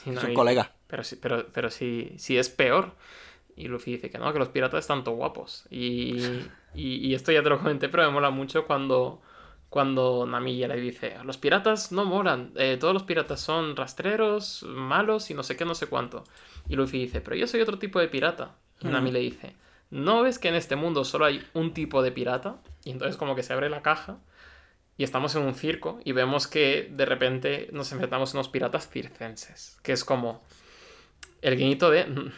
[0.05, 0.69] Y Son Nami, colegas.
[0.94, 2.91] Pero, sí- pero, pero si, si es peor.
[3.56, 5.65] Y Luffy dice que no, que los piratas están todo guapos.
[5.72, 9.20] Y, y, y esto ya te lo comenté, pero me mola mucho cuando,
[9.70, 14.61] cuando Nami ya le dice, los piratas no molan, eh, todos los piratas son rastreros,
[14.70, 16.26] malos y no sé qué, no sé cuánto.
[16.70, 18.52] Y Luffy dice, pero yo soy otro tipo de pirata.
[18.80, 19.14] Y Nami Mm.
[19.14, 19.56] le dice,
[19.90, 22.57] ¿no ves que en este mundo solo hay un tipo de pirata?
[22.86, 24.20] Y entonces como que se abre la caja
[24.95, 28.88] y estamos en un circo y vemos que de repente nos enfrentamos a unos piratas
[28.91, 30.44] circenses, que es como
[31.44, 32.32] el guiñito de...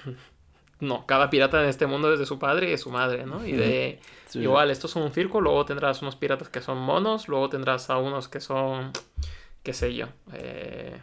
[0.82, 3.46] No, cada pirata en este mundo es de su padre y de su madre, ¿no?
[3.48, 4.00] Y de...
[4.28, 4.40] Sí.
[4.40, 7.98] Igual, esto es un circo, luego tendrás unos piratas que son monos, luego tendrás a
[7.98, 8.92] unos que son...
[9.64, 10.08] qué sé yo.
[10.34, 11.00] eh,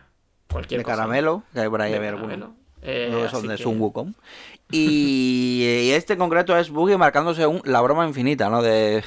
[0.51, 0.97] cualquier de cosa.
[0.99, 2.55] caramelo, que hay por ahí De caramelo.
[2.83, 4.13] Eh, que son de que- Sun Wukong.
[4.71, 8.61] Y, y este en concreto es Boogie marcándose un, la broma infinita, ¿no?
[8.63, 9.03] De,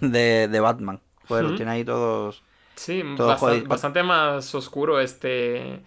[0.00, 1.00] de, de Batman.
[1.28, 1.56] Pues lo Ujú.
[1.58, 2.42] tiene ahí todos.
[2.74, 3.02] Sí,
[3.66, 5.80] bastante más oscuro este...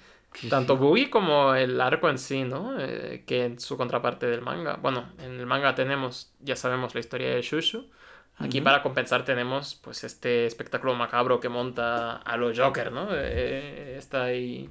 [0.49, 2.79] Tanto Boogie como el arco en sí, ¿no?
[2.79, 4.77] Eh, que en su contraparte del manga.
[4.81, 7.89] Bueno, en el manga tenemos, ya sabemos, la historia de Shushu.
[8.37, 13.09] Aquí para compensar tenemos pues este espectáculo macabro que monta a los Joker, ¿no?
[13.11, 14.69] Eh, está ahí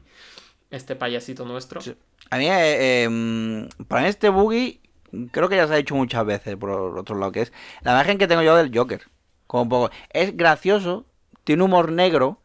[0.70, 1.81] este payasito nuestro.
[1.81, 1.95] Sí.
[2.31, 4.81] A mí, eh, eh, para mí este Boogie,
[5.31, 8.19] creo que ya se ha dicho muchas veces, por otro lado, que es la imagen
[8.19, 9.03] que tengo yo del Joker.
[9.47, 9.91] Como un poco.
[10.11, 11.07] Es gracioso,
[11.45, 12.40] tiene humor negro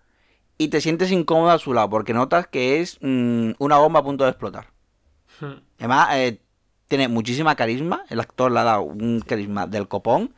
[0.58, 4.04] y te sientes incómodo a su lado, porque notas que es mm, una bomba a
[4.04, 4.68] punto de explotar.
[5.40, 5.54] Hmm.
[5.80, 6.40] Además, eh,
[6.88, 8.04] tiene muchísima carisma.
[8.10, 10.34] El actor le ha dado un carisma del copón.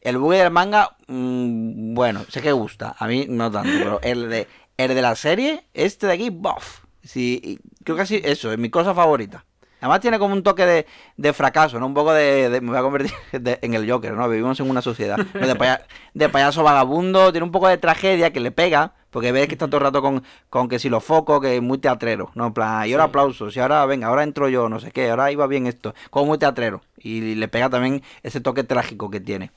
[0.00, 2.94] El buggy del manga, mm, bueno, sé que gusta.
[2.98, 4.46] A mí no tanto, pero el de,
[4.76, 6.84] el de la serie, este de aquí, bof.
[7.02, 9.44] Sí, creo que así, eso, es mi cosa favorita.
[9.80, 11.86] Además tiene como un toque de, de fracaso, ¿no?
[11.86, 14.28] Un poco de, de- Me voy a convertir de- en el Joker, ¿no?
[14.28, 18.40] Vivimos en una sociedad de, paya- de payaso vagabundo, tiene un poco de tragedia que
[18.40, 21.40] le pega, porque ves que está todo el rato con, con que si los focos,
[21.40, 22.46] que es muy teatrero, ¿no?
[22.48, 23.10] En plan, y ahora Sí.
[23.10, 26.26] aplausos, y ahora, venga, ahora entro yo, no sé qué, ahora iba bien esto, como
[26.26, 26.82] muy teatrero.
[26.98, 29.52] Y le pega también ese toque trágico que tiene.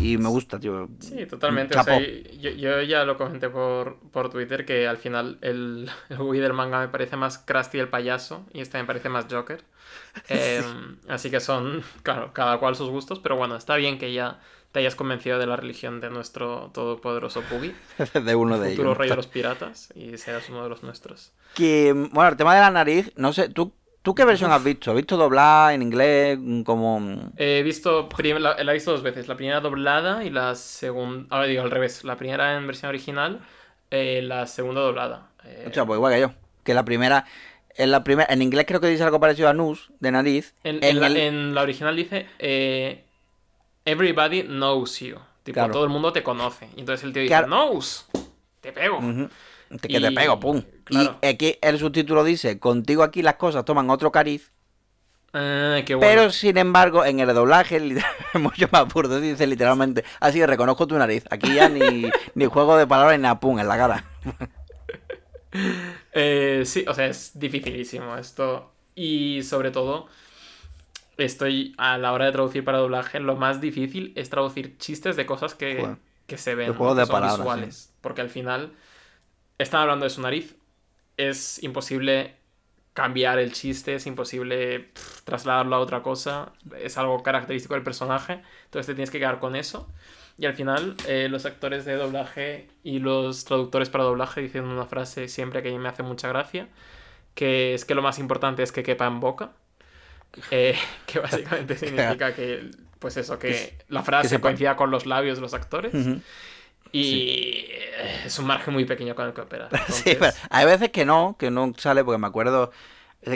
[0.00, 0.88] Y me gusta, tío.
[0.98, 1.74] Sí, totalmente.
[1.76, 1.90] O Chapo.
[1.94, 2.00] sea,
[2.40, 6.52] yo, yo ya lo comenté por, por Twitter que al final el, el Buggy del
[6.52, 9.64] manga me parece más Krusty el payaso y este me parece más Joker.
[10.28, 10.62] Eh,
[11.08, 14.40] Así que son, claro, cada cual sus gustos, pero bueno, está bien que ya
[14.72, 17.74] te hayas convencido de la religión de nuestro todopoderoso Buggy,
[18.24, 18.98] de uno de futuro ellos.
[18.98, 21.32] rey de los piratas, y seas uno de los nuestros.
[21.54, 23.72] Que, bueno, el tema de la nariz, no sé, ¿tú,
[24.02, 24.90] ¿tú qué versión has visto?
[24.90, 26.38] ¿Has visto doblada en inglés?
[26.64, 27.32] Como...
[27.36, 28.08] He visto,
[28.38, 31.70] la, la he visto dos veces, la primera doblada y la segunda, ahora digo al
[31.70, 33.40] revés, la primera en versión original,
[33.90, 35.30] eh, la segunda doblada.
[35.44, 36.32] Eh, O sea, pues igual que yo.
[36.62, 37.24] Que la primera...
[37.74, 40.52] En la primera, en inglés creo que dice algo parecido a nus, de nariz.
[40.64, 43.04] En, En en la, el- en la original dice eh,
[43.88, 45.16] Everybody knows you.
[45.42, 45.72] Tipo, Claro.
[45.72, 46.68] todo el mundo te conoce.
[46.76, 47.46] Y entonces el tío dice, Claro.
[47.46, 48.06] knows.
[48.60, 48.98] Te pego.
[48.98, 49.28] Ujú.
[49.80, 50.62] Que te Y- pego, pum.
[50.84, 51.18] claro.
[51.22, 54.50] Y aquí el subtítulo dice, contigo aquí las cosas toman otro cariz.
[55.34, 56.08] Ah, qué bueno.
[56.10, 57.78] Pero sin embargo, en el doblaje
[58.34, 59.20] mucho más burdo.
[59.20, 61.24] Dice literalmente, así reconozco tu nariz.
[61.30, 64.04] Aquí ya ni, ni juego de palabras ni nada, pum, en la cara.
[66.12, 68.70] Eh, sí, o sea, es dificilísimo esto.
[68.94, 70.06] Y sobre todo,
[71.18, 75.26] estoy a la hora de traducir para doblaje, lo más difícil es traducir chistes de
[75.26, 75.96] cosas que,
[76.26, 77.92] que se ven, visuales.
[78.00, 78.72] Porque al final
[79.58, 80.56] están hablando de su nariz.
[81.16, 82.36] Es imposible
[82.94, 86.52] cambiar el chiste, es imposible pff, trasladarlo a otra cosa.
[86.80, 88.40] Es algo característico del personaje.
[88.64, 89.88] Entonces te tienes que quedar con eso.
[90.38, 94.86] Y al final, eh, los actores de doblaje y los traductores para doblaje dicen una
[94.86, 96.68] frase siempre que a mí me hace mucha gracia,
[97.34, 99.52] que es que lo más importante es que quepa en boca.
[100.50, 100.76] Eh,
[101.06, 104.48] que básicamente significa que, pues eso, que la frase sepa.
[104.48, 105.92] coincida con los labios de los actores.
[106.90, 107.66] Y
[108.24, 109.68] es un margen muy pequeño con el que.
[109.88, 112.70] Sí, pero hay veces que no, que no sale, porque me acuerdo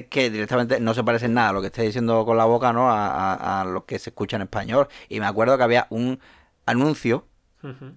[0.09, 2.73] que directamente no se parece en nada a lo que esté diciendo con la boca,
[2.73, 2.90] ¿no?
[2.90, 4.89] A, a- a lo que se escucha en español.
[5.09, 6.19] Y me acuerdo que había un
[6.66, 7.27] anuncio,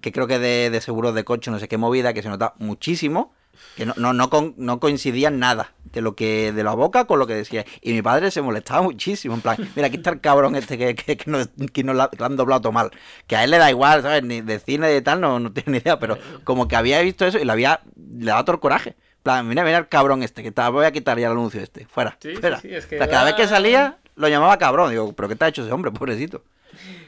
[0.00, 2.54] que creo que de, de seguros de coche, no sé qué movida, que se nota
[2.58, 3.32] muchísimo,
[3.76, 7.18] Que no, no, no, con- no coincidían nada de lo que de la boca con
[7.18, 7.64] lo que decía.
[7.80, 9.34] Y mi padre se molestaba muchísimo.
[9.34, 12.08] En plan, mira, aquí está el cabrón este que, que, que, nos, que nos la,
[12.10, 12.90] que lo han doblado todo mal.
[13.26, 14.22] Que a él le da igual, ¿sabes?
[14.22, 15.98] Ni de cine de tal, no, no tiene ni idea.
[15.98, 17.80] Pero como que había visto eso y le había
[18.18, 18.90] le daba todo el coraje.
[18.90, 21.86] En plan, mira, mira el cabrón este, que voy a quitar ya el anuncio este.
[21.86, 22.16] Fuera.
[22.22, 22.60] Sí, sí, fuera.
[22.60, 24.90] sí, es que O sea, cada vez que salía, lo llamaba cabrón.
[24.90, 26.44] Digo, ¿pero qué te ha hecho ese hombre, pobrecito?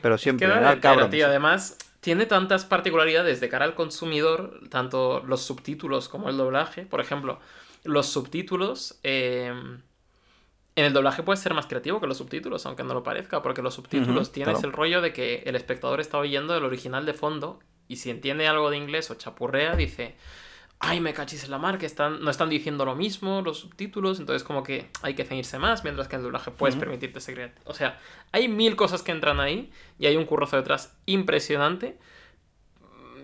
[0.02, 1.10] Pero siempre Queda era de el cabrón.
[1.10, 1.26] tío.
[1.26, 6.86] Además, tiene tantas particularidades de cara al consumidor, tanto los subtítulos como el doblaje.
[6.86, 7.40] Por ejemplo,
[7.84, 8.98] los subtítulos.
[9.02, 9.52] eh,
[10.78, 13.62] en el doblaje puede ser más creativo que los subtítulos, aunque no lo parezca, porque
[13.62, 14.68] los subtítulos tienes claro.
[14.68, 17.58] el rollo de que el espectador está oyendo el original de fondo
[17.88, 20.14] y si entiende algo de inglés o chapurrea, dice,
[20.80, 24.20] ay, me cachis en la mar, que están, no están diciendo lo mismo los subtítulos,
[24.20, 27.62] entonces como que hay que ceñirse más, mientras que el doblaje puedes permitirte ese creativo.
[27.68, 27.98] O sea,
[28.32, 31.98] hay mil cosas que entran ahí y hay un currozo detrás impresionante.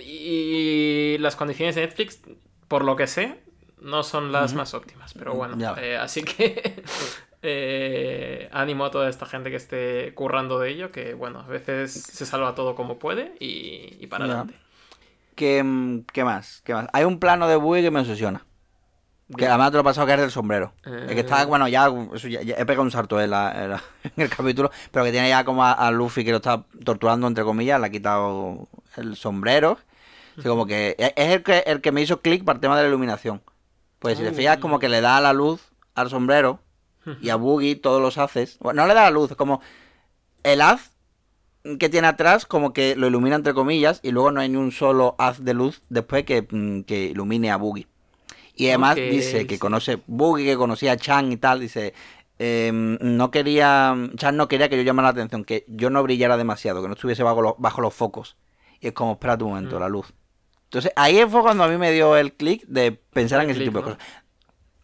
[0.01, 2.21] Y las condiciones de Netflix,
[2.69, 3.41] por lo que sé,
[3.81, 5.15] no son las más óptimas.
[5.15, 5.75] Pero bueno, Ya.
[5.81, 6.83] eh, así que
[7.43, 11.93] eh, ánimo a toda esta gente que esté currando de ello, que bueno, a veces
[11.93, 14.33] se salva todo como puede y, y para Ya.
[14.33, 14.55] adelante.
[15.35, 16.61] ¿Qué, mm, qué más?
[16.65, 16.87] ¿Qué más?
[16.93, 18.45] Hay un plano de Bui que me obsesiona.
[19.37, 20.75] Que además te lo he pasado que es del sombrero.
[20.85, 21.07] Eh.
[21.09, 23.71] El que está, bueno, ya, eso ya- ya he pegado un salto en, la- en
[23.71, 26.65] la- en el capítulo, pero que tiene ya como a, a Luffy que lo está
[26.85, 29.79] torturando, entre comillas, le ha quitado el sombrero.
[30.39, 32.77] Así como que es es el que, el que me hizo clic para el tema
[32.77, 33.41] de la iluminación.
[33.99, 34.35] Pues si te Oh.
[34.35, 35.63] fijas, como que le da la luz
[35.95, 36.61] al sombrero
[37.23, 38.59] y a Boogie todos los haces.
[38.61, 39.63] Bueno, no le da la luz, es como
[40.43, 40.91] el haz
[41.79, 44.71] que tiene atrás, como que lo ilumina entre comillas, y luego no hay ni un
[44.73, 47.87] solo haz de luz después que, mm, que ilumine a Boogie.
[48.57, 49.59] Y además dice que sí.
[49.59, 51.95] conoce Boogie, que conocía a Chan y tal, dice.
[52.39, 53.97] em, no quería.
[54.17, 56.95] Chan no quería que yo llamara la atención, que yo no brillara demasiado, que no
[56.95, 58.37] estuviese bajo los, bajo los focos.
[58.81, 59.81] Y es como, espérate un momento, Mm.
[59.81, 60.13] la luz.
[60.65, 63.65] Entonces ahí fue cuando a mí me dio el clic de pensar El en ese
[63.65, 63.99] tipo de cosas.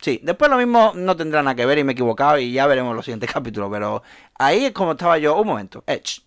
[0.00, 2.66] Sí, después lo mismo no tendrá nada que ver y me he equivocado y ya
[2.66, 4.02] veremos los siguientes capítulos, pero
[4.38, 6.22] ahí es como estaba yo, un momento, ch,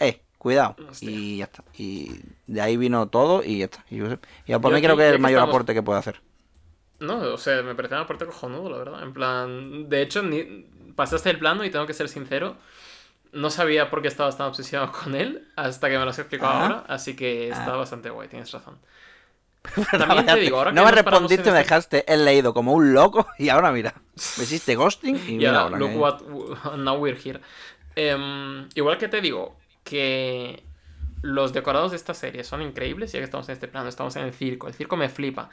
[0.00, 1.10] eh, cuidado, Hostia.
[1.10, 1.62] y ya está.
[1.76, 3.84] Y de ahí vino todo y ya está.
[3.90, 4.06] Y, yo-
[4.46, 6.20] y por Yo mí creo que es el que mayor estamos- aporte que puede hacer.
[7.00, 9.02] No, o sea, me parece un aporte cojonudo, la verdad.
[9.02, 10.66] En plan, de hecho, ni...
[10.94, 12.56] pasaste el plano y tengo que ser sincero.
[13.32, 16.52] No sabía por qué estabas tan obsesionado con él hasta que me lo has explicado
[16.52, 16.62] Ah.
[16.62, 17.76] ahora, así que está Ah.
[17.76, 18.78] bastante guay, tienes razón.
[19.90, 22.52] También te digo, ahora que no me nos paramos respondiste, me este- dejaste el leído
[22.52, 23.94] como un loco y ahora mira,
[24.36, 25.78] me hiciste ghosting y Y mira ahora, ahora.
[25.78, 27.40] look que- what now we're here.
[27.94, 29.56] Em, igual que te digo
[29.92, 30.62] que
[31.20, 34.24] los decorados de esta serie son increíbles, ya que estamos en este plano, estamos en
[34.24, 34.68] el circo.
[34.68, 35.50] El circo me flipa.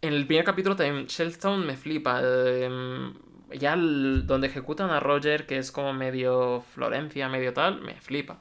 [0.00, 2.20] En el primer capítulo también Shellstone me flipa.
[2.22, 3.12] em,
[3.58, 8.38] ya el- donde ejecutan a Roger, que es como medio Florencia, medio tal, me flipa.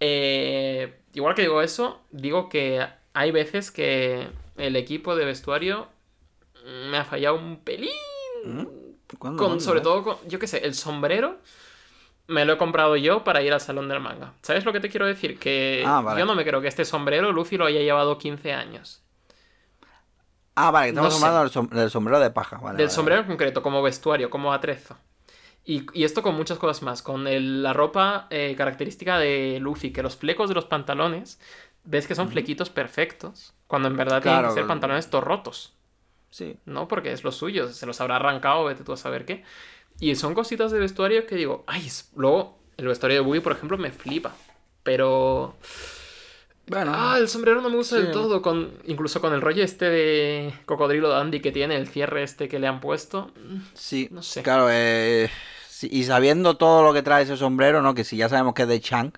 [0.00, 5.88] Eh, igual que digo eso, digo que hay veces que el equipo de vestuario
[6.90, 7.90] me ha fallado un pelín.
[8.44, 8.66] ¿Mm?
[9.18, 9.60] ¿Cuándo, Con, cuándo?
[9.60, 11.38] sobre todo, con, yo qué sé, el sombrero
[12.28, 14.34] me lo he comprado yo para ir al salón del manga.
[14.42, 15.38] ¿Sabes lo que te quiero decir?
[15.38, 16.20] Que Ah, vale.
[16.20, 19.02] yo no me creo que este sombrero Luffy lo haya llevado 15 años.
[20.54, 22.56] Ah, vale, estamos hablando del, som- del sombrero de paja.
[22.58, 24.96] Vale, Del vale, sombrero en concreto, como vestuario, como atrezo.
[25.64, 27.02] Y, y esto con muchas cosas más.
[27.02, 31.40] Con el- la ropa eh, característica de Luffy, que los flecos de los pantalones,
[31.84, 33.54] ves que son flequitos perfectos.
[33.68, 35.74] Cuando en verdad tienen Claro, que ser pantalones todos rotos.
[36.30, 36.58] Sí.
[36.66, 36.88] ¿no?
[36.88, 39.44] Porque es lo suyo, se los habrá arrancado, vete tú a saber qué.
[40.00, 43.52] Y son cositas de vestuario que digo, ay, es- luego el vestuario de Boogie, por
[43.52, 44.34] ejemplo, me flipa.
[44.82, 45.56] Pero...
[46.66, 48.02] Bueno, Ah, el sombrero no me gusta Sí.
[48.02, 52.22] del todo, con, incluso con el rollo este de cocodrilo dandy que tiene, el cierre
[52.22, 53.30] este que le han puesto.
[53.74, 54.08] sí.
[54.10, 54.42] no sé.
[54.42, 55.30] Claro, eh,
[55.66, 57.94] sí, y sabiendo todo lo que trae ese sombrero, ¿no?
[57.94, 59.12] Que si ya sabemos que es de Chang,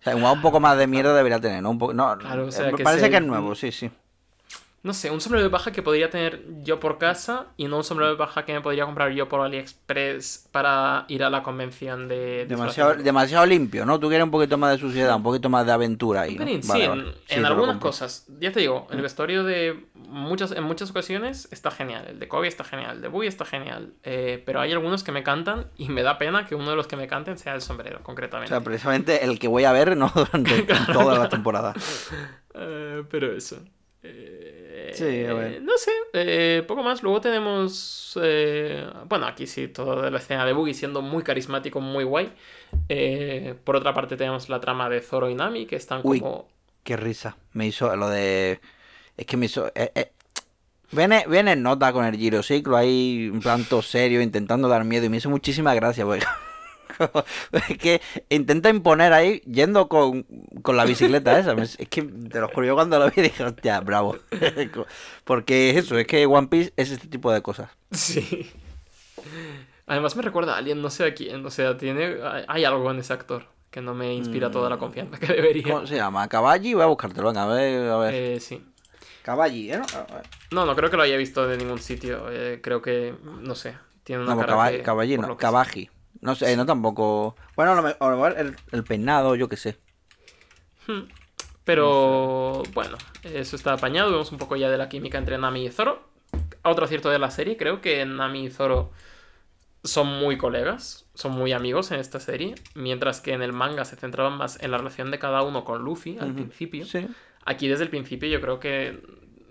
[0.00, 1.70] o sea, un poco más de mierda debería tener, ¿no?
[1.70, 3.90] Un poco, no, Claro, o sea, eh, que parece que es nuevo, sí, sí.
[4.80, 7.84] No sé, un sombrero de paja que podría tener yo por casa y no un
[7.84, 12.06] sombrero de paja que me podría comprar yo por AliExpress para ir a la convención
[12.06, 12.46] de...
[12.48, 13.98] Demasiado, demasiado limpio, ¿no?
[13.98, 16.84] Tú quieres un poquito más de suciedad, un poquito más de aventura ahí, sí, vale.
[16.84, 18.26] en, Sí, algunas cosas.
[18.40, 22.06] Ya te digo, el vestuario de muchas, en muchas ocasiones está genial.
[22.08, 23.94] El de Kobe está genial, el de Bui está genial.
[24.04, 26.86] eh, pero hay algunos que me cantan y me da pena que uno de los
[26.86, 28.48] que me canten sea el sombrero, O concretamente.
[28.50, 30.10] sea, precisamente el que voy a ver, ¿no?
[30.14, 31.74] Durante toda la temporada.
[32.54, 33.58] Eh, pero eso.
[34.02, 34.57] Eh,
[34.92, 35.62] Sí, a ver.
[35.62, 37.02] No sé, eh, poco más.
[37.02, 38.18] Luego tenemos.
[38.22, 42.32] eh, bueno, aquí sí, toda la escena de Boogie siendo muy carismático, muy guay.
[42.88, 46.20] Eh, por otra parte, tenemos la trama de Zoro y Nami, que están Uy.
[46.20, 46.48] como.
[46.84, 47.36] Qué risa.
[47.52, 48.60] Me hizo lo de.
[49.16, 49.68] Es que me hizo.
[49.74, 50.12] eh, eh,
[50.90, 55.04] Viene, viene en nota con el girociclo ahí, un plan todo serio, intentando dar miedo.
[55.04, 56.24] Y me hizo muchísima gracia, porque
[57.68, 58.00] es que
[58.30, 60.24] intenta imponer ahí yendo con,
[60.62, 61.52] con la bicicleta esa.
[61.54, 64.16] Es que te lo juro, yo cuando lo vi dije, hostia, bravo.
[65.24, 67.70] Porque es eso, es que One Piece es este tipo de cosas.
[67.90, 68.50] Sí.
[69.86, 72.16] Además me recuerda a alguien, no sé a quién, o sea, tiene,
[72.46, 74.80] hay algo en ese actor que no me inspira toda la Mm.
[74.80, 75.62] confianza que debería.
[75.62, 76.28] ¿Cómo se llama?
[76.28, 78.14] Caballi, voy a buscártelo, venga, a ver, a ver.
[78.14, 78.62] Eh, sí.
[79.22, 79.80] Caballi, ¿eh?
[80.50, 82.26] No, no creo que lo haya visto de ningún sitio.
[82.30, 85.36] eh, creo que, no sé, tiene una No, cara caba- que, Caballi, no.
[86.20, 87.36] No sé, no tampoco.
[87.56, 89.78] Bueno, a lo mejor el, el peinado, yo qué sé.
[90.86, 91.02] Hmm.
[91.64, 94.10] Pero bueno, eso está apañado.
[94.10, 96.08] Vemos un poco ya de la química entre Nami y Zoro.
[96.62, 98.90] Otro acierto de la serie, creo que Nami y Zoro
[99.84, 103.96] son muy colegas, son muy amigos en esta serie, mientras que en el manga se
[103.96, 106.84] centraban más en la relación de cada uno con Luffy al principio.
[106.84, 107.06] Sí.
[107.44, 109.02] Aquí desde el principio yo creo que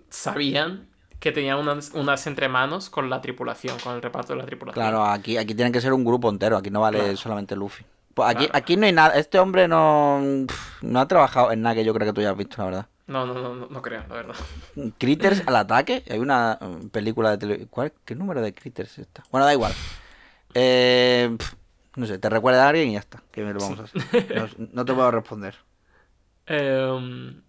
[0.10, 0.90] sabían
[1.20, 4.82] que tenían unas, unas entre manos con la tripulación, con el reparto de la tripulación.
[4.84, 7.18] Claro, aquí, aquí tienen que ser un grupo entero, aquí no vale Claro.
[7.18, 7.84] solamente Luffy.
[8.14, 8.58] Pues aquí, Claro.
[8.58, 10.20] aquí no hay nada, este hombre no,
[10.82, 12.88] no ha trabajado en nada que yo creo que tú ya has visto, la verdad.
[13.08, 14.36] No, no, no, no, no creo, la verdad.
[14.98, 17.94] Critters al ataque, hay una mm, película de televisión.
[18.06, 19.24] ¿Qué número de Critters es esta?
[19.32, 19.74] Bueno, da igual.
[20.54, 21.36] Eh,
[21.96, 23.22] no sé, te recuerda a alguien y ya está.
[23.32, 24.02] ¿Qué me lo vamos a hacer?
[24.58, 25.56] No, no te puedo responder.
[26.46, 27.42] Em,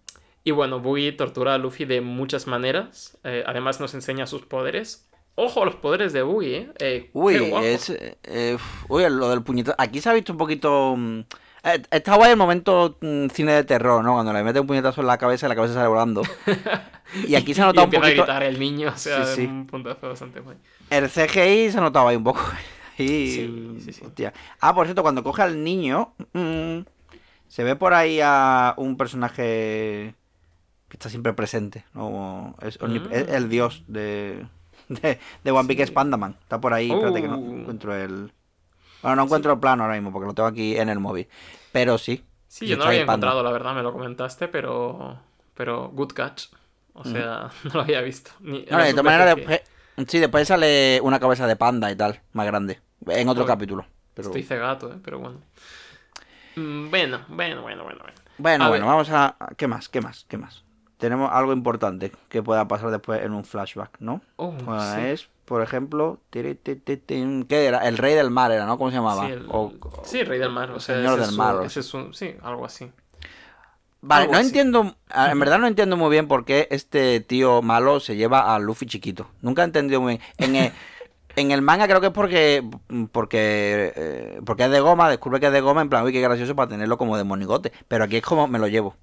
[0.43, 3.17] y bueno, Buggy tortura a Luffy de muchas maneras.
[3.23, 5.05] eh, además nos enseña sus poderes.
[5.35, 6.71] Ojo a los poderes de Buggy, ¿eh?
[6.79, 7.89] Eh, Uy, es.
[7.89, 8.57] eh,
[8.89, 9.75] uy, lo del puñetazo.
[9.79, 10.95] Aquí se ha visto un poquito.
[10.97, 11.19] mm,
[11.63, 14.13] eh, Está guay el momento mm, cine de terror, ¿no?
[14.13, 16.21] Cuando le mete un puñetazo en la cabeza y la cabeza sale volando.
[17.27, 18.05] Y aquí se ha notado un poquito.
[18.05, 19.45] a gritar el niño, o sea, Sí, sí.
[19.47, 20.57] un puntazo bastante guay.
[20.91, 22.41] El CGI se ha notado ahí un poco.
[22.99, 24.05] Y, Sí, sí, sí.
[24.05, 24.33] hostia.
[24.59, 26.79] Ah, por cierto, cuando coge al niño, mm,
[27.47, 30.13] se ve por ahí a un personaje
[30.89, 31.85] que está siempre presente.
[31.93, 32.55] ¿no?
[32.61, 33.07] Es, Mm.
[33.11, 34.45] el dios de,
[34.89, 35.91] de, de One Piece, Sí.
[35.93, 36.35] Pandaman.
[36.41, 37.59] Está por ahí, espérate que no Uh.
[37.61, 38.31] encuentro el...
[39.01, 41.27] Bueno, no encuentro el plano ahora mismo porque lo tengo aquí en el móvil.
[41.71, 42.23] Pero sí.
[42.47, 43.13] Sí, yo no lo había Panda.
[43.13, 45.17] encontrado, la verdad, me lo comentaste, pero.
[45.53, 46.47] Pero good catch.
[46.93, 48.31] O sea, no lo había visto.
[48.41, 49.51] Ni, No, de todas maneras, veces que
[49.95, 52.81] después, sí, después sale una cabeza de panda y tal, más grande.
[53.07, 53.85] En otro capítulo.
[54.15, 54.27] Pero...
[54.29, 54.97] Estoy cegato, ¿eh?
[55.01, 55.39] Pero bueno.
[56.57, 57.99] Mm, Bueno, bueno, bueno, bueno.
[58.01, 58.19] bueno.
[58.37, 59.35] Bueno, bueno, vamos a...
[59.55, 59.87] ¿Qué más?
[59.89, 60.25] ¿Qué más?
[60.27, 60.63] ¿Qué más?
[60.99, 64.19] Tenemos algo importante que pueda pasar después en un flashback, ¿no?
[64.35, 65.01] Oh, Bueno, sí.
[65.01, 66.19] es, por ejemplo...
[66.29, 67.87] tiri, ¿Qué era?
[67.87, 68.77] El rey del mar era, ¿no?
[68.77, 69.25] ¿Cómo se llamaba?
[69.25, 69.71] Sí, el, O-
[70.03, 70.71] sí, Rey del Mar.
[70.71, 72.91] O sea, Señor ese del Mar, ese es un- sí, algo así.
[74.01, 74.47] Vale, algo no así.
[74.47, 74.95] entiendo...
[75.09, 78.59] a- En verdad no entiendo muy bien por qué este tío malo se lleva a
[78.59, 79.27] Luffy chiquito.
[79.41, 80.27] Nunca he entendido muy bien.
[80.37, 80.71] En el,
[81.39, 82.63] en el manga creo que es porque...
[83.11, 86.21] Porque, eh, porque es de goma, descubre que es de goma, en plan, uy, qué
[86.21, 87.71] gracioso para tenerlo como de monigote.
[87.87, 88.95] Pero aquí es como me lo llevo.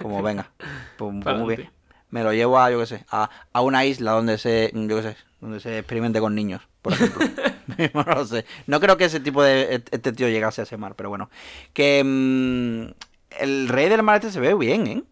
[0.00, 0.50] Como venga.
[0.96, 1.70] Pues, pues muy bien.
[2.10, 5.02] Me lo llevo a, yo qué sé, a, a una isla donde se, yo qué
[5.02, 7.26] sé, donde se experimente con niños, por ejemplo.
[7.94, 8.44] no lo sé.
[8.66, 11.30] No creo que ese tipo de, este tío llegase a ese mar, pero bueno.
[11.72, 14.94] Que mm, el rey del mar este se ve bien, ¿eh?
[14.96, 15.04] Le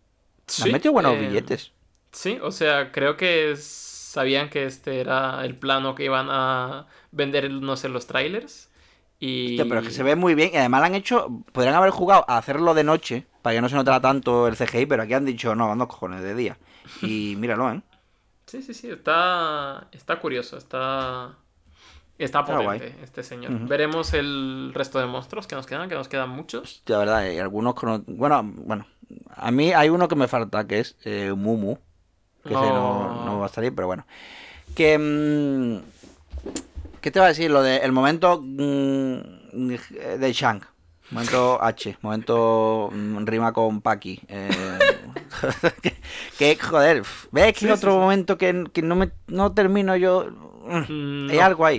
[0.47, 1.73] Sí, han metido buenos eh, billetes.
[2.13, 3.53] Sí, o sea, creo que
[4.11, 8.69] sabían que este era el plano que iban a vender, no sé, los trailers.
[9.21, 9.51] Y...
[9.51, 10.51] Hostia, pero es que se ve muy bien.
[10.53, 11.29] Y además han hecho.
[11.53, 14.87] Podrían haber jugado a hacerlo de noche, para que no se notara tanto el CGI,
[14.87, 16.59] pero aquí han dicho, no, no cojones, de día.
[17.03, 17.83] Y míralo, ¿eh?
[18.47, 21.37] Sí, sí, sí, está, está curioso, está,
[22.19, 22.95] está Está potente guay.
[23.03, 23.53] este señor.
[23.69, 26.63] Veremos el resto de monstruos que nos quedan, que nos quedan muchos.
[26.79, 28.87] Hostia, verdad, hay algunos cono- Bueno, bueno.
[29.37, 31.79] A mí hay uno que me falta, que es eh, Mumu.
[32.45, 33.25] Que no, Oh.
[33.25, 34.07] no va a salir, pero bueno.
[34.75, 34.99] Que.
[34.99, 35.79] mm,
[37.01, 37.51] ¿Qué te va a decir?
[37.51, 39.19] Lo del momento mm,
[40.19, 40.65] de Shank.
[41.11, 41.99] Momento H.
[42.03, 44.21] Momento mm, rima con Paki.
[44.29, 44.49] Eh,
[45.83, 45.97] que,
[46.39, 47.03] que, joder.
[47.33, 47.99] ¿Ves que Sí, es sí, otro sí.
[47.99, 50.27] momento que, que no, me, no termino yo?
[50.67, 51.43] Mm, Hay no.
[51.45, 51.79] algo ahí.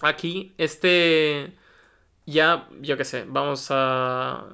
[0.00, 1.52] Aquí, este.
[2.26, 4.44] Ya, yo qué sé, vamos a.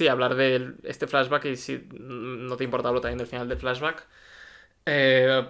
[0.00, 3.58] Sí, hablar de este flashback y si no te importa hablo también del final del
[3.58, 4.06] flashback.
[4.86, 5.44] Eh,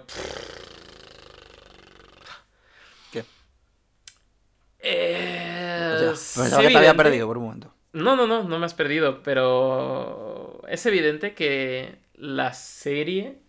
[3.13, 3.23] ¿Qué?
[4.79, 7.73] Eh, O sea, es pensaba que te había perdido por un momento.
[7.93, 13.39] No, no, no, no me has perdido, pero es evidente que la serie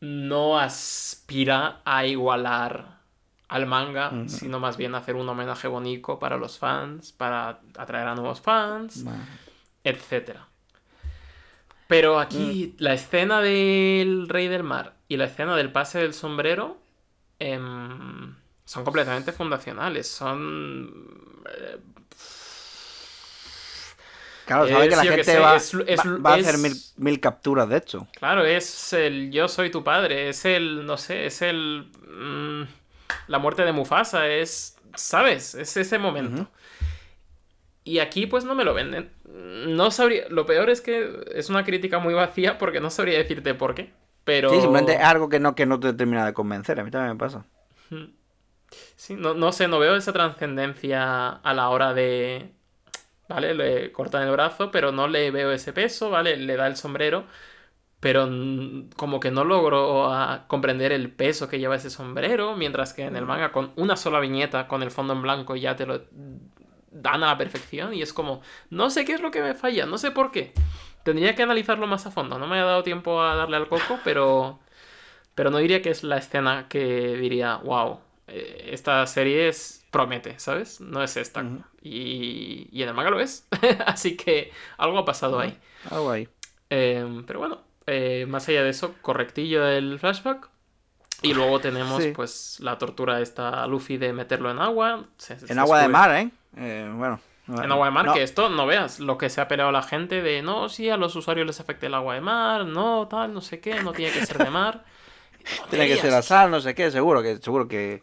[0.00, 2.98] no aspira a igualar
[3.48, 8.14] al manga, sino más bien hacer un homenaje bonito para los fans, para atraer a
[8.14, 9.24] nuevos fans, Bueno.
[9.84, 10.48] Etc.
[11.86, 16.78] Pero aquí la escena del Rey del Mar y la escena del pase del sombrero
[17.38, 18.34] em,
[18.64, 21.42] son completamente fundacionales, son...
[21.58, 21.78] eh,
[24.44, 26.34] Claro, sabe que Es, la yo qué gente sé, va, es- es- va- va a
[26.36, 28.08] hacer mil, mil capturas de hecho.
[28.14, 31.88] Claro, es el yo soy tu padre, es el, no sé, es el...
[32.08, 32.62] mm,
[33.28, 35.54] la muerte de Mufasa, es, ¿sabes?
[35.54, 36.50] Es ese momento.
[37.88, 39.10] Y aquí pues no me lo venden.
[39.24, 43.54] No sabría, lo peor es que es una crítica muy vacía porque no sabría decirte
[43.54, 43.94] por qué.
[44.24, 44.50] Pero...
[44.50, 46.78] Sí, simplemente es algo que no, que no te termina de convencer.
[46.78, 47.46] A mí también me pasa.
[48.96, 52.52] Sí, no, no sé, no veo esa trascendencia a la hora de...
[53.26, 53.54] ¿Vale?
[53.54, 56.36] Le cortan el brazo, pero no le veo ese peso, ¿vale?
[56.36, 57.24] Le da el sombrero,
[58.00, 58.28] pero
[58.96, 63.16] como que no logro ah, comprender el peso que lleva ese sombrero, mientras que en
[63.16, 66.02] el manga con una sola viñeta, con el fondo en blanco, ya te lo
[66.90, 69.86] dan a la perfección y es como, no sé qué es lo que me falla,
[69.86, 70.52] no sé por qué.
[71.04, 73.98] Tendría que analizarlo más a fondo, no me ha dado tiempo a darle al coco,
[74.04, 74.58] pero...
[75.34, 80.36] Pero no diría que es la escena que diría, wow, eh, esta serie es, promete,
[80.40, 80.80] ¿sabes?
[80.80, 81.44] No es esta.
[81.80, 83.46] Y, y en el manga lo es.
[83.86, 85.56] Así que algo ha pasado ahí.
[85.90, 86.28] Algo ahí.
[86.70, 90.48] Eh, pero bueno, eh, más allá de eso, correctillo el flashback.
[91.22, 92.12] Y luego tenemos Sí.
[92.16, 95.04] pues la tortura esta a Luffy de meterlo en agua.
[95.18, 96.30] se- se En agua de mar, ¿eh?
[96.56, 97.20] Eh, bueno.
[97.48, 99.82] En agua de mar, No, que esto no veas lo que se ha peleado la
[99.82, 103.32] gente de no, sí, a los usuarios les afecta el agua de mar, no, tal,
[103.32, 104.84] no sé qué, no tiene que ser de mar.
[105.70, 108.02] Tiene que ser la sal, no sé qué, seguro que, seguro que.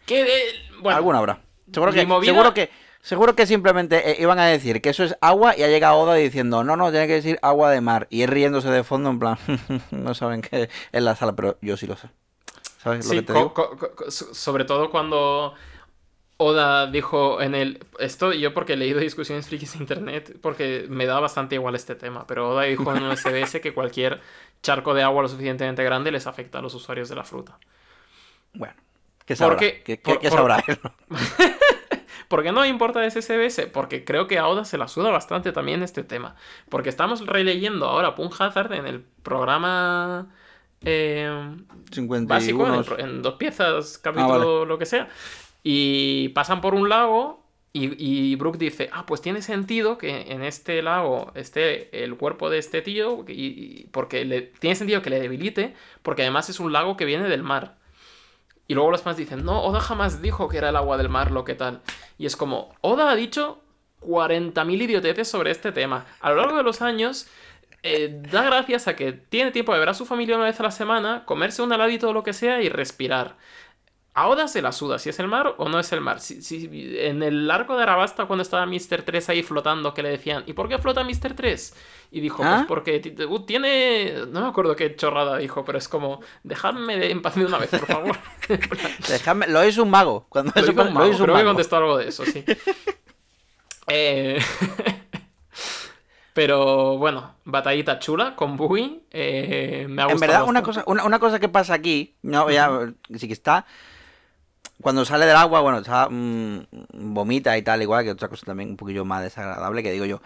[0.81, 1.41] Bueno, Alguna habrá.
[1.71, 5.15] Seguro que, movida- seguro que, seguro que simplemente eh, iban a decir que eso es
[5.21, 8.07] agua y ha llegado Oda diciendo, no, no, tiene que decir agua de mar.
[8.09, 9.37] Y él riéndose de fondo, en plan,
[9.91, 12.09] no saben que es la sal, pero yo sí lo sé.
[12.81, 13.53] ¿Sabes Sí, lo que te digo?
[14.09, 15.53] sobre todo cuando
[16.37, 17.79] Oda dijo en el...
[17.99, 21.95] Esto yo porque he leído discusiones frikis en internet, porque me da bastante igual este
[21.95, 24.19] tema, pero Oda dijo en un SBS que cualquier
[24.61, 27.57] charco de agua lo suficientemente grande les afecta a los usuarios de la fruta.
[28.53, 28.73] Bueno,
[29.25, 29.55] ¿qué sabrá?
[29.55, 30.63] Porque- ¿Qué, por- qué- por- sabrá?
[32.27, 33.67] ¿Por qué no importa ese SBS?
[33.71, 36.35] Porque creo que a Oda se la suda bastante también este tema.
[36.69, 40.27] Porque estamos releyendo ahora Pun Hazard en el programa
[40.81, 41.29] eh,
[41.91, 42.27] básico, en,
[42.73, 42.79] 51.
[42.79, 44.65] el pro- en dos piezas, capítulo, Ah, vale.
[44.65, 45.07] lo que sea.
[45.67, 47.43] Y pasan por un lago
[47.73, 52.51] y, y Brooke dice, ah, pues tiene sentido que en este lago esté el cuerpo
[52.51, 55.73] de este tío, y, porque le, tiene sentido que le debilite,
[56.03, 57.77] porque además es un lago que viene del mar.
[58.67, 61.31] Y luego los fans dicen, no, Oda jamás dijo que era el agua del mar,
[61.31, 61.81] lo que tal.
[62.19, 63.59] Y es como, Oda ha dicho
[64.01, 66.05] 40.000 idioteces sobre este tema.
[66.21, 67.27] A lo largo de los años,
[67.81, 70.63] eh, da gracias a que tiene tiempo de ver a su familia una vez a
[70.63, 73.35] la semana, comerse un heladito o lo que sea y respirar.
[74.17, 76.21] A Oda se la suda si es el mar o no es el mar.
[76.21, 76.69] Si, si-
[76.99, 79.01] en el arco de Arabasta, cuando estaba Mr.
[79.03, 81.33] 3 ahí flotando, que le decían, ¿y por qué flota Mr.
[81.35, 81.75] 3?
[82.11, 82.55] Y dijo, ¿Ah?
[82.55, 84.13] pues porque ti- uh, tiene.
[84.29, 87.57] No me acuerdo qué chorrada dijo, pero es como, dejadme de en paz de una
[87.57, 88.17] vez, por favor.
[88.47, 90.25] Dejadme- lo es un mago.
[90.29, 91.49] Cuando Lo hizo un lo mago, hizo un Creo que mago.
[91.49, 92.43] contestó algo de eso, sí.
[93.87, 94.39] Eh,
[96.33, 99.01] Pero bueno, batallita chula con Boogie.
[99.11, 100.19] eh, me ha En gustado.
[100.31, 102.69] verdad, una cosa, una, una cosa que pasa aquí, no, ya,
[103.15, 103.65] sí que está.
[104.81, 108.71] Cuando sale del agua, bueno, está, mm, vomita y tal, igual que otra cosa también
[108.71, 110.21] un poquillo más desagradable, que digo yo.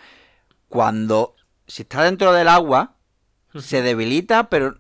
[0.68, 1.36] Cuando,
[1.68, 2.96] si está dentro del agua,
[3.56, 4.78] se debilita, pero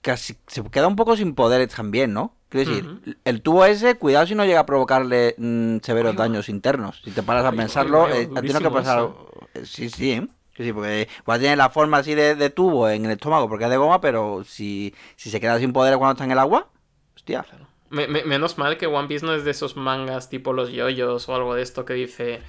[0.00, 2.34] casi se queda un poco sin poderes también, ¿no?
[2.48, 7.02] Quiero decir, el tubo ese, cuidado si no llega a provocarle mm, severos daños internos.
[7.04, 8.98] Si te paras a pensarlo, ahí va, eh, a ti no que pasar.
[9.00, 9.30] eso.
[9.64, 10.26] Sí, sí, ¿eh?
[10.56, 13.70] Sí, porque igual tiene la forma así de, de tubo en el estómago porque es
[13.70, 16.68] de goma, pero si, si se queda sin poderes cuando está en el agua,
[17.14, 17.44] hostia.
[17.90, 21.28] Me- me- menos mal que One Piece no es de esos mangas tipo los yoyos
[21.28, 22.40] o algo de esto que dice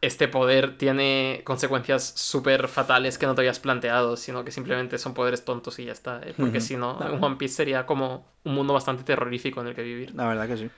[0.00, 5.12] este poder tiene consecuencias súper fatales que no te habías planteado, sino que simplemente son
[5.14, 6.20] poderes tontos y ya está.
[6.24, 6.34] ¿eh?
[6.36, 6.66] Porque Ujú.
[6.66, 10.14] si no, One Piece sería como un mundo bastante terrorífico en el que vivir.
[10.14, 10.70] La verdad que sí.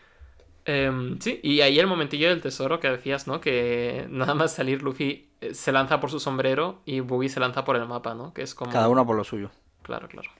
[0.64, 3.40] Em, sí, y ahí el momentillo del tesoro que decías, ¿no?
[3.40, 7.64] Que nada más salir Luffy eh, se lanza por su sombrero y Boogie se lanza
[7.64, 8.32] por el mapa, ¿no?
[8.32, 8.72] Que es como...
[8.72, 9.50] Cada uno por lo suyo.
[9.82, 10.30] Claro, claro.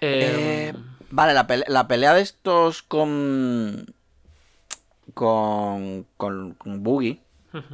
[0.00, 3.94] Eh, Em, vale, la pelea, la pelea de estos con.
[5.14, 6.06] con.
[6.16, 7.20] con, con Boogie,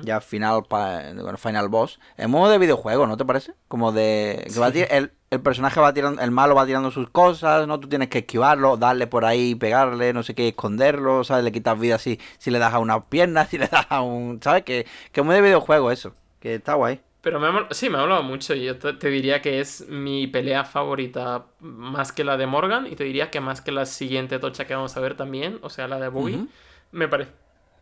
[0.02, 1.02] ya final, pa-
[1.36, 3.52] final boss, en modo de videojuego, ¿no te parece?
[3.68, 4.42] Como de.
[4.46, 4.86] que Sí.
[4.90, 7.80] el, el personaje va tirando, el malo va tirando sus cosas, ¿no?
[7.80, 11.44] Tú tienes que esquivarlo, darle por ahí, pegarle, no sé qué, esconderlo, ¿sabes?
[11.44, 14.40] Le quitas vida si, si le das a una pierna, si le das a un.
[14.42, 14.62] ¿Sabes?
[14.62, 16.12] Que, que es muy de videojuego eso.
[16.40, 17.00] Que está guay.
[17.24, 19.88] Pero me ha sí, me ha hablado mucho y yo te, te diría que es
[19.88, 23.86] mi pelea favorita más que la de Morgan y te diría que más que la
[23.86, 26.46] siguiente tocha que vamos a ver también, o sea, la de Ujú.
[26.92, 27.32] me parece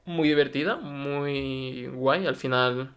[0.05, 2.91] muy divertida, muy guay, al final...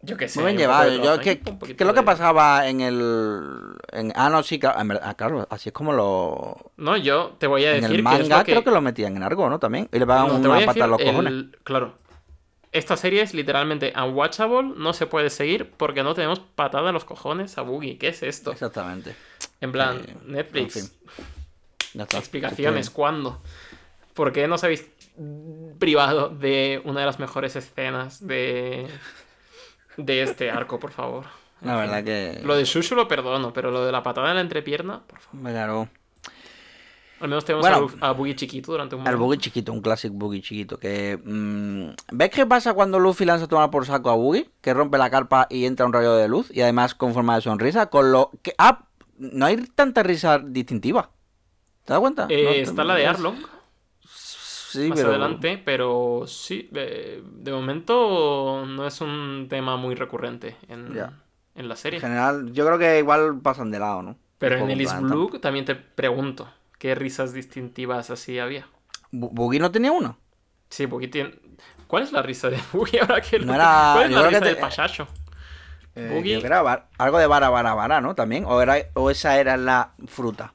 [0.00, 0.40] Yo qué sé.
[0.40, 0.90] Muy bien llevado.
[1.04, 3.76] Yo, ¿qué, es lo que pasaba en el.
[3.90, 6.70] En, ah, no, sí, claro, en ah, claro, así es como lo.
[6.76, 8.52] No, yo te voy a En decir el que es manga lo que...
[8.52, 9.58] creo que lo metían en algo, ¿no?
[9.58, 9.88] También.
[9.92, 11.32] Y le pagan No, una pata a los cojones.
[11.32, 11.94] el- Claro.
[12.72, 17.04] Esta serie es literalmente unwatchable, no se puede seguir porque no tenemos patada a los
[17.04, 17.96] cojones a Boogie.
[17.98, 18.52] ¿Qué es esto?
[18.52, 19.14] Exactamente.
[19.60, 20.76] En plan, Eh, Netflix.
[20.76, 22.00] en fin.
[22.02, 22.18] Está.
[22.18, 23.42] Explicaciones, Estoy- ¿cuándo?
[24.14, 24.84] ¿por qué no os habéis
[25.78, 28.86] privado de una de las mejores escenas de,
[29.96, 31.24] de este arco, por favor?
[31.62, 32.40] La verdad que.
[32.44, 35.50] Lo de Shushu lo perdono, pero lo de la patada en la entrepierna, por favor.
[35.50, 35.88] Claro.
[37.20, 39.24] Al menos tenemos Bueno, a, Boogie chiquito durante un El momento.
[39.24, 40.78] buggy chiquito, un clásico buggy chiquito.
[40.78, 44.48] Que, mm, ¿Ves qué pasa cuando Luffy lanza a tomar por saco a Buggy?
[44.60, 46.50] Que rompe la carpa y entra un rayo de luz.
[46.54, 47.86] Y además con forma de sonrisa.
[47.86, 48.54] Con lo que.
[48.58, 48.84] Ah,
[49.18, 51.10] no hay tanta risa distintiva.
[51.84, 52.26] ¿Te das cuenta?
[52.30, 53.36] Eh, No, está la de Arlong
[54.04, 55.10] Sí, más pero.
[55.10, 60.88] adelante, pero sí, de, de momento no es un tema muy recurrente en,
[61.54, 62.00] en la En serie.
[62.00, 64.16] general, yo creo que igual pasan de lado, ¿no?
[64.38, 66.46] Pero en plan, Blue también te pregunto,
[66.78, 68.66] ¿qué risas distintivas así había?
[69.12, 70.16] Bu- ¿Buggy no tenía uno?
[70.70, 71.34] Sí, Boogie tiene...
[71.86, 74.26] ¿Cuál es la risa de Boogie ahora que lo- No era- ¿Cuál es yo la
[74.28, 75.08] risa te- del payacho?
[75.94, 76.40] Eh, Buggy.
[76.42, 78.14] creo var- algo de vara, vara, vara, ¿no?
[78.14, 78.44] También.
[78.46, 80.52] O, era, o esa era la fruta.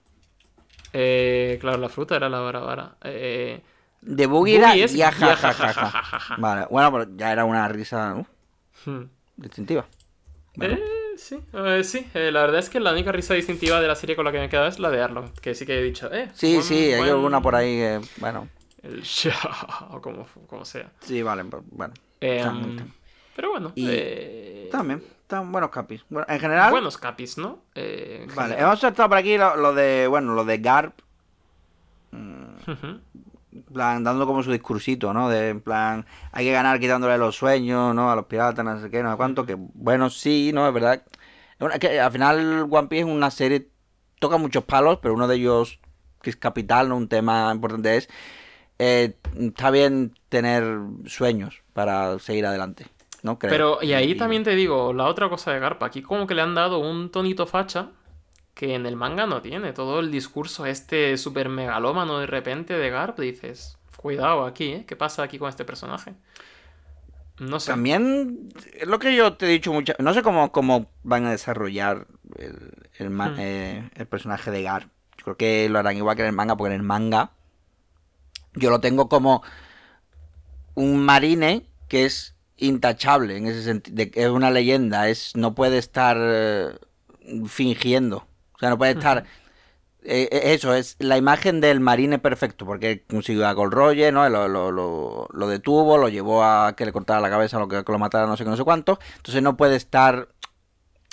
[0.94, 2.98] Eh, claro, la fruta era la vara vara.
[3.04, 3.62] Eh,
[4.02, 6.02] De Buggy era es ya, ja, ja, ja, ja, ja, ja.
[6.04, 6.36] ja, ja.
[6.36, 8.28] Vale, bueno, pero ya era una risa ¿no?
[8.86, 9.10] hmm.
[9.38, 9.86] distintiva.
[10.56, 10.76] Bueno.
[10.76, 12.08] Eh, sí, eh, sí.
[12.14, 14.40] eh, la verdad es que la única risa distintiva de la serie con la que
[14.40, 16.30] me he quedado es la de Arlong, que sí que he dicho, eh.
[16.34, 18.48] Sí, buen- sí, hay alguna por ahí que, bueno,
[18.82, 19.04] El
[19.92, 20.90] o como, como sea.
[21.02, 21.94] sí, vale, bueno.
[22.22, 22.44] Eh,
[23.36, 26.04] pero bueno, Y eh, También, están buenos capis.
[26.10, 27.60] Bueno, en general, buenos capis, ¿no?
[27.76, 31.00] Eh, vale, hemos saltado por aquí lo, lo de, bueno, lo de Garp,
[32.12, 33.02] en
[33.62, 35.30] plan, dando como su discursito, ¿no?
[35.30, 38.12] De, en plan, hay que ganar quitándole los sueños, ¿no?
[38.12, 40.68] A los piratas, no sé qué, no sé cuánto, que, bueno, sí, ¿no?
[40.68, 41.04] Es verdad.
[41.60, 43.70] Es que al final One Piece es una serie,
[44.20, 45.80] toca muchos palos, pero uno de ellos,
[46.22, 46.98] que es capital, ¿no?
[46.98, 48.10] Un tema importante es,
[48.80, 50.66] eh, está bien tener
[51.06, 52.88] sueños para seguir adelante,
[53.22, 53.40] ¿no?
[53.40, 53.52] Creo.
[53.52, 56.42] Pero, y ahí también te digo, la otra cosa de Garpa, aquí como que le
[56.42, 57.92] han dado un tonito facha
[58.54, 59.74] que en el manga no tiene.
[59.74, 64.86] Todo el discurso este súper megalómano de repente de Garp, dices, cuidado aquí, ¿eh?
[64.88, 66.14] ¿Qué pasa aquí con este personaje?
[67.40, 67.72] No sé.
[67.72, 71.32] También es lo que yo te he dicho muchas no sé cómo, cómo van a
[71.32, 72.08] desarrollar
[72.38, 73.36] el, el, Hmm.
[73.40, 74.84] eh, el personaje de Gar.
[75.18, 77.32] Yo creo que lo harán igual que en el manga, porque en el manga
[78.54, 79.42] yo lo tengo como
[80.76, 86.18] un marine que es intachable en ese sentido, es una leyenda, es no puede estar
[86.20, 86.76] eh,
[87.48, 88.28] fingiendo,
[88.64, 89.24] sea, no puede estar
[90.06, 94.28] eh, eh, eso es la imagen del marine perfecto, porque consiguió a Gold Roger, ¿no?
[94.30, 97.84] Lo, lo, lo- lo detuvo, lo llevó a que le cortara la cabeza, lo que,
[97.86, 99.00] que lo matara, no sé qué, no sé cuánto.
[99.18, 100.28] Entonces no puede estar.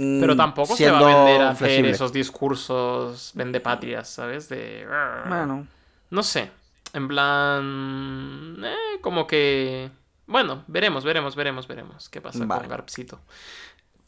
[0.01, 1.90] mm, Pero tampoco se va siendo a vender a hacer flexible.
[1.93, 4.48] esos discursos vendepatrias, ¿sabes?
[4.48, 4.86] De...
[5.28, 5.66] Bueno,
[6.10, 6.51] No sé.
[6.93, 8.56] En plan.
[8.64, 9.89] eh, como que.
[10.27, 12.62] Bueno, veremos, veremos, veremos, veremos qué pasa Vale.
[12.62, 13.20] con Garpsito.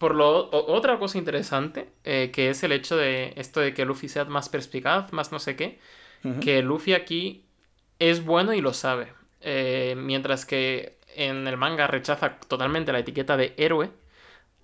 [0.03, 4.09] Por lo otra cosa interesante, eh, que es el hecho de esto de que Luffy
[4.09, 5.79] sea más perspicaz, más no sé qué,
[6.41, 7.45] que Luffy aquí
[8.01, 9.13] es bueno y lo sabe.
[9.43, 13.91] Eh, mientras que en el manga rechaza totalmente la etiqueta de héroe,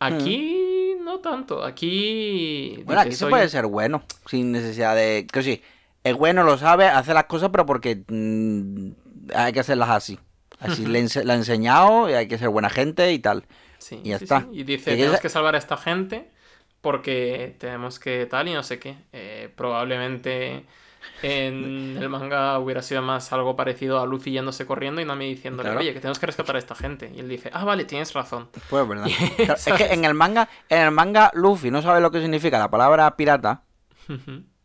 [0.01, 1.65] aquí no tanto.
[1.65, 2.83] Aquí.
[2.85, 5.27] bueno, aquí se "Soy puede ser bueno, sin necesidad de.
[5.33, 5.63] Que sí,
[6.05, 8.91] es bueno, lo sabe, hace las cosas, pero porque mm,
[9.35, 10.19] hay que hacerlas así.
[10.61, 13.45] Así le, ense- le ha enseñado y hay que ser buena gente y tal.
[13.79, 14.41] Sí, Y ya sí, está.
[14.41, 14.47] sí.
[14.53, 16.31] Y dice, Y tenemos que salvar a esta gente
[16.81, 18.97] porque tenemos que tal y no sé qué.
[19.13, 20.65] Eh, probablemente
[21.23, 25.69] en el manga hubiera sido más algo parecido a Luffy yéndose corriendo y Nami diciéndole,
[25.69, 25.81] Claro.
[25.81, 27.11] oye, que tenemos que rescatar a esta gente.
[27.15, 28.49] Y él dice, ah, vale, tienes razón.
[28.69, 29.07] Pues es verdad.
[29.37, 32.59] Claro, es que en el manga, en el manga, Luffy no sabe lo que significa
[32.59, 33.63] la palabra pirata.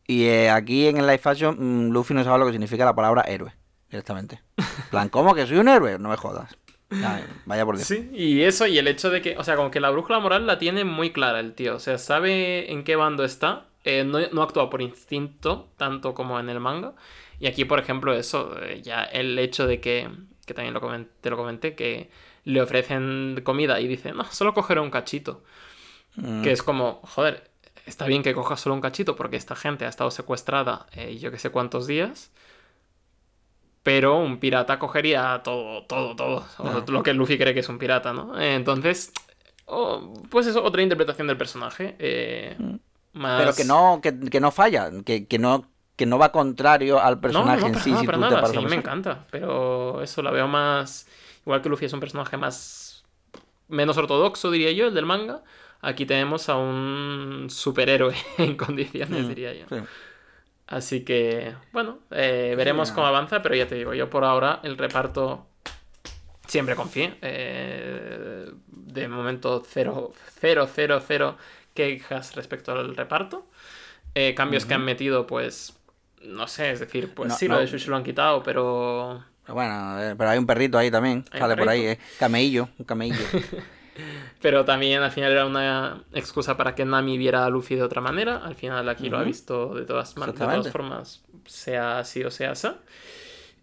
[0.07, 1.56] Y eh, aquí en el live fashion,
[1.88, 3.53] mm, Luffy no sabe lo que significa la palabra héroe,
[3.90, 4.41] directamente.
[4.57, 5.98] En plan, ¿cómo que soy un héroe?
[5.98, 6.56] No me jodas.
[7.03, 7.88] Ay, vaya por Dios.
[7.88, 10.45] Sí, y eso, y el hecho de que, o sea, como que la brújula moral
[10.48, 11.76] la tiene muy clara el tío.
[11.76, 13.65] O sea, sabe en qué bando está.
[13.86, 16.94] eh, no, no actúa por instinto, tanto como en el manga.
[17.40, 20.10] Y aquí, por ejemplo, eso, eh, ya el hecho de que,
[20.45, 22.10] que también lo comen- te lo comenté, que
[22.45, 25.44] le ofrecen comida y dice, no, solo cogeré un cachito.
[26.15, 27.49] Mm, Que es como, joder,
[27.86, 31.32] está bien que cojas solo un cachito porque esta gente ha estado secuestrada eh, yo
[31.32, 32.32] que sé cuántos días.
[33.84, 36.46] Pero un pirata cogería todo, todo, todo.
[36.88, 38.40] lo que Luffy cree que es un pirata, ¿no?
[38.40, 39.12] Entonces,
[39.66, 41.96] oh, pues eso, otra interpretación del personaje.
[42.00, 42.58] eh,
[43.14, 43.34] más...
[43.34, 43.38] Mm.
[43.38, 47.20] Pero que no, que, que no falla, que, que no, que no va contrario al
[47.22, 49.28] No, personaje no, en para sí, nada, si para nada, sí, me encanta.
[49.32, 51.08] Pero eso la veo más.
[51.46, 53.06] Igual que Luffy es un personaje más.
[53.70, 55.44] menos ortodoxo, diría yo, el del manga.
[55.82, 59.68] Aquí tenemos a un superhéroe en condiciones, Mm, diría yo.
[59.70, 59.76] sí.
[60.74, 64.76] Así que, bueno, eh, veremos cómo avanza, pero ya te digo, yo por ahora el
[64.76, 65.45] reparto
[66.48, 67.14] siempre confié.
[67.22, 71.38] Eh, de momento, cero, cero, cero, cero
[71.76, 73.45] quejas respecto al reparto.
[74.16, 75.78] Eh, cambios que han metido, pues
[76.24, 77.54] No sé, es decir, pues No, sí, no.
[77.56, 79.24] lo de Sushi lo han quitado, pero.
[79.48, 81.24] Bueno, pero hay un perrito ahí también.
[81.38, 82.00] Sale por ahí, eh.
[82.18, 83.18] Cameillo, un cameillo.
[84.41, 88.02] Pero también al final era una excusa para que Nami viera a Luffy de otra
[88.02, 88.38] manera.
[88.38, 92.52] Al final aquí lo ha visto de todas, de todas formas, sea así o sea
[92.52, 92.68] así.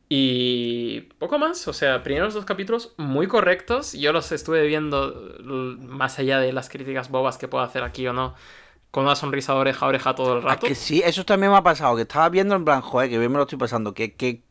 [0.09, 3.93] Y poco más, o sea, primeros dos capítulos muy correctos.
[3.93, 8.07] Yo los estuve viendo l- más allá de las críticas bobas que puedo hacer aquí
[8.09, 8.35] o no,
[8.91, 10.67] con una sonrisa de oreja a oreja todo el Ah, rato.
[10.67, 13.31] que sí, eso también me ha pasado, que estaba viendo en plan, joder, que bien
[13.31, 14.43] me lo estoy pasando, que, que,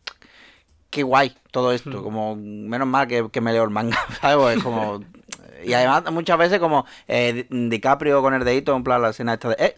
[0.89, 2.03] qué guay todo esto, Mm.
[2.03, 4.57] como, menos mal que, que me leo el manga, ¿sabes?
[4.57, 5.03] Es como...
[5.63, 9.33] Y además muchas veces como eh, Di- DiCaprio con el dedito, en plan la escena
[9.33, 9.55] esta de...
[9.59, 9.75] eh,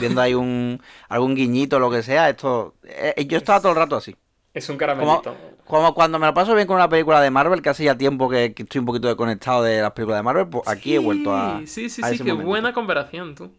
[0.00, 2.74] viendo ahí un algún guiñito, lo que sea, esto...
[2.84, 4.16] eh, yo estaba todo el rato así.
[4.54, 5.34] Es un caramelito.
[5.66, 8.28] Como cuando me lo paso bien con una película de Marvel, que hace ya tiempo
[8.28, 11.34] que, que estoy un poquito desconectado de las películas de Marvel, pues aquí he vuelto
[11.34, 11.60] a...
[11.66, 13.52] Sí, sí, a sí, ese qué buena comparación, tú.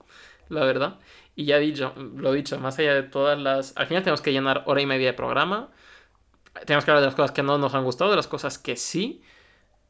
[0.50, 1.00] La verdad.
[1.36, 3.74] Y ya dicho, lo dicho, más allá de todas las.
[3.76, 5.72] Al final tenemos que llenar hora y media de programa.
[6.66, 8.76] Tenemos que hablar de las cosas que no nos han gustado, de las cosas que
[8.76, 9.24] sí.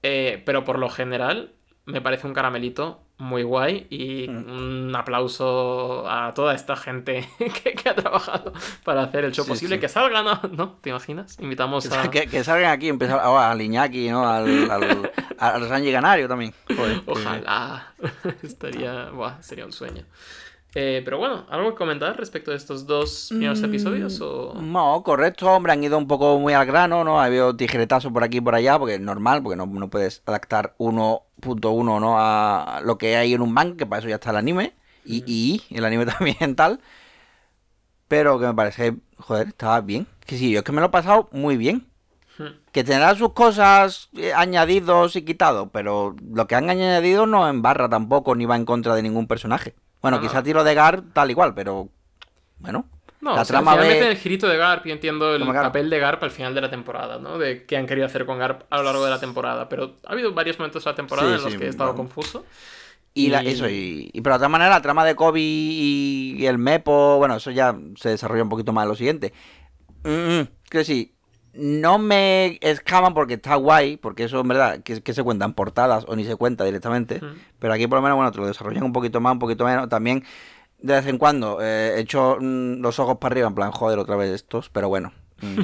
[0.03, 1.53] Eh, pero por lo general,
[1.85, 3.88] me parece un caramelito muy guay.
[3.89, 4.49] Y Mm.
[4.88, 7.27] un aplauso a toda esta gente
[7.63, 8.53] que, que ha trabajado
[8.84, 9.75] para hacer el show Sí, posible.
[9.75, 9.81] sí.
[9.81, 10.39] Que salgan, ¿no?
[10.51, 10.71] ¿no?
[10.81, 11.38] ¿Te imaginas?
[11.39, 12.09] Invitamos a.
[12.11, 14.27] Que, que salgan aquí, empezar a, al Iñaki, ¿no?
[14.30, 16.53] Al, al, al Sanji Canario también.
[16.75, 17.93] Joder, Ojalá.
[18.41, 19.09] Estaría.
[19.11, 20.05] Buah, sería un sueño.
[20.76, 24.20] Eh, pero bueno, ¿algo que comentar respecto de estos dos primeros Mm, episodios?
[24.22, 24.56] O...
[24.62, 27.20] No, correcto, hombre, han ido un poco muy al grano, ¿no?
[27.22, 30.24] Ha habido tijeretazo por aquí y por allá, porque es normal, porque no, no puedes
[30.26, 32.16] adaptar 1.1, ¿no?
[32.20, 34.74] A lo que hay en un manga, que para eso ya está el anime,
[35.06, 36.80] y, y el anime también tal.
[38.08, 40.08] Pero que me parece, joder, estaba bien.
[40.26, 41.88] Que sí, yo es que me lo he pasado muy bien.
[42.38, 42.48] Hmm.
[42.72, 47.90] Que tendrá sus cosas eh, añadidos y quitados, pero lo que han añadido no embarra
[47.90, 49.76] tampoco ni va en contra de ningún personaje.
[50.03, 50.30] Bueno, No, no.
[50.30, 51.89] quizá tiro de Gar tal igual, pero
[52.59, 52.85] bueno.
[53.21, 56.21] No, La o sea, trama el girito de Garp y entiendo el papel de Garp
[56.23, 57.38] al final de la temporada, ¿no?
[57.38, 59.69] De qué han querido hacer con Garp a lo largo de la temporada.
[59.69, 61.93] Pero ha habido varios momentos de la temporada Sí, en los sí, que he estado
[61.93, 62.03] bueno.
[62.03, 62.45] confuso.
[63.13, 66.45] Y, la- eso, y, y pero de otra manera, la trama de Kobe y, y
[66.47, 69.31] el Mepo, bueno, eso ya se desarrolla un poquito más en lo siguiente.
[70.03, 70.09] Mm,
[70.41, 71.13] mm, que sí,
[71.53, 76.05] no me escaman porque está guay, porque eso en verdad, que, que se cuentan portadas
[76.07, 77.19] o ni se cuenta directamente.
[77.21, 77.39] Mm.
[77.59, 79.88] Pero aquí por lo menos, bueno, te lo desarrollan un poquito más, un poquito menos.
[79.89, 80.23] También,
[80.80, 84.15] de vez en cuando, eh, echo mm, los ojos para arriba, en plan, joder, otra
[84.15, 85.13] vez estos, pero bueno.
[85.41, 85.57] mm,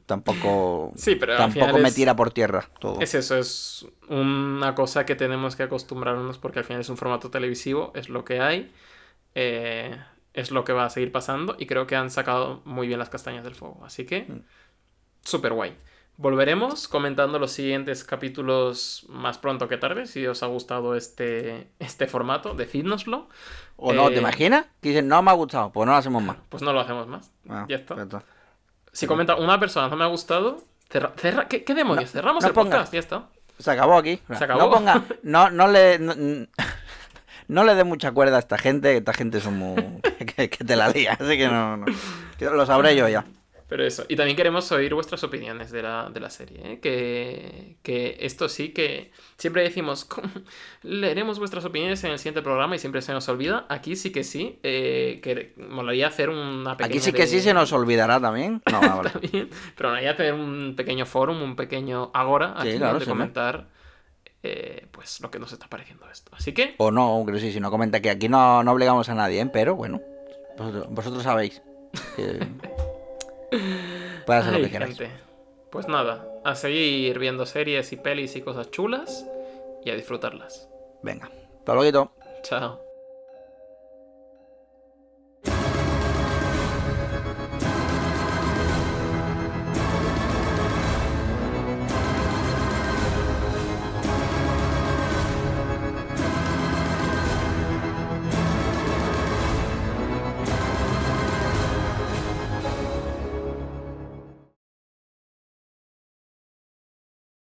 [0.06, 3.00] tampoco Sí, pero tampoco me es- tira por tierra todo.
[3.00, 7.30] Es eso, es una cosa que tenemos que acostumbrarnos porque al final es un formato
[7.30, 8.72] televisivo, es lo que hay,
[9.34, 9.96] eh,
[10.34, 13.08] es lo que va a seguir pasando y creo que han sacado muy bien las
[13.08, 13.80] castañas del fuego.
[13.84, 14.40] Así que, Mm.
[15.26, 15.76] Súper guay.
[16.18, 22.06] Volveremos comentando los siguientes capítulos más pronto que tarde, si os ha gustado este, este
[22.06, 23.28] formato, decídnoslo.
[23.76, 24.08] ¿O no?
[24.08, 24.64] Eh, ¿Te imaginas?
[24.80, 26.38] Que dicen, no me ha gustado, pues no lo hacemos más.
[26.48, 27.30] Pues no lo hacemos más.
[27.50, 27.94] Ah, ya está.
[28.92, 32.08] Si comenta una persona no me ha gustado, cerra- cerra- ¿qué, qué demonios?
[32.08, 33.28] No, Cerramos no el podcast, ya está.
[33.58, 34.18] Se acabó aquí.
[34.38, 34.60] Se acabó.
[34.60, 36.14] No ponga, no, no le, no,
[37.48, 40.00] no le dé mucha cuerda a esta gente, que esta gente son muy,
[40.34, 41.84] que, que te la lía, así que no, no.
[42.38, 43.26] Que lo sabré yo ya.
[43.68, 44.04] Pero eso.
[44.08, 46.60] Y también queremos oír vuestras opiniones de la, de la serie.
[46.62, 46.80] ¿eh?
[46.80, 50.28] Que, que esto sí que siempre decimos, "¿Cómo?
[50.82, 53.66] leeremos vuestras opiniones en el siguiente programa y siempre se nos olvida.
[53.68, 54.60] Aquí sí que sí.
[54.62, 56.86] eh, que molaría hacer una pequeña.
[56.94, 58.62] Aquí sí que de- sí se nos olvidará también.
[58.70, 59.10] No, ah, vale.
[59.10, 63.10] También, pero molaría tener un pequeño forum, un pequeño agora Sí, aquí claro, donde sí,
[63.10, 63.66] comentar
[64.44, 66.30] eh, pues lo que nos está pareciendo esto.
[66.36, 69.14] Así que, O no, pero sí, si no comenta que aquí no, no obligamos a
[69.16, 69.50] nadie, ¿eh?
[69.52, 70.00] pero bueno,
[70.56, 71.60] vosotros, vosotros sabéis.
[72.14, 72.38] Que...
[74.26, 75.10] Puede hacer lo que gente,
[75.70, 79.26] pues nada, a seguir viendo series y pelis y cosas chulas
[79.84, 80.68] y a disfrutarlas.
[81.02, 82.12] Venga, hasta luego.
[82.42, 82.85] Chao.